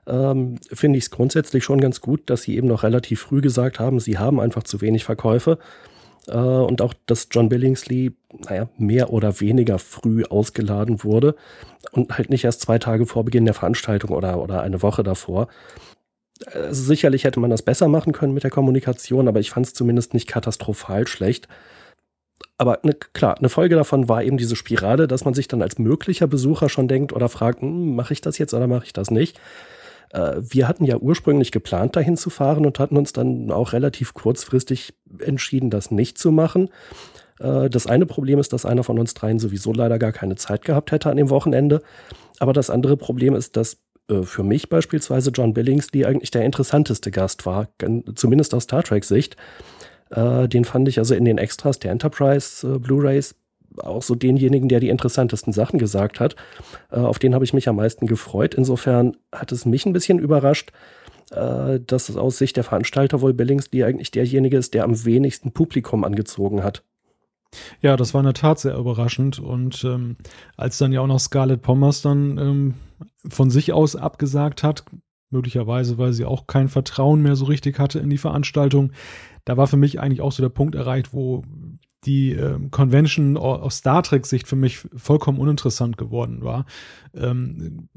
[0.08, 3.80] ähm, finde ich es grundsätzlich schon ganz gut, dass sie eben noch relativ früh gesagt
[3.80, 5.60] haben, sie haben einfach zu wenig Verkäufe.
[6.28, 8.14] Äh, und auch, dass John Billingsley,
[8.50, 11.36] naja, mehr oder weniger früh ausgeladen wurde
[11.92, 15.48] und halt nicht erst zwei Tage vor Beginn der Veranstaltung oder, oder eine Woche davor.
[16.54, 19.74] Also sicherlich hätte man das besser machen können mit der Kommunikation, aber ich fand es
[19.74, 21.48] zumindest nicht katastrophal schlecht
[22.62, 25.80] aber ne, klar, eine Folge davon war eben diese Spirale, dass man sich dann als
[25.80, 29.10] möglicher Besucher schon denkt oder fragt, hm, mache ich das jetzt oder mache ich das
[29.10, 29.40] nicht?
[30.12, 34.14] Äh, wir hatten ja ursprünglich geplant, dahin zu fahren und hatten uns dann auch relativ
[34.14, 36.70] kurzfristig entschieden, das nicht zu machen.
[37.40, 40.64] Äh, das eine Problem ist, dass einer von uns dreien sowieso leider gar keine Zeit
[40.64, 41.82] gehabt hätte an dem Wochenende.
[42.38, 47.10] Aber das andere Problem ist, dass äh, für mich beispielsweise John Billingsley eigentlich der interessanteste
[47.10, 47.70] Gast war,
[48.14, 49.36] zumindest aus Star Trek Sicht.
[50.12, 53.36] Äh, den fand ich also in den Extras der Enterprise äh, Blu-rays
[53.78, 56.36] auch so denjenigen, der die interessantesten Sachen gesagt hat.
[56.92, 58.54] Äh, auf den habe ich mich am meisten gefreut.
[58.54, 60.72] Insofern hat es mich ein bisschen überrascht,
[61.32, 65.52] äh, dass es aus Sicht der Veranstalter wohl Billingsley eigentlich derjenige ist, der am wenigsten
[65.52, 66.84] Publikum angezogen hat.
[67.82, 69.40] Ja, das war in der Tat sehr überraschend.
[69.40, 70.18] Und ähm,
[70.58, 72.74] als dann ja auch noch Scarlett Pommers dann ähm,
[73.28, 74.86] von sich aus abgesagt hat,
[75.30, 78.92] möglicherweise, weil sie auch kein Vertrauen mehr so richtig hatte in die Veranstaltung,
[79.46, 81.44] da war für mich eigentlich auch so der Punkt erreicht, wo
[82.06, 86.66] die äh, Convention aus Star Trek-Sicht für mich vollkommen uninteressant geworden war.
[87.14, 87.90] Ähm,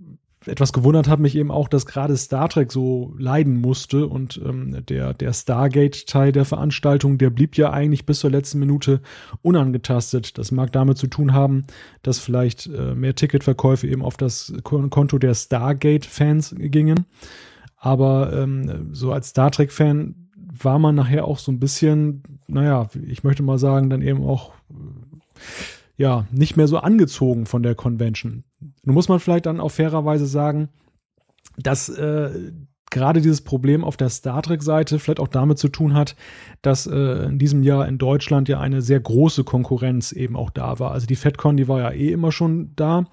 [0.47, 4.85] etwas gewundert hat mich eben auch, dass gerade Star Trek so leiden musste und ähm,
[4.87, 9.01] der, der Stargate-Teil der Veranstaltung, der blieb ja eigentlich bis zur letzten Minute
[9.43, 10.39] unangetastet.
[10.39, 11.65] Das mag damit zu tun haben,
[12.03, 17.07] dass vielleicht äh, mehr Ticketverkäufe eben auf das Konto der Stargate-Fans gingen.
[17.77, 20.24] Aber ähm, so als Star Trek-Fan
[20.63, 24.53] war man nachher auch so ein bisschen, naja, ich möchte mal sagen, dann eben auch,
[25.97, 28.45] ja, nicht mehr so angezogen von der Convention.
[28.85, 30.69] Nun muss man vielleicht dann auch fairerweise sagen,
[31.57, 32.53] dass äh,
[32.91, 36.17] gerade dieses Problem auf der Star Trek-Seite vielleicht auch damit zu tun hat,
[36.63, 40.79] dass äh, in diesem Jahr in Deutschland ja eine sehr große Konkurrenz eben auch da
[40.79, 40.93] war.
[40.93, 43.05] Also die FedCon, die war ja eh immer schon da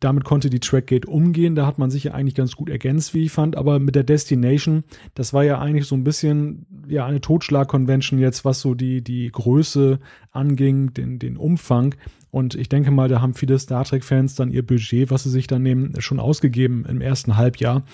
[0.00, 1.54] damit konnte die Trackgate umgehen.
[1.54, 3.56] Da hat man sich ja eigentlich ganz gut ergänzt, wie ich fand.
[3.56, 8.44] Aber mit der Destination, das war ja eigentlich so ein bisschen ja eine Totschlag-Convention jetzt,
[8.44, 9.98] was so die, die Größe
[10.30, 11.94] anging, den, den Umfang.
[12.30, 15.46] Und ich denke mal, da haben viele Star Trek-Fans dann ihr Budget, was sie sich
[15.46, 17.84] dann nehmen, schon ausgegeben im ersten Halbjahr.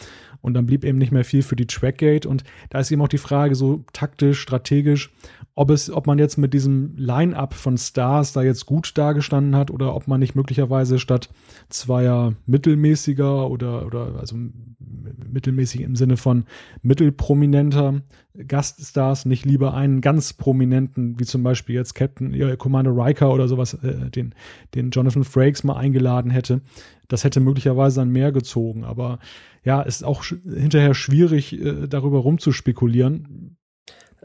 [0.41, 2.28] Und dann blieb eben nicht mehr viel für die Trackgate.
[2.28, 5.11] Und da ist eben auch die Frage, so taktisch, strategisch,
[5.55, 9.70] ob es, ob man jetzt mit diesem Line-up von Stars da jetzt gut dargestanden hat
[9.70, 11.30] oder ob man nicht möglicherweise statt
[11.68, 14.36] zweier mittelmäßiger oder, oder also
[14.78, 16.45] mittelmäßig im Sinne von
[16.82, 18.03] mittelprominenter
[18.47, 23.49] Gaststars nicht lieber einen ganz prominenten, wie zum Beispiel jetzt Captain ja, Commander Riker oder
[23.49, 24.34] sowas, äh, den,
[24.74, 26.61] den Jonathan Frakes mal eingeladen hätte.
[27.09, 28.84] Das hätte möglicherweise dann mehr gezogen.
[28.84, 29.18] Aber
[29.65, 33.57] ja, ist auch hinterher schwierig, äh, darüber rumzuspekulieren.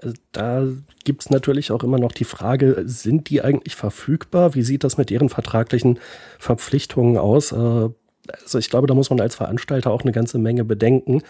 [0.01, 0.67] Äh, da
[1.03, 4.55] gibt es natürlich auch immer noch die Frage, sind die eigentlich verfügbar?
[4.55, 5.99] Wie sieht das mit ihren vertraglichen
[6.39, 7.51] Verpflichtungen aus?
[7.51, 7.89] Äh,
[8.31, 11.21] also ich glaube, da muss man als Veranstalter auch eine ganze Menge bedenken.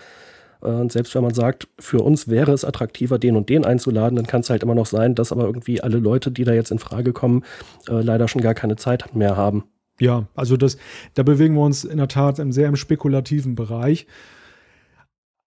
[0.62, 4.16] Äh, und selbst wenn man sagt, für uns wäre es attraktiver, den und den einzuladen,
[4.16, 6.72] dann kann es halt immer noch sein, dass aber irgendwie alle Leute, die da jetzt
[6.72, 7.44] in Frage kommen,
[7.88, 9.64] leider schon gar keine Zeit mehr haben.
[10.00, 10.78] Ja, also das,
[11.14, 14.08] da bewegen wir uns in der Tat sehr im spekulativen Bereich.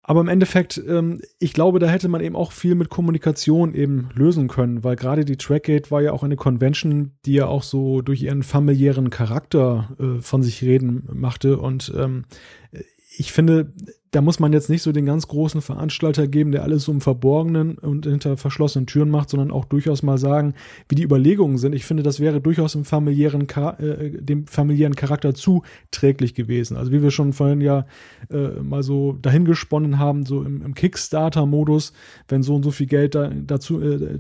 [0.04, 4.10] Aber im Endeffekt, ähm, ich glaube, da hätte man eben auch viel mit Kommunikation eben
[4.16, 8.02] lösen können, weil gerade die Trackgate war ja auch eine Convention, die ja auch so
[8.02, 11.58] durch ihren familiären Charakter äh, von sich reden machte.
[11.58, 12.26] Und ähm,
[13.16, 13.74] ich finde,
[14.12, 17.00] da muss man jetzt nicht so den ganz großen Veranstalter geben, der alles so im
[17.00, 20.54] Verborgenen und hinter verschlossenen Türen macht, sondern auch durchaus mal sagen,
[20.90, 21.74] wie die Überlegungen sind.
[21.74, 26.76] Ich finde, das wäre durchaus im familiären, äh, dem familiären Charakter zuträglich gewesen.
[26.76, 27.86] Also wie wir schon vorhin ja
[28.30, 31.94] äh, mal so dahingesponnen haben, so im, im Kickstarter-Modus,
[32.28, 34.18] wenn so und so viel Geld da, dazu äh,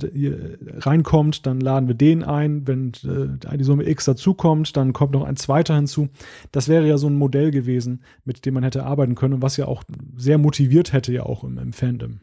[0.77, 2.65] reinkommt, dann laden wir den ein.
[2.65, 6.07] Wenn äh, die Summe X dazukommt, dann kommt noch ein zweiter hinzu.
[6.53, 9.57] Das wäre ja so ein Modell gewesen, mit dem man hätte arbeiten können und was
[9.57, 12.21] ja auch auch sehr motiviert hätte, ja auch im, im Fandom.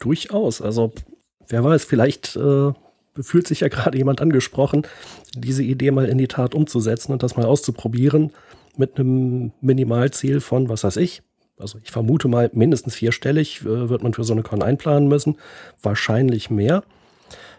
[0.00, 0.62] Durchaus.
[0.62, 0.92] Also,
[1.48, 2.72] wer weiß, vielleicht äh,
[3.20, 4.86] fühlt sich ja gerade jemand angesprochen,
[5.34, 8.32] diese Idee mal in die Tat umzusetzen und das mal auszuprobieren
[8.76, 11.22] mit einem Minimalziel von, was weiß ich,
[11.58, 15.36] also ich vermute mal mindestens vierstellig äh, wird man für so eine Con einplanen müssen,
[15.82, 16.84] wahrscheinlich mehr.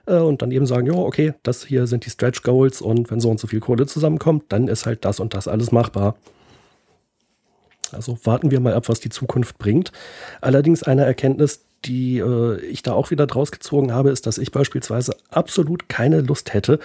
[0.05, 3.19] Äh, und dann eben sagen, ja, okay, das hier sind die Stretch Goals und wenn
[3.19, 6.15] so und so viel Kohle zusammenkommt, dann ist halt das und das alles machbar.
[7.93, 9.91] Also warten wir mal ab, was die Zukunft bringt.
[10.41, 14.51] Allerdings eine Erkenntnis, die äh, ich da auch wieder draus gezogen habe, ist, dass ich
[14.51, 16.79] beispielsweise absolut keine Lust hätte,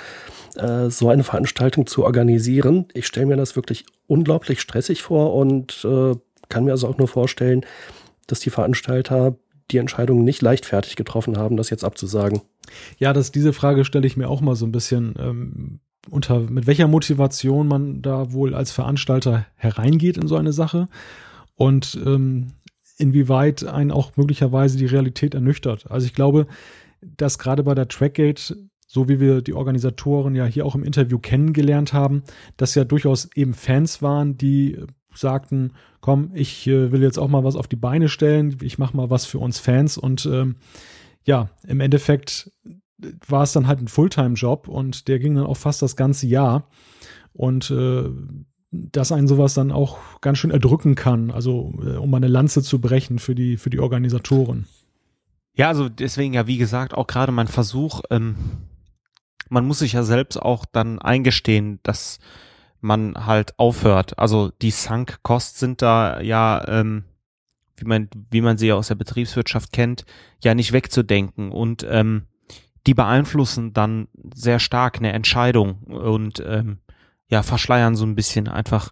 [0.57, 2.86] äh, so eine Veranstaltung zu organisieren.
[2.94, 6.14] Ich stelle mir das wirklich unglaublich stressig vor und äh,
[6.48, 7.64] kann mir also auch nur vorstellen,
[8.26, 9.36] dass die Veranstalter
[9.70, 12.42] die Entscheidung nicht leichtfertig getroffen haben, das jetzt abzusagen.
[12.98, 15.14] Ja, das, diese Frage stelle ich mir auch mal so ein bisschen.
[15.18, 15.80] Ähm,
[16.11, 20.88] unter mit welcher Motivation man da wohl als Veranstalter hereingeht in so eine Sache
[21.55, 22.52] und ähm,
[22.98, 25.90] inwieweit einen auch möglicherweise die Realität ernüchtert.
[25.90, 26.46] Also ich glaube,
[27.00, 31.18] dass gerade bei der Trackgate, so wie wir die Organisatoren ja hier auch im Interview
[31.18, 32.22] kennengelernt haben,
[32.57, 34.78] dass ja durchaus eben Fans waren, die
[35.14, 38.96] sagten, komm, ich äh, will jetzt auch mal was auf die Beine stellen, ich mache
[38.96, 40.57] mal was für uns Fans und ähm,
[41.24, 42.50] ja, im Endeffekt
[43.26, 46.68] war es dann halt ein Fulltime-Job und der ging dann auch fast das ganze Jahr.
[47.32, 48.05] Und äh,
[48.70, 52.80] dass einen sowas dann auch ganz schön erdrücken kann, also äh, um eine Lanze zu
[52.80, 54.66] brechen für die, für die Organisatoren.
[55.55, 58.34] Ja, also deswegen ja, wie gesagt, auch gerade mein Versuch, ähm,
[59.49, 62.18] man muss sich ja selbst auch dann eingestehen, dass
[62.80, 64.18] man halt aufhört.
[64.18, 67.05] Also die Sunk-Costs sind da ja, ähm,
[67.76, 70.05] wie man, wie man sie ja aus der Betriebswirtschaft kennt,
[70.42, 71.53] ja nicht wegzudenken.
[71.53, 72.24] Und ähm,
[72.87, 76.78] die beeinflussen dann sehr stark eine Entscheidung und ähm,
[77.28, 78.91] ja, verschleiern so ein bisschen einfach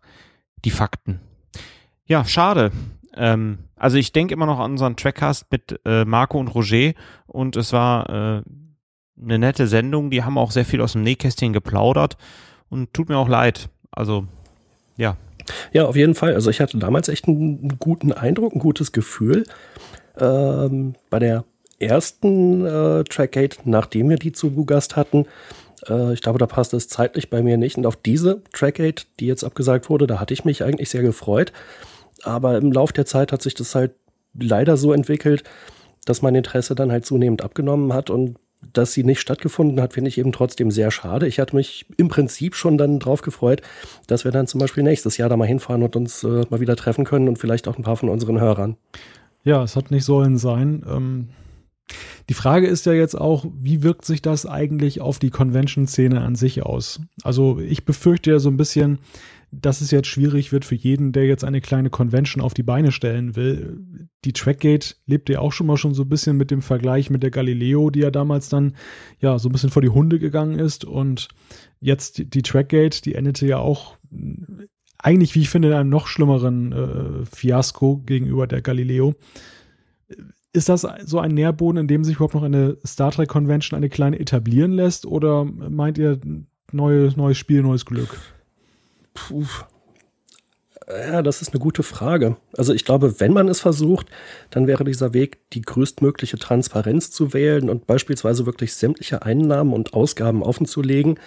[0.65, 1.21] die Fakten.
[2.07, 2.73] Ja, schade.
[3.15, 6.93] Ähm, also ich denke immer noch an unseren Trackcast mit äh, Marco und Roger
[7.27, 8.43] und es war äh,
[9.21, 10.11] eine nette Sendung.
[10.11, 12.17] Die haben auch sehr viel aus dem Nähkästchen geplaudert
[12.69, 13.69] und tut mir auch leid.
[13.91, 14.27] Also
[14.97, 15.17] ja.
[15.73, 16.35] Ja, auf jeden Fall.
[16.35, 19.45] Also ich hatte damals echt einen guten Eindruck, ein gutes Gefühl.
[20.19, 21.45] Ähm, bei der
[21.83, 25.27] ersten äh, Trackgate, nachdem wir die zu Gast hatten.
[25.89, 27.77] Äh, ich glaube, da passt es zeitlich bei mir nicht.
[27.77, 31.53] Und auf diese Trackgate, die jetzt abgesagt wurde, da hatte ich mich eigentlich sehr gefreut.
[32.23, 33.93] Aber im Lauf der Zeit hat sich das halt
[34.39, 35.45] leider so entwickelt,
[36.05, 38.37] dass mein Interesse dann halt zunehmend abgenommen hat und
[38.73, 41.27] dass sie nicht stattgefunden hat, finde ich eben trotzdem sehr schade.
[41.27, 43.61] Ich hatte mich im Prinzip schon dann drauf gefreut,
[44.07, 46.77] dass wir dann zum Beispiel nächstes Jahr da mal hinfahren und uns äh, mal wieder
[46.77, 48.77] treffen können und vielleicht auch ein paar von unseren Hörern.
[49.45, 50.85] Ja, es hat nicht sollen sein.
[50.89, 51.29] Ähm,
[52.29, 56.35] die Frage ist ja jetzt auch, wie wirkt sich das eigentlich auf die Convention-Szene an
[56.35, 57.01] sich aus?
[57.23, 58.99] Also ich befürchte ja so ein bisschen,
[59.51, 62.91] dass es jetzt schwierig wird für jeden, der jetzt eine kleine Convention auf die Beine
[62.91, 64.09] stellen will.
[64.25, 67.23] Die Trackgate lebte ja auch schon mal schon so ein bisschen mit dem Vergleich mit
[67.23, 68.77] der Galileo, die ja damals dann
[69.21, 71.29] ja so ein bisschen vor die Hunde gegangen ist und
[71.81, 73.99] jetzt die Trackgate, die endete ja auch
[74.99, 79.15] eigentlich, wie ich finde, in einem noch schlimmeren äh, Fiasko gegenüber der Galileo
[80.53, 83.89] ist das so ein Nährboden, in dem sich überhaupt noch eine Star Trek Convention eine
[83.89, 85.07] kleine etablieren lässt?
[85.07, 86.21] Oder meint ihr
[86.73, 88.19] neue, neues Spiel, neues Glück?
[89.15, 89.47] Puh.
[90.89, 92.37] Ja, das ist eine gute Frage.
[92.57, 94.09] Also ich glaube, wenn man es versucht,
[94.51, 99.95] dann wäre dieser Weg, die größtmögliche Transparenz zu wählen und beispielsweise wirklich sämtliche Einnahmen und
[99.95, 101.19] Ausgaben offenzulegen.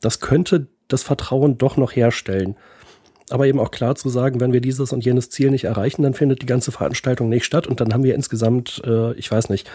[0.00, 2.56] Das könnte das Vertrauen doch noch herstellen
[3.30, 6.14] aber eben auch klar zu sagen, wenn wir dieses und jenes Ziel nicht erreichen, dann
[6.14, 9.68] findet die ganze Veranstaltung nicht statt und dann haben wir insgesamt, äh, ich weiß nicht,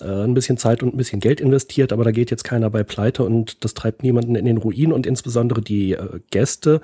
[0.00, 2.82] äh, ein bisschen Zeit und ein bisschen Geld investiert, aber da geht jetzt keiner bei
[2.82, 6.80] pleite und das treibt niemanden in den Ruin und insbesondere die äh, Gäste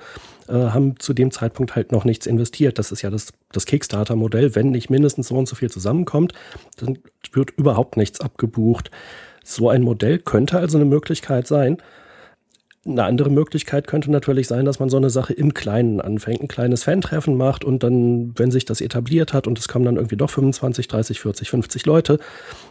[0.47, 2.79] äh, haben zu dem Zeitpunkt halt noch nichts investiert.
[2.79, 4.55] Das ist ja das, das Kickstarter-Modell.
[4.55, 6.33] Wenn nicht mindestens so und so viel zusammenkommt,
[6.77, 6.99] dann
[7.31, 8.91] wird überhaupt nichts abgebucht.
[9.43, 11.77] So ein Modell könnte also eine Möglichkeit sein.
[12.87, 16.47] Eine andere Möglichkeit könnte natürlich sein, dass man so eine Sache im Kleinen anfängt, ein
[16.47, 20.15] kleines Fan-Treffen macht und dann, wenn sich das etabliert hat und es kommen dann irgendwie
[20.15, 22.17] doch 25, 30, 40, 50 Leute,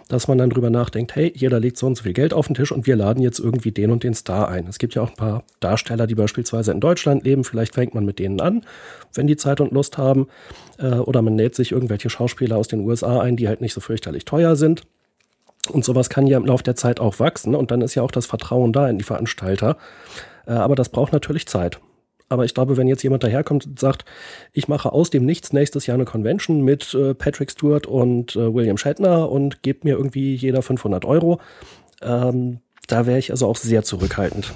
[0.09, 2.55] dass man dann drüber nachdenkt, hey, jeder legt so und so viel Geld auf den
[2.55, 4.67] Tisch und wir laden jetzt irgendwie den und den Star ein.
[4.69, 7.45] Es gibt ja auch ein paar Darsteller, die beispielsweise in Deutschland leben.
[7.45, 8.63] Vielleicht fängt man mit denen an,
[9.13, 10.29] wenn die Zeit und Lust haben.
[10.79, 13.81] Äh, oder man lädt sich irgendwelche Schauspieler aus den USA ein, die halt nicht so
[13.81, 14.83] fürchterlich teuer sind.
[15.71, 18.11] Und sowas kann ja im Laufe der Zeit auch wachsen und dann ist ja auch
[18.11, 19.77] das Vertrauen da in die Veranstalter.
[20.47, 21.81] Äh, aber das braucht natürlich Zeit.
[22.29, 24.05] Aber ich glaube, wenn jetzt jemand daherkommt und sagt,
[24.53, 28.53] ich mache aus dem Nichts nächstes Jahr eine Convention mit äh, Patrick Stewart und äh,
[28.53, 31.41] William Shatner und gebt mir irgendwie jeder 500 Euro,
[32.03, 34.53] ähm, da wäre ich also auch sehr zurückhaltend.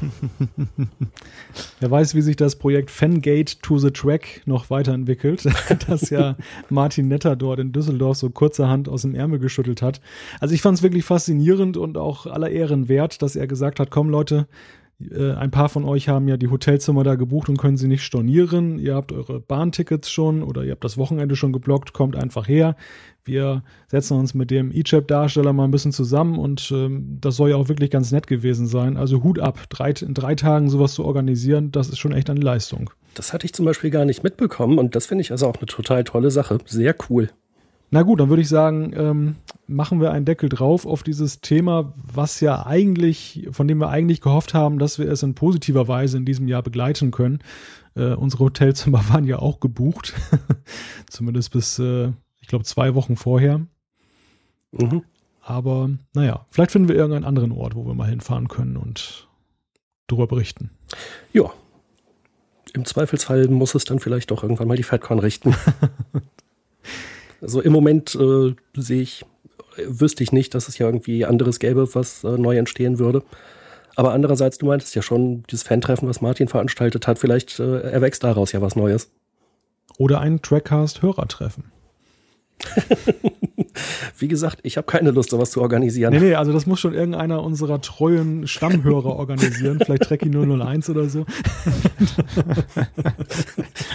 [1.81, 5.47] Wer weiß, wie sich das Projekt Fangate to the Track noch weiterentwickelt,
[5.89, 6.37] das ja
[6.69, 10.01] Martin Netter dort in Düsseldorf so kurzerhand aus dem Ärmel geschüttelt hat.
[10.39, 13.91] Also ich fand es wirklich faszinierend und auch aller Ehren wert, dass er gesagt hat,
[13.91, 14.47] komm Leute,
[15.11, 18.03] äh, ein paar von euch haben ja die Hotelzimmer da gebucht und können sie nicht
[18.03, 18.79] stornieren.
[18.79, 22.77] Ihr habt eure Bahntickets schon oder ihr habt das Wochenende schon geblockt, kommt einfach her.
[23.25, 27.57] Wir setzen uns mit dem E-Chap-Darsteller mal ein bisschen zusammen und ähm, das soll ja
[27.57, 28.97] auch wirklich ganz nett gewesen sein.
[28.97, 32.41] Also Hut ab, drei, in drei Tagen sowas zu organisieren, das ist schon echt eine
[32.41, 32.91] Leistung.
[33.15, 35.67] Das hatte ich zum Beispiel gar nicht mitbekommen und das finde ich also auch eine
[35.67, 36.59] total tolle Sache.
[36.67, 37.31] Sehr cool.
[37.93, 39.37] Na gut, dann würde ich sagen, ähm,
[39.67, 44.21] machen wir einen Deckel drauf auf dieses Thema, was ja eigentlich, von dem wir eigentlich
[44.21, 47.41] gehofft haben, dass wir es in positiver Weise in diesem Jahr begleiten können.
[47.97, 50.15] Äh, unsere Hotelzimmer waren ja auch gebucht,
[51.11, 53.61] zumindest bis, äh, ich glaube, zwei Wochen vorher.
[54.71, 55.03] Mhm.
[55.43, 59.29] Aber naja, vielleicht finden wir irgendeinen anderen Ort, wo wir mal hinfahren können und
[60.07, 60.71] darüber berichten.
[61.33, 61.51] Ja.
[62.73, 65.57] Im Zweifelsfall muss es dann vielleicht doch irgendwann mal die FedCon richten.
[67.41, 69.25] Also im Moment äh, sehe ich,
[69.77, 73.23] wüsste ich nicht, dass es ja irgendwie anderes gäbe, was äh, neu entstehen würde.
[73.97, 78.25] Aber andererseits, du meintest ja schon, dieses Fan-Treffen, was Martin veranstaltet hat, vielleicht äh, erwächst
[78.25, 79.11] daraus ja was Neues.
[79.99, 81.65] Oder ein Trackcast-Hörertreffen.
[84.19, 86.13] Wie gesagt, ich habe keine Lust, sowas zu organisieren.
[86.13, 89.81] Nee, nee, also das muss schon irgendeiner unserer treuen Stammhörer organisieren.
[89.85, 91.25] Vielleicht Trekkie 001 oder so.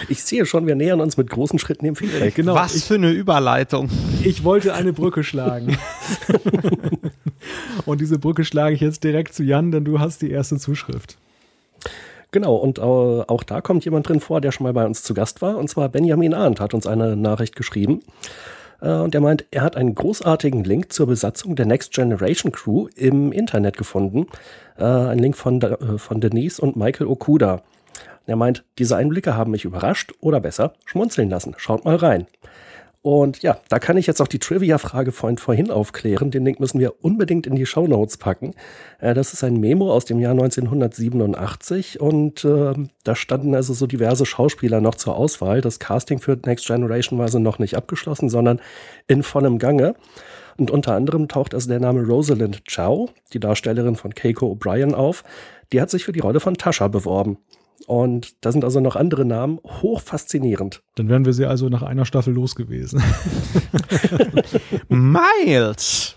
[0.08, 2.34] Ich sehe schon, wir nähern uns mit großen Schritten dem Feedback.
[2.34, 2.54] Genau.
[2.54, 3.88] Was ich, für eine Überleitung.
[4.22, 5.76] Ich wollte eine Brücke schlagen.
[7.86, 11.16] Und diese Brücke schlage ich jetzt direkt zu Jan, denn du hast die erste Zuschrift.
[12.30, 15.42] Genau, und auch da kommt jemand drin vor, der schon mal bei uns zu Gast
[15.42, 15.56] war.
[15.56, 18.00] Und zwar Benjamin Arndt hat uns eine Nachricht geschrieben.
[18.80, 22.88] Äh, und er meint, er hat einen großartigen Link zur Besatzung der Next Generation Crew
[22.96, 24.26] im Internet gefunden.
[24.78, 27.62] Äh, ein Link von, äh, von Denise und Michael Okuda.
[28.26, 31.54] Er meint, diese Einblicke haben mich überrascht oder besser schmunzeln lassen.
[31.58, 32.26] Schaut mal rein.
[33.06, 36.32] Und ja, da kann ich jetzt auch die Trivia-Frage von vorhin aufklären.
[36.32, 38.52] Den Link müssen wir unbedingt in die Show Notes packen.
[38.98, 42.74] Äh, das ist ein Memo aus dem Jahr 1987 und äh,
[43.04, 45.60] da standen also so diverse Schauspieler noch zur Auswahl.
[45.60, 48.60] Das Casting für Next Generation war so noch nicht abgeschlossen, sondern
[49.06, 49.94] in vollem Gange.
[50.56, 55.22] Und unter anderem taucht also der Name Rosalind Chow, die Darstellerin von Keiko O'Brien, auf.
[55.72, 57.38] Die hat sich für die Rolle von Tascha beworben.
[57.86, 60.82] Und da sind also noch andere Namen, hoch faszinierend.
[60.94, 63.02] Dann wären wir sie also nach einer Staffel los gewesen.
[64.88, 66.16] Miles!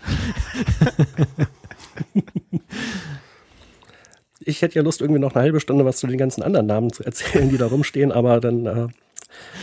[4.40, 6.92] ich hätte ja Lust, irgendwie noch eine halbe Stunde was zu den ganzen anderen Namen
[6.92, 8.88] zu erzählen, die da rumstehen, aber dann äh,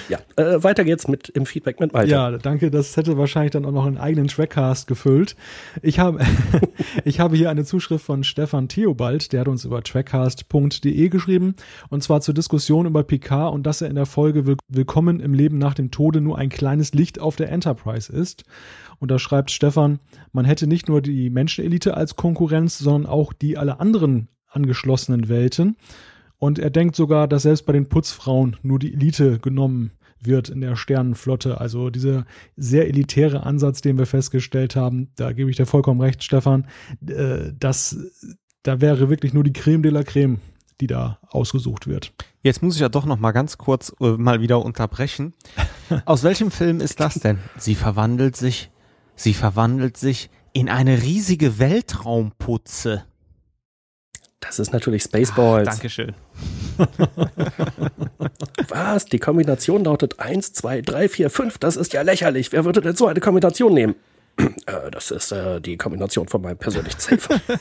[0.10, 2.12] ja, äh, weiter geht's mit im Feedback mit Malte.
[2.12, 2.72] Ja, danke.
[2.72, 5.36] Das hätte wahrscheinlich dann auch noch einen eigenen Trackcast gefüllt.
[5.82, 6.20] Ich habe,
[7.06, 11.56] ich habe hier eine Zuschrift von Stefan Theobald, der hat uns über trackcast.de geschrieben
[11.90, 15.34] und zwar zur Diskussion über Picard und dass er in der Folge Will Willkommen im
[15.34, 18.44] Leben nach dem Tode nur ein kleines Licht auf der Enterprise ist.
[19.00, 20.00] Und da schreibt Stefan,
[20.32, 25.78] man hätte nicht nur die Menschenelite als Konkurrenz, sondern auch die alle anderen angeschlossenen Welten.
[26.40, 29.92] Und er denkt sogar, dass selbst bei den Putzfrauen nur die Elite genommen
[30.22, 31.60] wird in der Sternenflotte.
[31.60, 36.24] Also dieser sehr elitäre Ansatz, den wir festgestellt haben, da gebe ich dir vollkommen recht,
[36.24, 36.68] Stefan,
[37.08, 37.98] äh, dass
[38.64, 40.40] da wäre wirklich nur die Creme de la Creme,
[40.82, 42.14] die da ausgesucht wird.
[42.44, 45.34] Jetzt muss ich ja doch noch mal ganz kurz äh, mal wieder unterbrechen.
[46.06, 47.40] Aus welchem Film ist das denn?
[47.58, 48.70] Sie verwandelt sich,
[49.16, 53.06] sie verwandelt sich in eine riesige Weltraumputze.
[54.48, 55.68] Das ist natürlich Spaceballs.
[55.68, 56.14] Ach, Dankeschön.
[58.70, 59.06] Was?
[59.06, 61.58] Die Kombination lautet 1, 2, 3, 4, 5.
[61.58, 62.52] Das ist ja lächerlich.
[62.52, 63.96] Wer würde denn so eine Kombination nehmen?
[64.38, 67.42] Äh, das ist äh, die Kombination von meinem persönlichen Safe.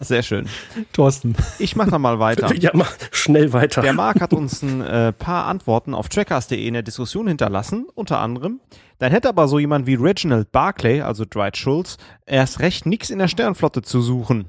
[0.00, 0.48] Sehr schön.
[0.92, 1.34] Thorsten.
[1.58, 2.54] Ich mache da mal weiter.
[2.54, 3.82] ja, mach schnell weiter.
[3.82, 8.20] Der Marc hat uns ein äh, paar Antworten auf trackers.de in der Diskussion hinterlassen, unter
[8.20, 8.60] anderem.
[8.98, 11.96] Dann hätte aber so jemand wie Reginald Barclay, also Dwight Schultz,
[12.26, 14.46] erst recht nix in der Sternflotte zu suchen.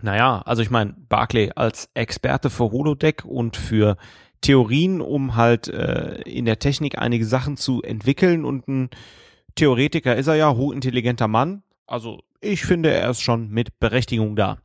[0.00, 3.96] Naja, also ich meine, Barclay als Experte für Holodeck und für
[4.40, 8.90] Theorien, um halt äh, in der Technik einige Sachen zu entwickeln und ein
[9.54, 11.62] Theoretiker ist er ja, hochintelligenter Mann.
[11.86, 14.58] Also ich finde, er ist schon mit Berechtigung da.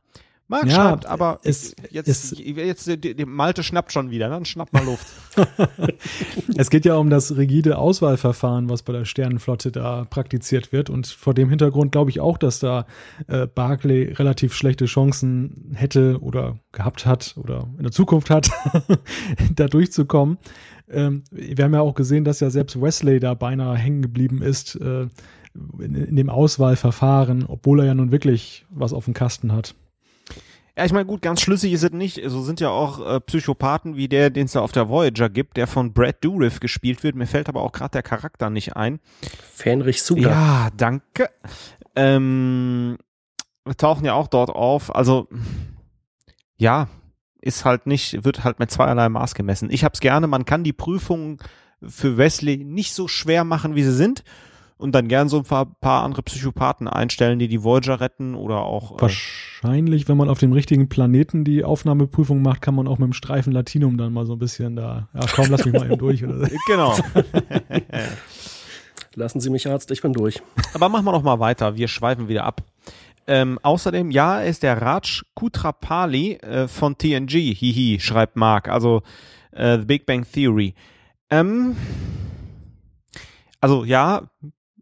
[0.54, 4.44] Marc Ja, schreibt, aber es- jetzt, es- jetzt, die, die Malte schnappt schon wieder, dann
[4.44, 5.06] schnapp mal Luft.
[6.56, 10.90] Es geht ja um das rigide Auswahlverfahren, was bei der Sternenflotte da praktiziert wird.
[10.90, 12.86] Und vor dem Hintergrund glaube ich auch, dass da
[13.26, 18.50] äh, Barclay relativ schlechte Chancen hätte oder gehabt hat oder in der Zukunft hat,
[19.56, 20.38] da durchzukommen.
[20.90, 24.76] Ähm, wir haben ja auch gesehen, dass ja selbst Wesley da beinahe hängen geblieben ist
[24.76, 25.08] äh,
[25.80, 29.74] in, in dem Auswahlverfahren, obwohl er ja nun wirklich was auf dem Kasten hat.
[30.76, 32.20] Ja, ich meine, gut, ganz schlüssig ist es nicht.
[32.26, 35.56] So sind ja auch äh, Psychopathen wie der, den es da auf der Voyager gibt,
[35.56, 37.14] der von Brad Dourif gespielt wird.
[37.14, 38.98] Mir fällt aber auch gerade der Charakter nicht ein.
[39.52, 40.30] Fähnrich Suda.
[40.30, 41.30] Ja, danke.
[41.94, 42.98] Ähm,
[43.64, 44.92] wir tauchen ja auch dort auf.
[44.92, 45.28] Also,
[46.56, 46.88] ja,
[47.40, 49.70] ist halt nicht, wird halt mit zweierlei Maß gemessen.
[49.70, 51.38] Ich hab's gerne, man kann die Prüfungen
[51.86, 54.24] für Wesley nicht so schwer machen, wie sie sind.
[54.76, 58.62] Und dann gern so ein paar, paar andere Psychopathen einstellen, die die Voyager retten oder
[58.62, 58.98] auch.
[58.98, 63.06] Äh, Wahrscheinlich, wenn man auf dem richtigen Planeten die Aufnahmeprüfung macht, kann man auch mit
[63.06, 65.98] dem Streifen Latinum dann mal so ein bisschen da, ja komm, lass mich mal eben
[65.98, 66.24] durch.
[66.24, 66.46] Oder so.
[66.66, 66.96] genau.
[69.14, 70.42] Lassen Sie mich Arzt, ich bin durch.
[70.74, 71.76] Aber machen wir noch mal weiter.
[71.76, 72.62] Wir schweifen wieder ab.
[73.26, 77.54] Ähm, außerdem, ja, ist der Raj Kutrapali äh, von TNG.
[77.54, 78.68] Hihi, schreibt Mark.
[78.68, 79.02] Also
[79.52, 80.74] äh, The Big Bang Theory.
[81.30, 81.76] Ähm,
[83.60, 84.28] also ja,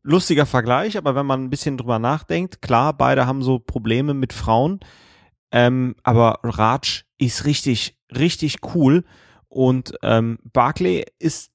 [0.03, 4.33] lustiger Vergleich, aber wenn man ein bisschen drüber nachdenkt, klar, beide haben so Probleme mit
[4.33, 4.81] Frauen.
[5.53, 9.05] Ähm, aber Raj ist richtig, richtig cool.
[9.49, 11.53] Und ähm, Barclay ist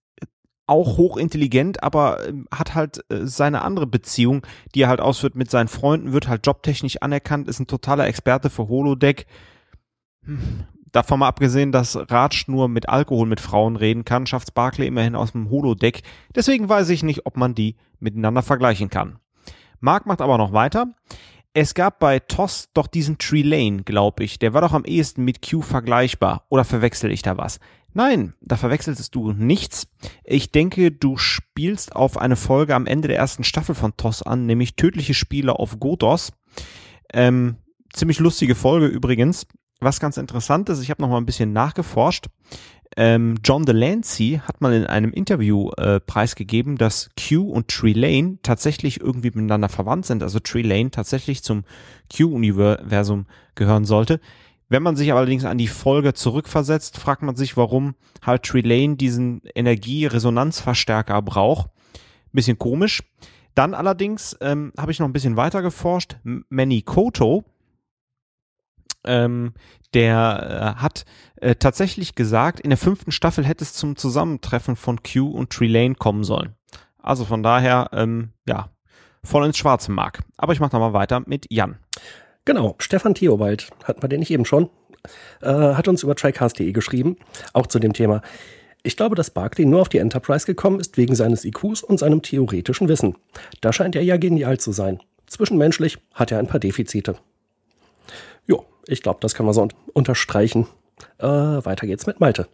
[0.68, 4.45] auch hochintelligent, aber ähm, hat halt äh, seine andere Beziehung,
[4.76, 8.49] die er halt ausführt mit seinen Freunden, wird halt jobtechnisch anerkannt, ist ein totaler Experte
[8.49, 9.26] für Holodeck.
[10.92, 15.16] Davon mal abgesehen, dass Raj nur mit Alkohol mit Frauen reden kann, schafft Barclay immerhin
[15.16, 16.02] aus dem Holodeck.
[16.36, 19.20] Deswegen weiß ich nicht, ob man die miteinander vergleichen kann.
[19.80, 20.88] Mark macht aber noch weiter.
[21.54, 24.38] Es gab bei TOS doch diesen Trelane, glaube ich.
[24.40, 26.46] Der war doch am ehesten mit Q vergleichbar.
[26.50, 27.60] Oder verwechsel ich da was?
[27.94, 29.88] Nein, da verwechselst du nichts.
[30.24, 34.46] Ich denke, du spielst auf eine Folge am Ende der ersten Staffel von TOS an,
[34.46, 36.32] nämlich Tödliche Spiele auf Godos.
[37.12, 37.56] Ähm,
[37.92, 39.48] ziemlich lustige Folge übrigens.
[39.80, 42.28] Was ganz interessant ist, ich habe noch mal ein bisschen nachgeforscht.
[42.95, 48.99] Ähm, John Delancey hat mal in einem Interview äh, preisgegeben, dass Q und Trelane tatsächlich
[49.02, 50.24] irgendwie miteinander verwandt sind.
[50.24, 51.64] Also Trelane tatsächlich zum
[52.16, 54.20] Q-Universum gehören sollte.
[54.70, 57.94] Wenn man sich allerdings an die Folge zurückversetzt, fragt man sich, warum
[58.26, 61.70] halt Trelane diesen Energieresonanzverstärker braucht.
[62.34, 63.04] Bisschen komisch.
[63.54, 66.18] Dann allerdings ähm, habe ich noch ein bisschen weiter geforscht.
[66.49, 67.44] Manny Koto,
[69.06, 69.53] ähm,
[69.94, 71.06] der äh, hat
[71.38, 75.95] äh, tatsächlich gesagt, in der fünften Staffel hätte es zum Zusammentreffen von Q und Trelane
[75.95, 76.56] kommen sollen.
[76.98, 78.69] Also von daher, ähm, ja,
[79.24, 80.19] voll ins Schwarze Mark.
[80.38, 81.78] Aber ich mache noch mal weiter mit Jan.
[82.45, 84.69] Genau, Stefan Theobald, hatten wir den nicht eben schon,
[85.41, 87.18] äh, hat uns über tricast.de geschrieben,
[87.53, 88.22] auch zu dem Thema.
[88.84, 92.22] Ich glaube, dass Barclay nur auf die Enterprise gekommen ist wegen seines IQs und seinem
[92.22, 93.18] theoretischen Wissen.
[93.61, 95.02] Da scheint er ja genial zu sein.
[95.26, 97.18] Zwischenmenschlich hat er ein paar Defizite.
[98.88, 100.68] Ich glaube, das kann man so un unterstreichen.
[101.20, 102.48] Äh, weiter geht's mit Malte.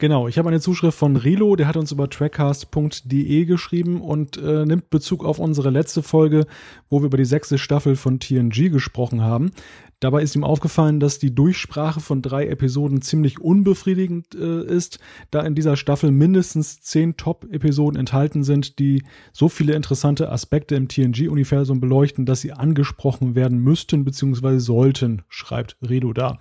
[0.00, 4.64] Genau, ich habe eine Zuschrift von Rilo, der hat uns über trackcast.de geschrieben und äh,
[4.64, 6.46] nimmt Bezug auf unsere letzte Folge,
[6.88, 9.52] wo wir über die sechste Staffel von TNG gesprochen haben.
[10.00, 15.00] Dabei ist ihm aufgefallen, dass die Durchsprache von drei Episoden ziemlich unbefriedigend äh, ist,
[15.30, 19.02] da in dieser Staffel mindestens zehn Top-Episoden enthalten sind, die
[19.34, 24.60] so viele interessante Aspekte im TNG-Universum beleuchten, dass sie angesprochen werden müssten bzw.
[24.60, 26.38] sollten, schreibt Rilo da.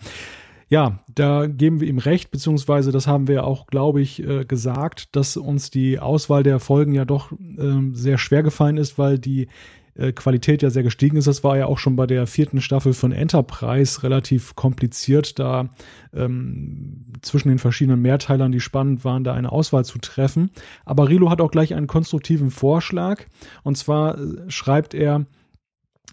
[0.69, 5.15] Ja, da geben wir ihm recht, beziehungsweise das haben wir auch, glaube ich, äh, gesagt,
[5.15, 9.47] dass uns die Auswahl der Folgen ja doch ähm, sehr schwer gefallen ist, weil die
[9.95, 11.25] äh, Qualität ja sehr gestiegen ist.
[11.25, 15.69] Das war ja auch schon bei der vierten Staffel von Enterprise relativ kompliziert, da
[16.13, 20.51] ähm, zwischen den verschiedenen Mehrteilern, die spannend waren, da eine Auswahl zu treffen.
[20.85, 23.23] Aber Rilo hat auch gleich einen konstruktiven Vorschlag.
[23.63, 25.25] Und zwar äh, schreibt er,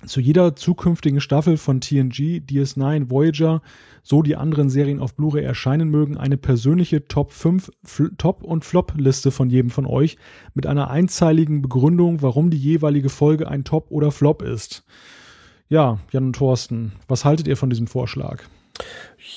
[0.05, 3.62] zu jeder zukünftigen Staffel von TNG, DS9, Voyager,
[4.02, 8.64] so die anderen Serien auf Blu-ray erscheinen mögen, eine persönliche Top 5 Fl Top- und
[8.64, 10.16] Flop-Liste von jedem von euch
[10.55, 14.85] mit einer einzeiligen Begründung, warum die jeweilige Folge ein Top oder Flop ist.
[15.68, 18.43] Ja, Jan und Thorsten, was haltet ihr von diesem Vorschlag?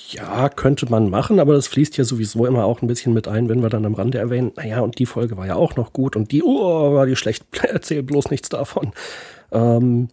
[0.10, 3.49] Ja, könnte man machen, aber das fließt ja sowieso immer auch ein bisschen mit ein,
[3.49, 6.15] wenn wir dann am Rande erwähnen, naja, und die Folge war ja auch noch gut
[6.15, 8.91] und die, oh, war die schlecht, erzähl bloß nichts davon.
[9.52, 10.10] Ähm,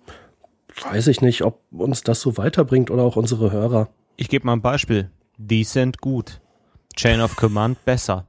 [0.83, 3.89] weiß ich nicht, ob uns das so weiterbringt oder auch unsere Hörer.
[4.17, 5.11] Ich gebe mal ein Beispiel.
[5.39, 6.41] Decent gut.
[6.97, 8.27] Chain of Command besser.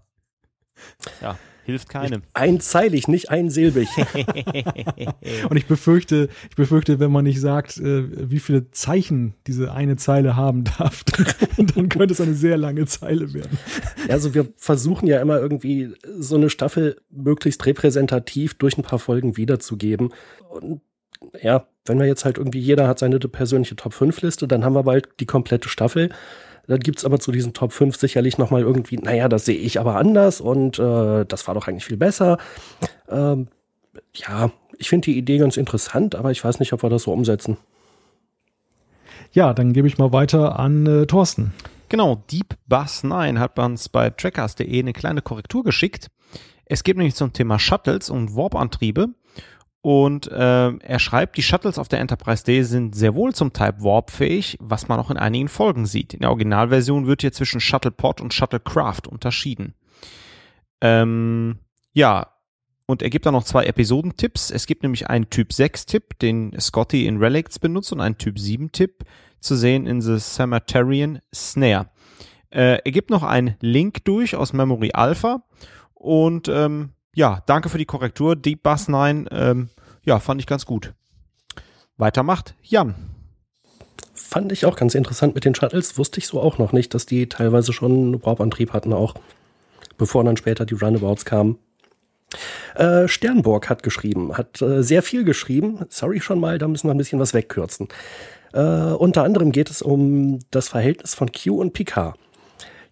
[1.22, 2.24] Ja, hilft keinem.
[2.34, 3.88] Einzeilig, nicht einsilbig.
[5.49, 9.95] Und ich befürchte, ich befürchte, wenn man nicht sagt, äh, wie viele Zeichen diese eine
[9.95, 11.03] Zeile haben darf,
[11.57, 13.57] dann könnte es eine sehr lange Zeile werden.
[14.10, 19.38] Also wir versuchen ja immer irgendwie so eine Staffel möglichst repräsentativ durch ein paar Folgen
[19.38, 20.14] wiederzugeben.
[20.49, 20.82] Und
[21.41, 25.10] ja, wenn wir jetzt halt irgendwie, jeder hat seine persönliche Top-5-Liste, dann haben wir bald
[25.19, 26.10] die komplette Staffel.
[26.68, 29.80] Dann gibt es aber zu diesen Top 5 sicherlich nochmal irgendwie, naja, das sehe ich
[29.80, 32.38] aber anders und äh, das war doch eigentlich viel besser.
[33.10, 33.48] Ähm,
[34.14, 37.14] ja, ich finde die Idee ganz interessant, aber ich weiß nicht, ob wir das so
[37.14, 37.57] umsetzen.
[39.31, 41.53] Ja, dann gebe ich mal weiter an äh, Thorsten.
[41.89, 46.10] Genau, Deep Bus 9 hat uns bei trackers.de eine kleine Korrektur geschickt.
[46.65, 49.10] Es geht nämlich zum Thema Shuttles und Warp-Antriebe.
[49.88, 53.81] Und äh, er schreibt, die Shuttles auf der Enterprise D sind sehr wohl zum Type
[53.81, 56.14] Warp fähig, was man auch in einigen Folgen sieht.
[56.14, 59.76] In der Originalversion wird hier zwischen Shuttlepod und Shuttlecraft unterschieden.
[60.81, 61.59] Ähm,
[61.93, 62.34] ja,
[62.85, 64.51] und er gibt da noch zwei Episodentipps.
[64.51, 69.05] Es gibt nämlich einen Typ 6-Tipp, den Scotty in Relicts benutzt, und einen Typ 7-Tipp
[69.39, 71.88] zu sehen in The Cemeterian Snare.
[72.49, 75.43] Äh, er gibt noch einen Link durch aus Memory Alpha
[75.93, 78.35] und ähm, ja, danke für die Korrektur.
[78.35, 79.69] Deep Bass 9, ähm,
[80.07, 80.93] ja, fand ich ganz gut.
[81.97, 82.95] Weitermacht Jan.
[84.13, 85.97] Fand ich auch ganz interessant mit den Shuttles.
[85.97, 89.15] Wusste ich so auch noch nicht, dass die teilweise schon Warp-Antrieb hatten auch,
[89.97, 91.57] bevor dann später die Runabouts kamen.
[92.75, 95.85] Äh, Sternburg hat geschrieben, hat äh, sehr viel geschrieben.
[95.89, 97.89] Sorry schon mal, da müssen wir ein bisschen was wegkürzen.
[98.53, 102.17] Äh, unter anderem geht es um das Verhältnis von Q und Picard.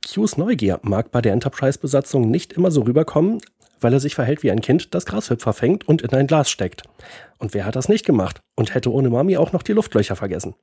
[0.06, 3.42] Qs Neugier mag bei der Enterprise-Besatzung nicht immer so rüberkommen,
[3.86, 6.82] weil er sich verhält wie ein Kind, das Grashüpfer fängt und in ein Glas steckt.
[7.38, 10.56] Und wer hat das nicht gemacht und hätte ohne Mami auch noch die Luftlöcher vergessen?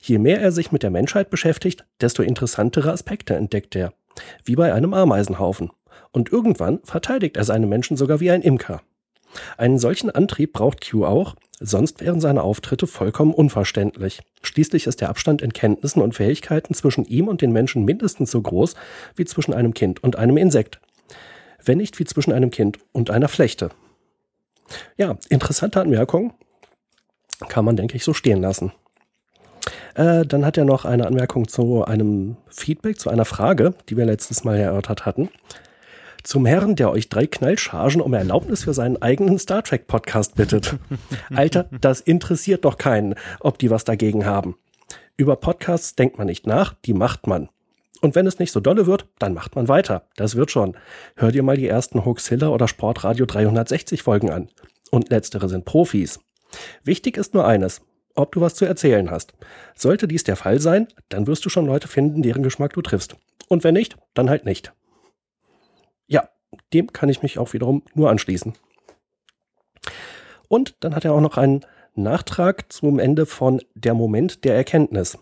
[0.00, 3.92] Je mehr er sich mit der Menschheit beschäftigt, desto interessantere Aspekte entdeckt er.
[4.44, 5.70] Wie bei einem Ameisenhaufen.
[6.10, 8.82] Und irgendwann verteidigt er seine Menschen sogar wie ein Imker.
[9.56, 14.22] Einen solchen Antrieb braucht Q auch, sonst wären seine Auftritte vollkommen unverständlich.
[14.42, 18.42] Schließlich ist der Abstand in Kenntnissen und Fähigkeiten zwischen ihm und den Menschen mindestens so
[18.42, 18.74] groß
[19.14, 20.80] wie zwischen einem Kind und einem Insekt
[21.64, 23.70] wenn nicht wie zwischen einem Kind und einer Flechte.
[24.96, 26.32] Ja, interessante Anmerkung.
[27.48, 28.72] Kann man, denke ich, so stehen lassen.
[29.94, 34.04] Äh, dann hat er noch eine Anmerkung zu einem Feedback, zu einer Frage, die wir
[34.04, 35.30] letztes Mal erörtert hatten.
[36.22, 40.76] Zum Herrn, der euch drei Knallchargen um Erlaubnis für seinen eigenen Star Trek Podcast bittet.
[41.34, 44.56] Alter, das interessiert doch keinen, ob die was dagegen haben.
[45.16, 47.48] Über Podcasts denkt man nicht nach, die macht man.
[48.00, 50.08] Und wenn es nicht so dolle wird, dann macht man weiter.
[50.16, 50.76] Das wird schon.
[51.16, 54.48] Hör dir mal die ersten Hoaxilla oder Sportradio 360 Folgen an.
[54.90, 56.20] Und letztere sind Profis.
[56.82, 57.82] Wichtig ist nur eines,
[58.14, 59.34] ob du was zu erzählen hast.
[59.74, 63.16] Sollte dies der Fall sein, dann wirst du schon Leute finden, deren Geschmack du triffst.
[63.48, 64.72] Und wenn nicht, dann halt nicht.
[66.06, 66.28] Ja,
[66.72, 68.54] dem kann ich mich auch wiederum nur anschließen.
[70.48, 71.64] Und dann hat er auch noch einen
[71.94, 75.18] Nachtrag zum Ende von Der Moment der Erkenntnis.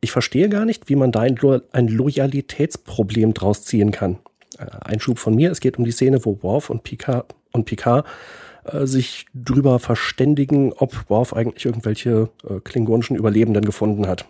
[0.00, 4.18] Ich verstehe gar nicht, wie man da ein, Lo ein Loyalitätsproblem draus ziehen kann.
[4.58, 8.06] Äh, Einschub von mir, es geht um die Szene, wo Worf und Picard, und Picard
[8.64, 14.26] äh, sich drüber verständigen, ob Worf eigentlich irgendwelche äh, klingonischen Überlebenden gefunden hat.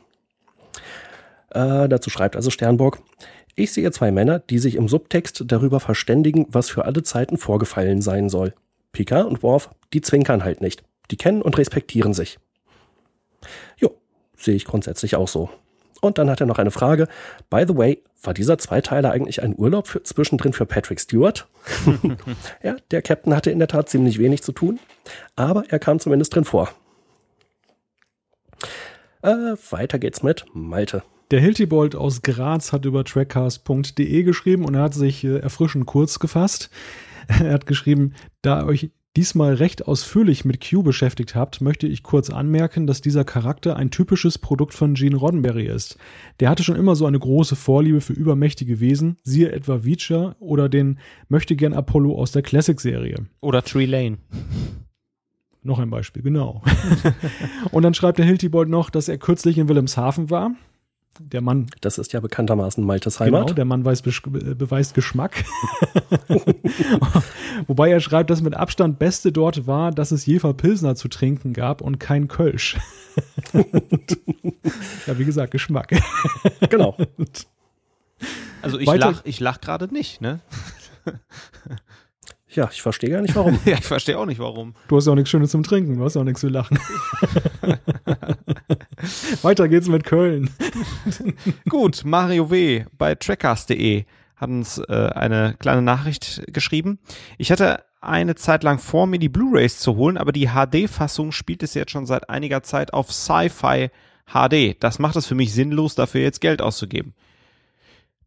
[1.50, 3.00] Äh, dazu schreibt also Sternburg,
[3.54, 8.02] ich sehe zwei Männer, die sich im Subtext darüber verständigen, was für alle Zeiten vorgefallen
[8.02, 8.54] sein soll.
[8.92, 10.82] Picard und Worf, die zwinkern halt nicht.
[11.10, 12.38] Die kennen und respektieren sich.
[13.78, 13.96] Jo,
[14.36, 15.50] sehe ich grundsätzlich auch so.
[16.00, 17.08] Und dann hat er noch eine Frage.
[17.50, 21.46] By the way, war dieser Zweiteiler eigentlich ein Urlaub für, zwischendrin für Patrick Stewart?
[22.62, 24.78] ja, der Captain hatte in der Tat ziemlich wenig zu tun,
[25.36, 26.70] aber er kam zumindest drin vor.
[29.22, 31.02] Äh, weiter geht's mit Malte.
[31.32, 36.18] Der Hiltibold aus Graz hat über trackcast.de geschrieben und er hat sich äh, erfrischend kurz
[36.18, 36.70] gefasst.
[37.28, 42.28] Er hat geschrieben, da euch diesmal recht ausführlich mit Q beschäftigt habt, möchte ich kurz
[42.28, 45.96] anmerken, dass dieser Charakter ein typisches Produkt von Gene Roddenberry ist.
[46.38, 50.68] Der hatte schon immer so eine große Vorliebe für übermächtige Wesen, siehe etwa Veacher oder
[50.68, 50.98] den
[51.28, 53.26] Möchtegern Apollo aus der Classic-Serie.
[53.40, 54.18] Oder Tree Lane.
[55.62, 56.62] Noch ein Beispiel, genau.
[57.72, 60.52] und dann schreibt der Hiltibold noch, dass er kürzlich in Wilhelmshaven war.
[61.18, 61.66] Der Mann.
[61.80, 63.46] Das ist ja bekanntermaßen Maltes Heimat.
[63.46, 65.44] Genau, der Mann weiß, beweist Geschmack.
[67.66, 71.52] Wobei er schreibt, dass mit Abstand Beste dort war, dass es Jefer Pilsner zu trinken
[71.52, 72.76] gab und kein Kölsch.
[75.06, 75.94] ja, wie gesagt, Geschmack.
[76.70, 76.96] genau.
[78.62, 80.40] Also ich lach, ich lach gerade nicht, ne?
[82.48, 83.58] Ja, ich verstehe gar nicht warum.
[83.66, 84.74] ja, ich verstehe auch nicht warum.
[84.88, 86.78] Du hast ja auch nichts Schönes zum Trinken, du hast ja auch nichts zu lachen.
[89.42, 90.50] Weiter geht's mit Köln.
[91.68, 92.84] Gut, Mario W.
[92.96, 94.04] bei trackcast.de
[94.36, 96.98] hat uns äh, eine kleine Nachricht geschrieben.
[97.38, 101.62] Ich hatte eine Zeit lang vor, mir die Blu-rays zu holen, aber die HD-Fassung spielt
[101.62, 103.90] es jetzt schon seit einiger Zeit auf Sci-Fi
[104.26, 104.76] HD.
[104.82, 107.14] Das macht es für mich sinnlos, dafür jetzt Geld auszugeben.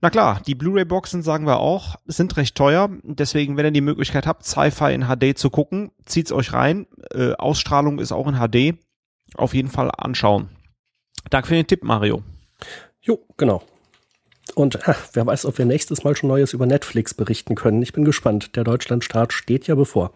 [0.01, 2.89] Na klar, die Blu-ray-Boxen, sagen wir auch, sind recht teuer.
[3.03, 6.87] Deswegen, wenn ihr die Möglichkeit habt, Sci-Fi in HD zu gucken, zieht's euch rein.
[7.13, 8.79] Äh, Ausstrahlung ist auch in HD.
[9.35, 10.49] Auf jeden Fall anschauen.
[11.29, 12.23] Danke für den Tipp, Mario.
[13.01, 13.63] Jo, genau.
[14.55, 17.81] Und äh, wer weiß, ob wir nächstes Mal schon Neues über Netflix berichten können.
[17.81, 18.55] Ich bin gespannt.
[18.55, 20.13] Der Deutschlandstart steht ja bevor.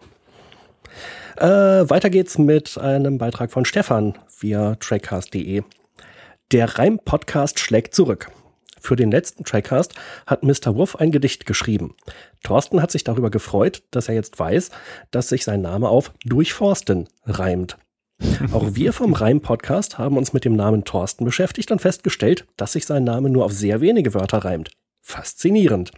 [1.36, 5.62] Äh, weiter geht's mit einem Beitrag von Stefan via trackcast.de.
[6.52, 8.30] Der Reim-Podcast schlägt zurück.
[8.80, 9.94] Für den letzten Trackcast
[10.26, 10.76] hat Mr.
[10.76, 11.94] Wolf ein Gedicht geschrieben.
[12.42, 14.70] Thorsten hat sich darüber gefreut, dass er jetzt weiß,
[15.10, 17.78] dass sich sein Name auf Durchforsten reimt.
[18.52, 22.86] Auch wir vom Reim-Podcast haben uns mit dem Namen Thorsten beschäftigt und festgestellt, dass sich
[22.86, 24.70] sein Name nur auf sehr wenige Wörter reimt.
[25.00, 25.92] Faszinierend.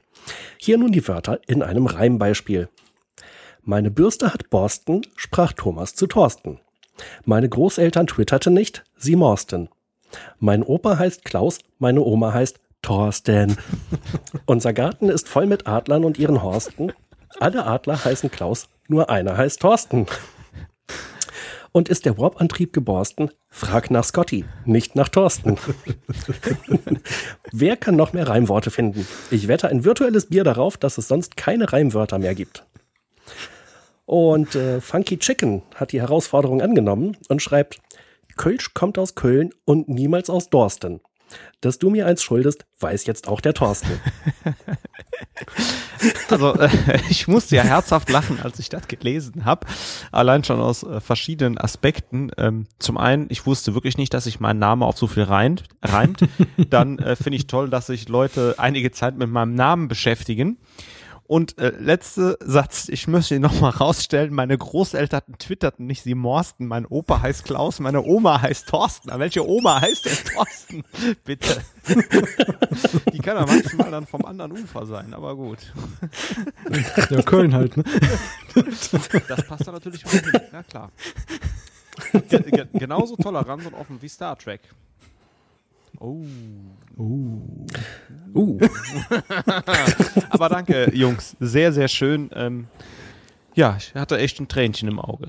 [0.58, 2.68] Hier nun die Wörter in einem Reimbeispiel.
[3.62, 6.60] Meine Bürste hat Borsten, sprach Thomas zu Thorsten.
[7.24, 9.68] Meine Großeltern twitterten nicht, sie morsten.
[10.38, 13.56] Mein Opa heißt Klaus, meine Oma heißt Thorsten.
[14.46, 16.92] Unser Garten ist voll mit Adlern und ihren Horsten.
[17.40, 20.06] Alle Adler heißen Klaus, nur einer heißt Thorsten.
[21.76, 23.30] Und ist der Warp-Antrieb geborsten?
[23.50, 25.58] Frag nach Scotty, nicht nach Thorsten.
[27.52, 29.06] Wer kann noch mehr Reimworte finden?
[29.30, 32.64] Ich wette ein virtuelles Bier darauf, dass es sonst keine Reimwörter mehr gibt.
[34.06, 37.78] Und äh, Funky Chicken hat die Herausforderung angenommen und schreibt,
[38.38, 41.02] Kölsch kommt aus Köln und niemals aus Dorsten.
[41.60, 44.00] Dass du mir eins schuldest, weiß jetzt auch der Thorsten.
[46.28, 46.68] Also äh,
[47.08, 49.66] ich musste ja herzhaft lachen, als ich das gelesen habe.
[50.12, 52.30] Allein schon aus äh, verschiedenen Aspekten.
[52.36, 55.64] Ähm, zum einen, ich wusste wirklich nicht, dass sich mein Name auf so viel reimt.
[55.82, 56.20] reimt.
[56.70, 60.58] Dann äh, finde ich toll, dass sich Leute einige Zeit mit meinem Namen beschäftigen.
[61.28, 66.66] Und äh, letzte Satz, ich möchte ihn nochmal rausstellen, meine Großeltern twitterten nicht, sie morsten.
[66.66, 69.10] Mein Opa heißt Klaus, meine Oma heißt Thorsten.
[69.10, 70.84] Aber welche Oma heißt denn Thorsten?
[71.24, 71.60] Bitte.
[73.12, 75.58] Die kann ja manchmal dann vom anderen Ufer sein, aber gut.
[77.10, 77.84] Ja, Köln halt, ne?
[79.28, 80.90] Das passt da natürlich auch hin, ja klar.
[82.28, 84.60] Ge genauso tolerant und offen wie Star Trek.
[86.00, 86.24] Oh.
[86.98, 87.66] Uh.
[88.34, 88.58] Uh.
[90.30, 91.36] Aber danke, Jungs.
[91.40, 92.30] Sehr, sehr schön.
[92.34, 92.66] Ähm,
[93.54, 95.28] ja, ich hatte echt ein Tränchen im Auge.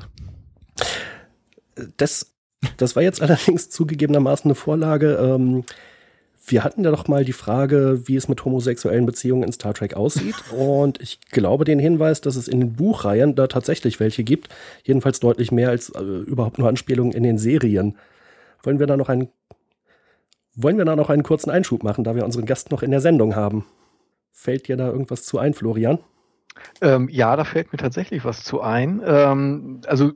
[1.97, 2.33] Das,
[2.77, 5.15] das war jetzt allerdings zugegebenermaßen eine Vorlage.
[5.15, 5.63] Ähm,
[6.45, 9.95] wir hatten ja doch mal die Frage, wie es mit homosexuellen Beziehungen in Star Trek
[9.95, 10.35] aussieht.
[10.53, 14.49] Und ich glaube den Hinweis, dass es in den Buchreihen da tatsächlich welche gibt.
[14.83, 17.97] Jedenfalls deutlich mehr als äh, überhaupt nur Anspielungen in den Serien.
[18.63, 19.29] Wollen wir da noch einen
[20.57, 22.99] wollen wir da noch einen kurzen Einschub machen, da wir unseren Gast noch in der
[22.99, 23.65] Sendung haben?
[24.33, 25.99] Fällt dir da irgendwas zu ein, Florian?
[26.81, 29.01] Ähm, ja, da fällt mir tatsächlich was zu ein.
[29.05, 30.11] Ähm, also,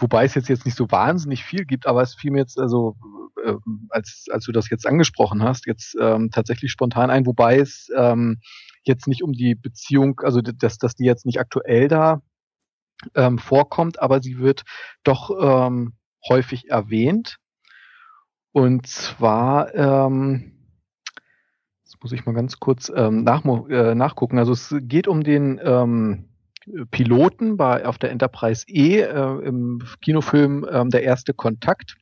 [0.00, 2.96] wobei es jetzt, jetzt nicht so wahnsinnig viel gibt, aber es fiel mir jetzt, also,
[3.44, 3.54] äh,
[3.90, 8.40] als, als du das jetzt angesprochen hast, jetzt ähm, tatsächlich spontan ein, wobei es ähm,
[8.84, 12.22] jetzt nicht um die Beziehung, also dass, dass die jetzt nicht aktuell da
[13.14, 14.62] ähm, vorkommt, aber sie wird
[15.02, 15.94] doch ähm,
[16.28, 17.38] häufig erwähnt.
[18.52, 20.52] Und zwar, ähm,
[21.84, 24.38] das muss ich mal ganz kurz ähm, nach, äh, nachgucken.
[24.38, 26.28] Also es geht um den ähm,
[26.90, 31.96] Piloten bei auf der Enterprise E äh, im Kinofilm ähm, Der erste Kontakt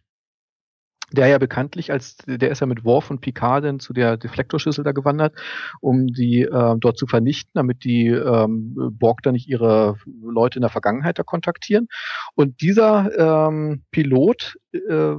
[1.13, 4.85] der ja bekanntlich als, der ist ja mit Worf und Picard dann zu der Deflektorschüssel
[4.85, 5.35] da gewandert,
[5.81, 10.63] um die äh, dort zu vernichten, damit die ähm, Borg da nicht ihre Leute in
[10.63, 11.89] der Vergangenheit da kontaktieren.
[12.35, 15.15] Und dieser ähm, Pilot äh,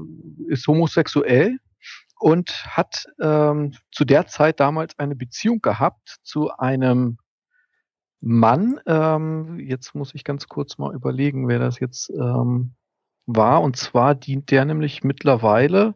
[0.48, 1.58] ist homosexuell
[2.20, 7.18] und hat ähm, zu der Zeit damals eine Beziehung gehabt zu einem
[8.22, 8.80] Mann.
[8.86, 12.76] Ähm, jetzt muss ich ganz kurz mal überlegen, wer das jetzt ähm,
[13.26, 13.62] war.
[13.62, 15.96] Und zwar dient der nämlich mittlerweile,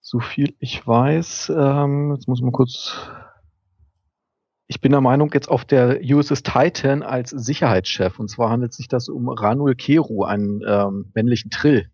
[0.00, 3.08] so viel ich weiß, ähm, jetzt muss man kurz,
[4.66, 8.18] ich bin der Meinung, jetzt auf der USS Titan als Sicherheitschef.
[8.18, 11.90] Und zwar handelt sich das um Ranul Keru, einen ähm, männlichen Trill.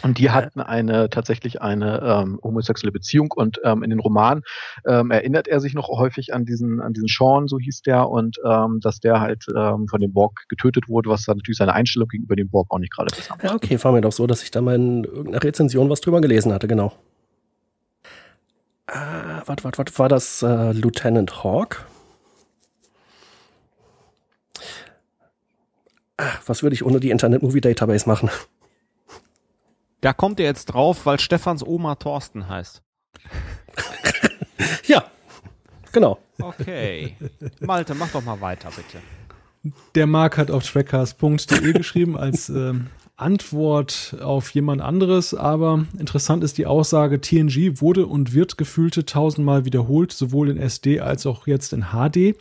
[0.00, 4.42] Und die hatten eine tatsächlich eine ähm, homosexuelle Beziehung und ähm, in den Romanen
[4.86, 8.38] ähm, erinnert er sich noch häufig an diesen an diesen Sean, so hieß der, und
[8.44, 12.08] ähm, dass der halt ähm, von dem Borg getötet wurde, was dann natürlich seine Einstellung
[12.08, 13.44] gegenüber dem Borg auch nicht gerade besser macht.
[13.44, 16.22] Ja, okay, war mir doch so, dass ich da mal in irgendeiner Rezension was drüber
[16.22, 16.92] gelesen hatte, genau.
[18.86, 21.86] Ah, warte, warte, warte, war das äh, Lieutenant Hawk?
[26.16, 28.30] Ah, was würde ich ohne die Internet Movie Database machen?
[30.02, 32.82] Da kommt ihr jetzt drauf, weil Stefans Oma Thorsten heißt.
[34.86, 35.04] ja,
[35.92, 36.18] genau.
[36.40, 37.16] Okay.
[37.60, 38.98] Malte, mach doch mal weiter, bitte.
[39.94, 46.58] Der Marc hat auf trackcast.de geschrieben als ähm, Antwort auf jemand anderes, aber interessant ist
[46.58, 51.72] die Aussage, TNG wurde und wird gefühlte tausendmal wiederholt, sowohl in SD als auch jetzt
[51.72, 52.36] in HD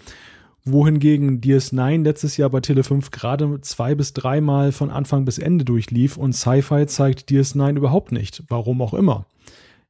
[0.63, 6.17] wohingegen DS9 letztes Jahr bei Tele5 gerade zwei bis dreimal von Anfang bis Ende durchlief
[6.17, 8.43] und Sci-Fi zeigt DS9 überhaupt nicht.
[8.47, 9.25] Warum auch immer.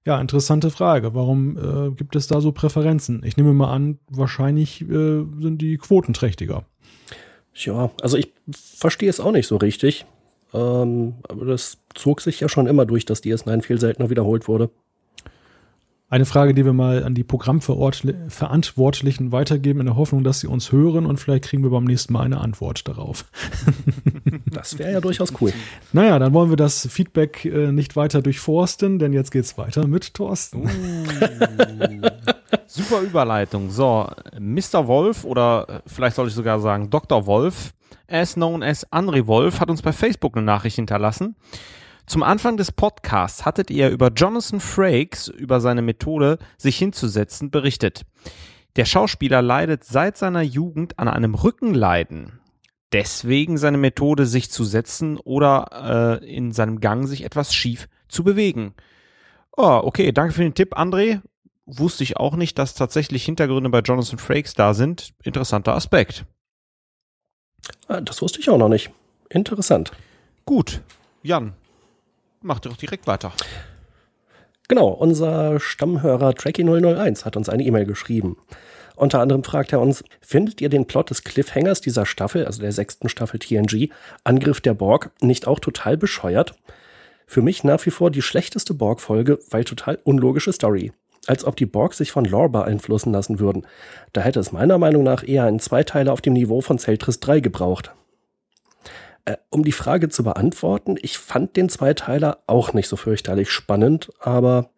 [0.06, 1.14] Ja, interessante Frage.
[1.14, 3.22] Warum äh, gibt es da so Präferenzen?
[3.24, 6.66] Ich nehme mal an, wahrscheinlich äh, sind die quotenträchtiger.
[7.54, 10.06] Ja, also ich verstehe es auch nicht so richtig.
[10.54, 14.70] Ähm, aber das zog sich ja schon immer durch, dass DS9 viel seltener wiederholt wurde.
[16.12, 20.74] Eine Frage, die wir mal an die Programmverantwortlichen weitergeben, in der Hoffnung, dass sie uns
[20.74, 23.26] hören und vielleicht kriegen wir beim nächsten Mal eine Antwort darauf.
[24.52, 25.54] Das wäre ja durchaus cool.
[25.94, 30.14] Naja, dann wollen wir das Feedback äh, nicht weiter durchforsten, denn jetzt geht's weiter mit
[30.14, 30.64] Thorsten.
[30.64, 30.68] Uh,
[32.68, 33.70] super Überleitung.
[33.70, 34.88] So, Mr.
[34.88, 37.26] Wolf oder äh, vielleicht soll ich sogar sagen Dr.
[37.26, 37.74] Wolf,
[38.08, 41.38] as known as André Wolf, hat uns bei Facebook eine Nachricht hinterlassen.
[42.12, 48.02] Zum Anfang des Podcasts hattet ihr über Jonathan Frakes, über seine Methode, sich hinzusetzen, berichtet.
[48.76, 52.42] Der Schauspieler leidet seit seiner Jugend an einem Rückenleiden.
[52.92, 58.26] Deswegen seine Methode, sich zu setzen oder äh, in seinem Gang sich etwas schief zu
[58.26, 58.74] bewegen.
[59.56, 61.22] Oh, okay, danke für den Tipp, André.
[61.66, 65.14] Wusste ich auch nicht, dass tatsächlich Hintergründe bei Jonathan Frakes da sind.
[65.24, 66.26] Interessanter Aspekt.
[67.88, 68.90] Ah, das wusste ich auch noch nicht.
[69.30, 69.94] Interessant.
[70.44, 70.82] Gut.
[71.24, 71.54] Jan,
[72.42, 73.32] mach doch direkt weiter.
[74.68, 78.38] Genau, unser Stammhörer Tracky001 hat uns eine E-Mail geschrieben.
[78.96, 82.72] Unter anderem fragt er uns, findet ihr den Plot des Cliffhangers dieser Staffel, also der
[82.72, 83.90] sechsten Staffel TNG,
[84.24, 86.54] Angriff der Borg, nicht auch total bescheuert?
[87.26, 90.92] Für mich nach wie vor die schlechteste Borg-Folge, weil total unlogische Story.
[91.28, 93.66] Als ob die Borg sich von Lore beeinflussen lassen würden.
[94.14, 97.40] Da hätte es meiner Meinung nach eher einen Zweiteiler auf dem Niveau von Celtris 3
[97.40, 97.94] gebraucht.
[99.32, 104.12] Äh, um die Frage zu beantworten, ich fand den Zweiteiler auch nicht so fürchterlich spannend,
[104.20, 104.70] aber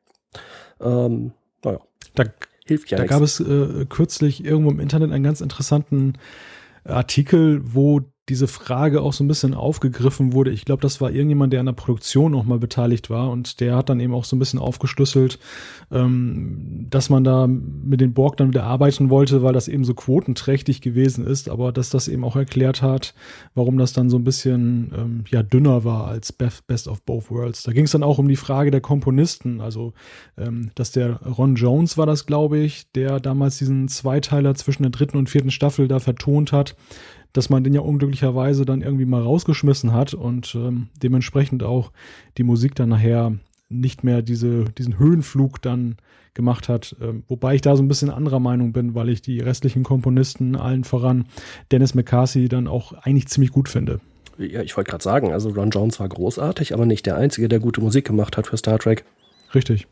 [0.81, 1.79] ähm, naja,
[2.15, 2.23] da,
[2.65, 3.13] hilft ja Da nichts.
[3.13, 6.13] gab es äh, kürzlich irgendwo im Internet einen ganz interessanten
[6.83, 10.51] Artikel, wo diese Frage auch so ein bisschen aufgegriffen wurde.
[10.51, 13.75] Ich glaube, das war irgendjemand, der an der Produktion noch mal beteiligt war und der
[13.75, 15.39] hat dann eben auch so ein bisschen aufgeschlüsselt,
[15.91, 19.93] ähm, dass man da mit den Borg dann wieder arbeiten wollte, weil das eben so
[19.93, 23.13] quotenträchtig gewesen ist, aber dass das eben auch erklärt hat,
[23.55, 27.63] warum das dann so ein bisschen ähm, ja dünner war als Best of Both Worlds.
[27.63, 29.91] Da ging es dann auch um die Frage der Komponisten, also
[30.37, 34.91] ähm, dass der Ron Jones war das, glaube ich, der damals diesen Zweiteiler zwischen der
[34.91, 36.77] dritten und vierten Staffel da vertont hat
[37.33, 41.91] dass man den ja unglücklicherweise dann irgendwie mal rausgeschmissen hat und ähm, dementsprechend auch
[42.37, 43.33] die Musik dann nachher
[43.69, 45.97] nicht mehr diese, diesen Höhenflug dann
[46.33, 46.95] gemacht hat.
[47.01, 50.55] Ähm, wobei ich da so ein bisschen anderer Meinung bin, weil ich die restlichen Komponisten
[50.55, 51.25] allen voran
[51.71, 53.99] Dennis McCarthy dann auch eigentlich ziemlich gut finde.
[54.37, 57.59] Ja, ich wollte gerade sagen, also Ron Jones war großartig, aber nicht der Einzige, der
[57.59, 59.05] gute Musik gemacht hat für Star Trek.
[59.53, 59.87] Richtig.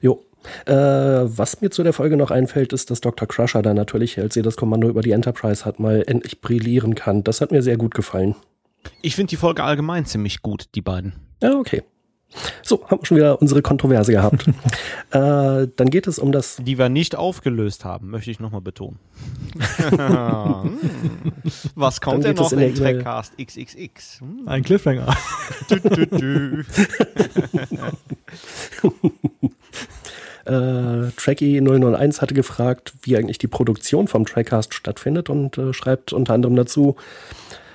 [0.00, 0.24] Jo,
[0.66, 3.28] äh, was mir zu der Folge noch einfällt, ist, dass Dr.
[3.28, 7.24] Crusher da natürlich, als sie das Kommando über die Enterprise hat, mal endlich brillieren kann.
[7.24, 8.34] Das hat mir sehr gut gefallen.
[9.00, 11.14] Ich finde die Folge allgemein ziemlich gut, die beiden.
[11.42, 11.82] Ja, okay.
[12.62, 14.46] So, haben wir schon wieder unsere Kontroverse gehabt.
[15.10, 16.56] äh, dann geht es um das.
[16.56, 18.98] Die wir nicht aufgelöst haben, möchte ich nochmal betonen.
[21.74, 24.20] Was kommt denn noch in, in Trackcast XXX?
[24.20, 24.48] Hm.
[24.48, 25.14] Ein Cliffhanger.
[25.68, 26.64] du, du, du.
[30.44, 36.34] Äh, Tracky001 hatte gefragt, wie eigentlich die Produktion vom Trackcast stattfindet und äh, schreibt unter
[36.34, 36.96] anderem dazu,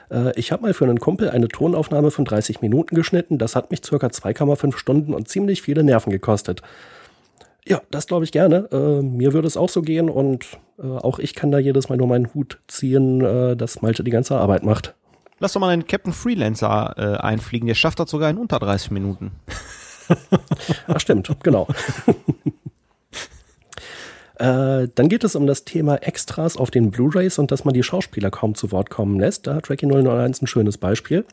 [0.10, 3.38] äh, ich habe mal für einen Kumpel eine Tonaufnahme von 30 Minuten geschnitten.
[3.38, 6.61] Das hat mich circa 2,5 Stunden und ziemlich viele Nerven gekostet.
[7.65, 8.69] Ja, das glaube ich gerne.
[8.72, 10.45] Äh, mir würde es auch so gehen und
[10.80, 14.11] äh, auch ich kann da jedes Mal nur meinen Hut ziehen, äh, dass Malte die
[14.11, 14.95] ganze Arbeit macht.
[15.39, 17.68] Lass doch mal einen Captain Freelancer äh, einfliegen.
[17.68, 19.31] Der schafft das sogar in unter 30 Minuten.
[20.88, 21.67] Ach, stimmt, genau.
[24.39, 27.81] Äh, dann geht es um das Thema Extras auf den Blu-rays und dass man die
[27.81, 29.47] Schauspieler kaum zu Wort kommen lässt.
[29.47, 31.25] Da hat Tracky 001 ein schönes Beispiel.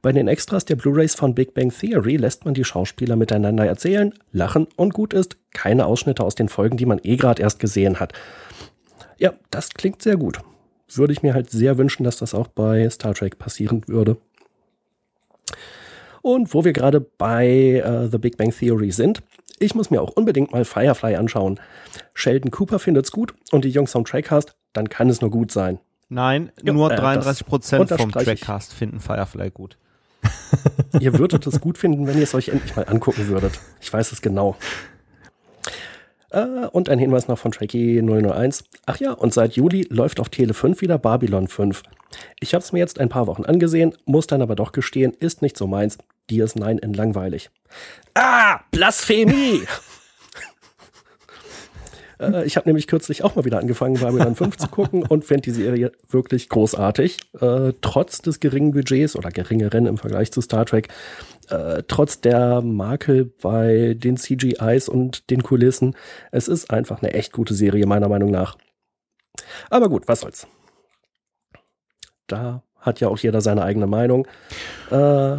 [0.00, 4.14] Bei den Extras der Blu-rays von Big Bang Theory lässt man die Schauspieler miteinander erzählen,
[4.30, 5.36] lachen und gut ist.
[5.52, 8.12] Keine Ausschnitte aus den Folgen, die man eh gerade erst gesehen hat.
[9.18, 10.38] Ja, das klingt sehr gut.
[10.94, 14.18] Würde ich mir halt sehr wünschen, dass das auch bei Star Trek passieren würde.
[16.26, 19.22] Und wo wir gerade bei uh, The Big Bang Theory sind,
[19.60, 21.60] ich muss mir auch unbedingt mal Firefly anschauen.
[22.14, 25.78] Sheldon Cooper findet's gut und die Jungs vom Trackcast, dann kann es nur gut sein.
[26.08, 29.78] Nein, ja, nur äh, 33 Prozent vom Trackcast finden Firefly gut.
[30.98, 33.60] ihr würdet es gut finden, wenn ihr es euch endlich mal angucken würdet.
[33.80, 34.56] Ich weiß es genau.
[36.30, 38.64] Äh, und ein Hinweis noch von Tracky 001.
[38.86, 41.84] Ach ja, und seit Juli läuft auf Tele 5 wieder Babylon 5.
[42.40, 45.40] Ich habe es mir jetzt ein paar Wochen angesehen, muss dann aber doch gestehen, ist
[45.40, 45.98] nicht so meins.
[46.30, 47.50] Dir ist Nein in langweilig.
[48.14, 49.62] Ah, Blasphemie!
[52.20, 55.42] äh, ich habe nämlich kürzlich auch mal wieder angefangen, Babylon 5 zu gucken und finde
[55.42, 57.18] die Serie wirklich großartig.
[57.40, 60.88] Äh, trotz des geringen Budgets oder geringeren im Vergleich zu Star Trek,
[61.48, 65.94] äh, trotz der Makel bei den CGIs und den Kulissen.
[66.32, 68.56] Es ist einfach eine echt gute Serie, meiner Meinung nach.
[69.70, 70.46] Aber gut, was soll's.
[72.26, 74.26] Da hat ja auch jeder seine eigene Meinung.
[74.90, 75.36] Äh,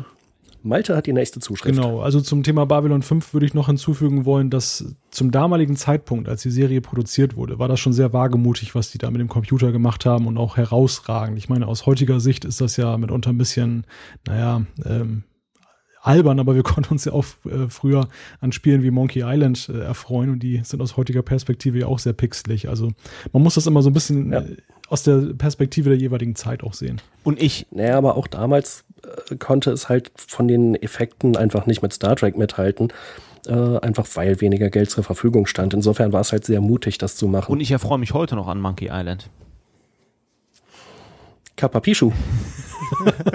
[0.68, 1.76] Malte hat die nächste Zuschrift.
[1.76, 6.30] Genau, also zum Thema Babylon 5 würde ich noch hinzufügen wollen, dass zum damaligen Zeitpunkt,
[6.30, 9.30] als die Serie produziert wurde, war das schon sehr wagemutig, was die da mit dem
[9.30, 11.38] Computer gemacht haben und auch herausragend.
[11.38, 13.86] Ich meine, aus heutiger Sicht ist das ja mitunter ein bisschen,
[14.28, 15.24] naja, ähm,
[16.02, 18.08] albern, aber wir konnten uns ja auch äh, früher
[18.40, 22.00] an Spielen wie Monkey Island äh, erfreuen und die sind aus heutiger Perspektive ja auch
[22.00, 22.70] sehr pixelig.
[22.70, 22.92] Also
[23.34, 24.44] man muss das immer so ein bisschen ja.
[24.90, 27.02] Aus der Perspektive der jeweiligen Zeit auch sehen.
[27.24, 27.68] Und ich.
[27.72, 28.86] Naja, aber auch damals
[29.30, 32.94] äh, konnte es halt von den Effekten einfach nicht mit Star Trek mithalten.
[33.48, 35.74] Äh, einfach weil weniger Geld zur Verfügung stand.
[35.74, 37.52] Insofern war es halt sehr mutig, das zu machen.
[37.52, 39.30] Und ich erfreue mich heute noch an Monkey Island.
[41.58, 42.14] Kapapischu.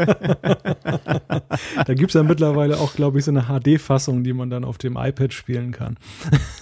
[1.85, 4.79] da gibt es ja mittlerweile auch, glaube ich, so eine HD-Fassung, die man dann auf
[4.79, 5.99] dem iPad spielen kann.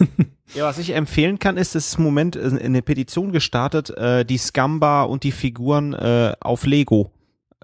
[0.54, 4.38] ja, was ich empfehlen kann, ist, es ist im Moment eine Petition gestartet, äh, die
[4.38, 7.12] Scamba und die Figuren äh, auf Lego.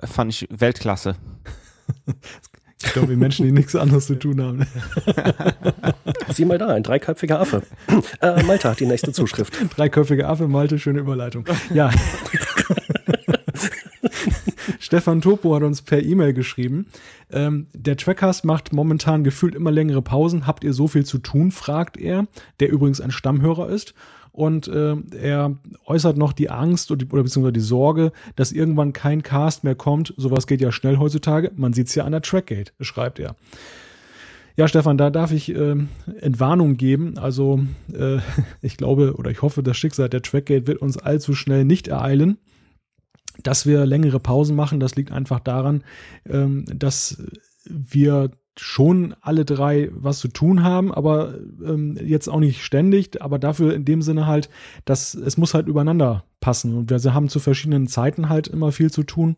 [0.05, 1.17] Fand ich Weltklasse.
[2.85, 4.67] Ich glaube, die Menschen, die nichts anderes zu tun haben.
[6.29, 7.63] Sieh mal da, ein dreiköpfiger Affe.
[8.21, 9.55] Äh, Malte hat die nächste Zuschrift.
[9.75, 11.47] Dreiköpfiger Affe, Malte, schöne Überleitung.
[11.73, 11.91] Ja.
[14.87, 16.87] Stefan Topo hat uns per E-Mail geschrieben.
[17.33, 20.47] Ähm, der Trackcast macht momentan gefühlt immer längere Pausen.
[20.47, 21.51] Habt ihr so viel zu tun?
[21.51, 22.29] fragt er,
[22.61, 23.95] der übrigens ein Stammhörer ist.
[24.31, 25.57] Und äh, er
[25.87, 30.15] äußert noch die Angst oder, oder beziehungsweise die Sorge, dass irgendwann kein Cast mehr kommt.
[30.17, 31.51] Sowas geht ja schnell heutzutage.
[31.57, 33.35] Man sieht es ja an der Trackgate, schreibt er.
[34.55, 35.75] Ja, Stefan, da darf ich äh,
[36.21, 37.19] Entwarnung geben.
[37.19, 37.59] Also
[37.93, 38.19] äh,
[38.63, 42.39] ich glaube oder ich hoffe, das Schicksal der Trackgate wird uns allzu schnell nicht ereilen.
[43.43, 45.85] Dass wir längere Pausen machen, das liegt einfach daran,
[46.27, 47.23] ähm, dass
[47.65, 51.35] wir schon alle drei was zu tun haben, aber
[51.65, 54.49] ähm, jetzt auch nicht ständig, aber dafür in dem Sinne halt,
[54.85, 56.77] dass es muss halt übereinander passen.
[56.77, 59.37] Und wir haben zu verschiedenen Zeiten halt immer viel zu tun.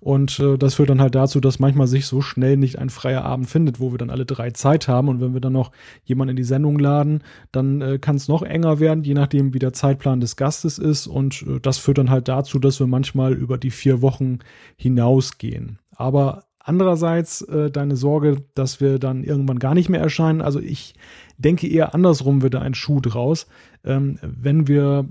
[0.00, 3.24] Und äh, das führt dann halt dazu, dass manchmal sich so schnell nicht ein freier
[3.24, 5.08] Abend findet, wo wir dann alle drei Zeit haben.
[5.08, 5.70] Und wenn wir dann noch
[6.04, 7.22] jemanden in die Sendung laden,
[7.52, 11.06] dann äh, kann es noch enger werden, je nachdem wie der Zeitplan des Gastes ist.
[11.06, 14.40] Und äh, das führt dann halt dazu, dass wir manchmal über die vier Wochen
[14.76, 15.78] hinausgehen.
[15.94, 20.40] Aber Andererseits äh, deine Sorge, dass wir dann irgendwann gar nicht mehr erscheinen.
[20.40, 20.94] Also ich
[21.36, 23.48] denke eher andersrum wird da ein Schuh draus.
[23.82, 25.08] Ähm, wenn wir,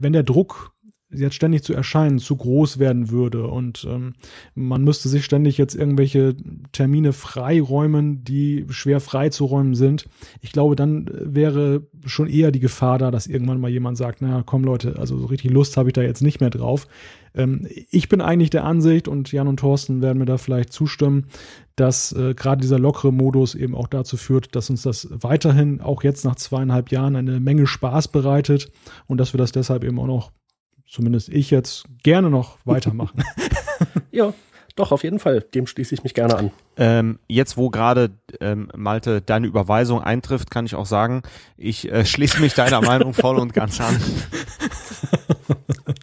[0.00, 0.72] wenn der Druck
[1.10, 4.14] jetzt ständig zu erscheinen zu groß werden würde und ähm,
[4.56, 6.34] man müsste sich ständig jetzt irgendwelche
[6.72, 10.08] Termine freiräumen, die schwer freizuräumen sind.
[10.40, 14.42] Ich glaube, dann wäre schon eher die Gefahr da, dass irgendwann mal jemand sagt, na
[14.44, 16.88] komm Leute, also so richtig Lust habe ich da jetzt nicht mehr drauf.
[17.36, 21.26] Ähm, ich bin eigentlich der Ansicht und Jan und Thorsten werden mir da vielleicht zustimmen,
[21.76, 26.02] dass äh, gerade dieser lockere Modus eben auch dazu führt, dass uns das weiterhin auch
[26.02, 28.72] jetzt nach zweieinhalb Jahren eine Menge Spaß bereitet
[29.06, 30.32] und dass wir das deshalb eben auch noch
[30.88, 33.22] zumindest ich jetzt gerne noch weitermachen.
[34.10, 34.32] ja,
[34.76, 35.40] doch, auf jeden Fall.
[35.40, 36.50] Dem schließe ich mich gerne an.
[36.76, 38.10] Ähm, jetzt, wo gerade
[38.40, 41.22] ähm, Malte deine Überweisung eintrifft, kann ich auch sagen,
[41.56, 43.96] ich äh, schließe mich deiner Meinung voll und ganz an.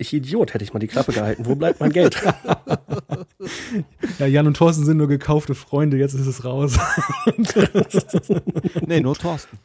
[0.04, 1.46] Ich Idiot, hätte ich mal die Klappe gehalten.
[1.46, 2.22] Wo bleibt mein Geld?
[4.20, 6.78] Ja, Jan und Thorsten sind nur gekaufte Freunde, jetzt ist es raus.
[8.86, 9.58] nee, nur Thorsten.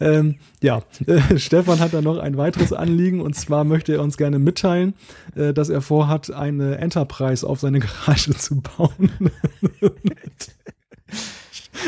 [0.00, 4.16] ähm, ja, äh, Stefan hat da noch ein weiteres Anliegen und zwar möchte er uns
[4.16, 4.94] gerne mitteilen,
[5.36, 9.10] äh, dass er vorhat, eine Enterprise auf seine Garage zu bauen.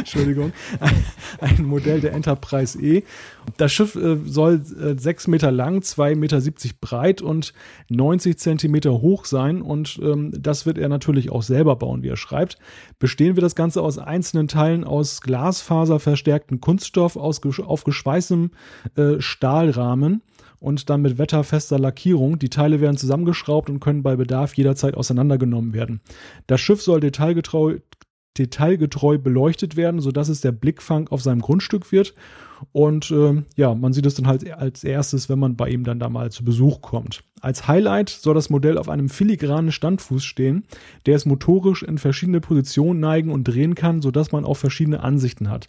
[0.01, 0.53] Entschuldigung,
[1.41, 3.05] ein Modell der Enterprise E.
[3.57, 6.41] Das Schiff äh, soll äh, 6 Meter lang, 2,70 Meter
[6.81, 7.53] breit und
[7.89, 9.63] 90 Zentimeter hoch sein.
[9.63, 12.59] Und ähm, das wird er natürlich auch selber bauen, wie er schreibt.
[12.99, 18.51] Bestehen wir das Ganze aus einzelnen Teilen aus Glasfaser verstärkten Kunststoff aus, auf geschweißtem
[18.97, 20.23] äh, Stahlrahmen
[20.61, 22.39] und dann mit wetterfester Lackierung.
[22.39, 26.01] Die Teile werden zusammengeschraubt und können bei Bedarf jederzeit auseinandergenommen werden.
[26.47, 27.79] Das Schiff soll detailgetreu,
[28.39, 32.15] detailgetreu beleuchtet werden, sodass es der Blickfang auf seinem Grundstück wird.
[32.73, 35.99] Und äh, ja, man sieht es dann halt als erstes, wenn man bei ihm dann
[35.99, 37.23] da mal zu Besuch kommt.
[37.41, 40.65] Als Highlight soll das Modell auf einem filigranen Standfuß stehen,
[41.07, 45.49] der es motorisch in verschiedene Positionen neigen und drehen kann, sodass man auch verschiedene Ansichten
[45.51, 45.69] hat.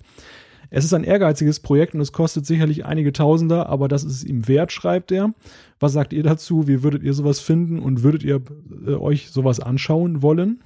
[0.74, 4.48] Es ist ein ehrgeiziges Projekt und es kostet sicherlich einige Tausender, aber das ist ihm
[4.48, 5.34] wert, schreibt er.
[5.80, 6.68] Was sagt ihr dazu?
[6.68, 8.42] Wie würdet ihr sowas finden und würdet ihr
[8.88, 10.62] äh, euch sowas anschauen wollen?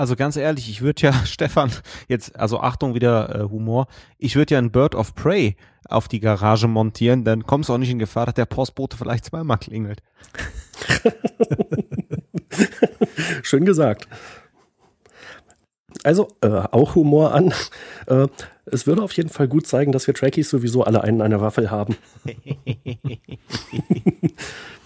[0.00, 1.70] Also ganz ehrlich, ich würde ja, Stefan,
[2.08, 3.86] jetzt, also Achtung wieder äh, Humor,
[4.16, 5.56] ich würde ja ein Bird of Prey
[5.86, 9.26] auf die Garage montieren, dann kommst du auch nicht in Gefahr, dass der Postbote vielleicht
[9.26, 10.00] zweimal klingelt.
[13.42, 14.08] Schön gesagt.
[16.02, 17.52] Also äh, auch Humor an.
[18.06, 18.26] Äh,
[18.64, 21.40] es würde auf jeden Fall gut zeigen, dass wir Trekkies sowieso alle einen an der
[21.40, 21.96] Waffel haben.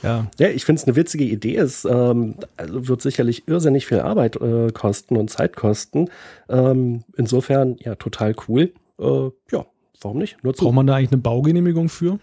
[0.03, 0.27] ja.
[0.39, 1.57] ja, ich finde es eine witzige Idee.
[1.57, 6.11] Es ähm, also wird sicherlich irrsinnig viel Arbeit äh, kosten und Zeit kosten.
[6.49, 8.73] Ähm, insofern, ja, total cool.
[8.99, 9.65] Äh, ja,
[10.01, 10.43] warum nicht?
[10.43, 12.19] Nur Braucht man da eigentlich eine Baugenehmigung für?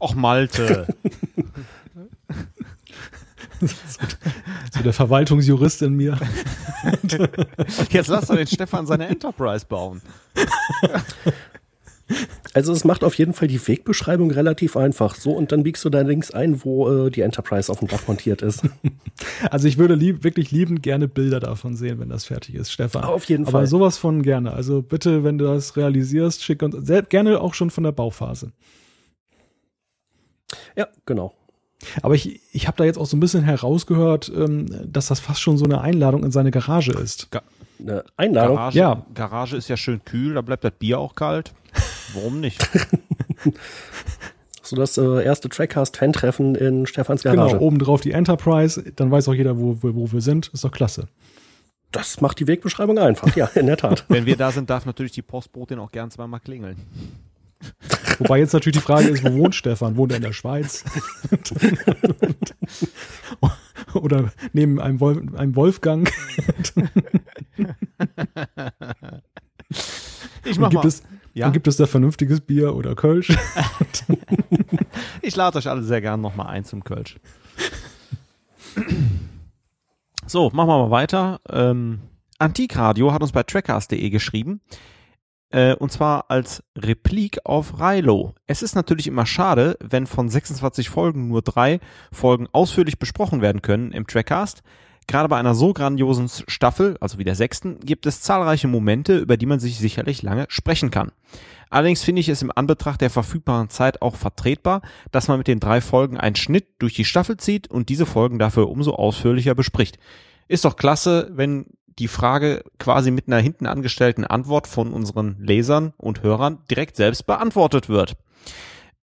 [0.00, 0.86] Och, Malte.
[4.72, 6.18] so der Verwaltungsjurist in mir.
[7.90, 10.00] Jetzt lass doch den Stefan seine Enterprise bauen.
[12.54, 15.14] Also es macht auf jeden Fall die Wegbeschreibung relativ einfach.
[15.14, 18.06] So und dann biegst du da links ein, wo äh, die Enterprise auf dem Dach
[18.08, 18.62] montiert ist.
[19.50, 23.04] Also ich würde lieb, wirklich liebend gerne Bilder davon sehen, wenn das fertig ist, Stefan.
[23.04, 23.66] Auf jeden Aber Fall.
[23.66, 24.52] sowas von gerne.
[24.52, 28.52] Also bitte, wenn du das realisierst, schick uns gerne auch schon von der Bauphase.
[30.76, 31.34] Ja, genau.
[32.02, 35.40] Aber ich, ich habe da jetzt auch so ein bisschen herausgehört, ähm, dass das fast
[35.40, 37.30] schon so eine Einladung in seine Garage ist.
[37.30, 37.42] Ga
[37.80, 38.56] eine Einladung?
[38.56, 39.06] Garage, ja.
[39.14, 41.52] Garage ist ja schön kühl, da bleibt das Bier auch kalt.
[42.14, 42.62] Warum nicht?
[44.62, 47.54] so das äh, erste Trackcast-Fan-Treffen in Stefans Garage.
[47.54, 50.48] Genau, obendrauf die Enterprise, dann weiß auch jeder, wo, wo, wo wir sind.
[50.48, 51.08] Ist doch klasse.
[51.92, 54.04] Das macht die Wegbeschreibung einfach, ja, in der Tat.
[54.08, 56.76] Wenn wir da sind, darf natürlich die Postbotin auch gern zweimal klingeln.
[58.18, 59.96] Wobei jetzt natürlich die Frage ist, wo wohnt Stefan?
[59.96, 60.84] Wohnt er in der Schweiz?
[63.94, 66.12] Oder neben einem, Wolf, einem Wolfgang?
[70.44, 70.86] ich mach gibt mal.
[70.86, 71.02] Es,
[71.34, 71.46] ja?
[71.46, 73.32] Und gibt es da vernünftiges Bier oder Kölsch?
[75.22, 77.16] ich lade euch alle sehr gern nochmal ein zum Kölsch.
[80.26, 81.40] So, machen wir mal weiter.
[81.48, 82.00] Ähm,
[82.38, 84.60] Antikradio hat uns bei trackers.de geschrieben.
[85.50, 88.34] Äh, und zwar als Replik auf Rilo.
[88.46, 91.80] Es ist natürlich immer schade, wenn von 26 Folgen nur drei
[92.12, 94.62] Folgen ausführlich besprochen werden können im Trackcast.
[95.06, 99.36] Gerade bei einer so grandiosen Staffel, also wie der sechsten, gibt es zahlreiche Momente, über
[99.36, 101.10] die man sich sicherlich lange sprechen kann.
[101.68, 105.58] Allerdings finde ich es im Anbetracht der verfügbaren Zeit auch vertretbar, dass man mit den
[105.58, 109.98] drei Folgen einen Schnitt durch die Staffel zieht und diese Folgen dafür umso ausführlicher bespricht.
[110.46, 111.66] Ist doch klasse, wenn
[112.00, 117.26] die Frage quasi mit einer hinten angestellten Antwort von unseren Lesern und Hörern direkt selbst
[117.26, 118.16] beantwortet wird.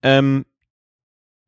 [0.02, 0.46] Ähm,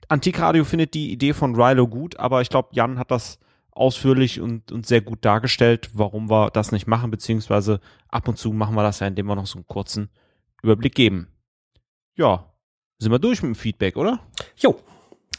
[0.08, 3.38] Antikradio findet die Idee von Rilo gut, aber ich glaube, Jan hat das
[3.70, 8.52] ausführlich und, und sehr gut dargestellt, warum wir das nicht machen, beziehungsweise ab und zu
[8.52, 10.10] machen wir das ja, indem wir noch so einen kurzen
[10.62, 11.28] Überblick geben.
[12.16, 12.52] Ja,
[12.98, 14.20] sind wir durch mit dem Feedback, oder?
[14.56, 14.78] Jo.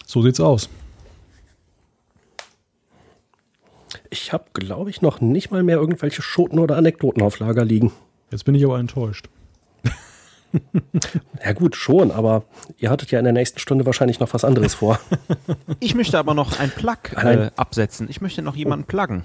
[0.05, 0.69] So sieht's aus.
[4.09, 7.91] Ich habe, glaube ich, noch nicht mal mehr irgendwelche Schoten oder Anekdoten auf Lager liegen.
[8.31, 9.29] Jetzt bin ich aber enttäuscht.
[11.45, 12.43] ja gut, schon, aber
[12.77, 14.99] ihr hattet ja in der nächsten Stunde wahrscheinlich noch was anderes vor.
[15.79, 18.07] Ich möchte aber noch ein Plug äh, absetzen.
[18.09, 18.91] Ich möchte noch jemanden oh.
[18.91, 19.23] pluggen.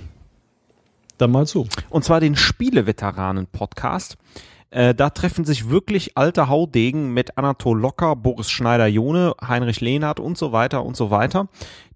[1.19, 1.67] Dann mal zu.
[1.91, 4.17] Und zwar den Spieleveteranen-Podcast.
[4.71, 10.37] Äh, da treffen sich wirklich alte Haudegen mit Anatol Locker, Boris Schneider-Jone, Heinrich Lehnhardt und
[10.37, 11.49] so weiter und so weiter,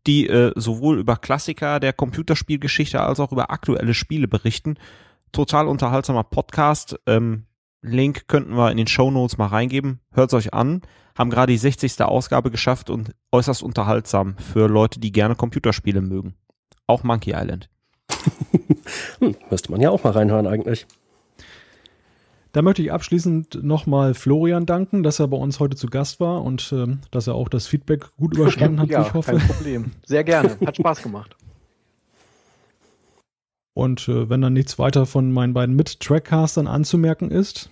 [0.08, 4.78] die äh, sowohl über Klassiker der Computerspielgeschichte als auch über aktuelle Spiele berichten.
[5.32, 6.98] Total unterhaltsamer Podcast.
[7.06, 7.44] Ähm,
[7.82, 10.00] Link könnten wir in den Show Notes mal reingeben.
[10.12, 10.80] Hört's euch an.
[11.16, 12.00] Haben gerade die 60.
[12.02, 16.34] Ausgabe geschafft und äußerst unterhaltsam für Leute, die gerne Computerspiele mögen.
[16.86, 17.68] Auch Monkey Island.
[19.18, 20.86] hm, müsste man ja auch mal reinhören eigentlich.
[22.58, 26.42] Da möchte ich abschließend nochmal Florian danken, dass er bei uns heute zu Gast war
[26.42, 29.36] und äh, dass er auch das Feedback gut überstanden hat, ja, wie ich hoffe.
[29.36, 29.92] Kein Problem.
[30.04, 30.56] Sehr gerne.
[30.66, 31.36] Hat Spaß gemacht.
[33.74, 37.70] Und äh, wenn dann nichts weiter von meinen beiden Mit-Trackcastern anzumerken ist.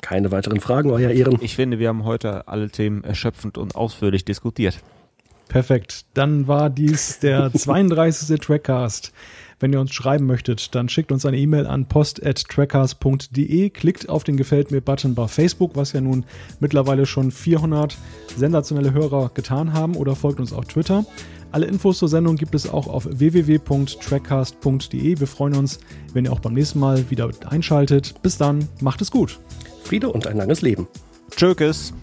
[0.00, 1.36] Keine weiteren Fragen, euer Ehren.
[1.42, 4.78] Ich finde, wir haben heute alle Themen erschöpfend und ausführlich diskutiert.
[5.48, 6.06] Perfekt.
[6.14, 8.40] Dann war dies der 32.
[8.40, 9.12] Trackcast.
[9.60, 14.36] Wenn ihr uns schreiben möchtet, dann schickt uns eine E-Mail an post.trackcast.de, klickt auf den
[14.36, 16.24] Gefällt mir-Button bei Facebook, was ja nun
[16.60, 17.96] mittlerweile schon 400
[18.36, 21.06] sensationelle Hörer getan haben, oder folgt uns auf Twitter.
[21.52, 25.20] Alle Infos zur Sendung gibt es auch auf www.trackcast.de.
[25.20, 25.78] Wir freuen uns,
[26.12, 28.20] wenn ihr auch beim nächsten Mal wieder einschaltet.
[28.22, 29.38] Bis dann, macht es gut.
[29.84, 30.88] Friede und ein langes Leben.
[31.30, 31.94] Tschökes.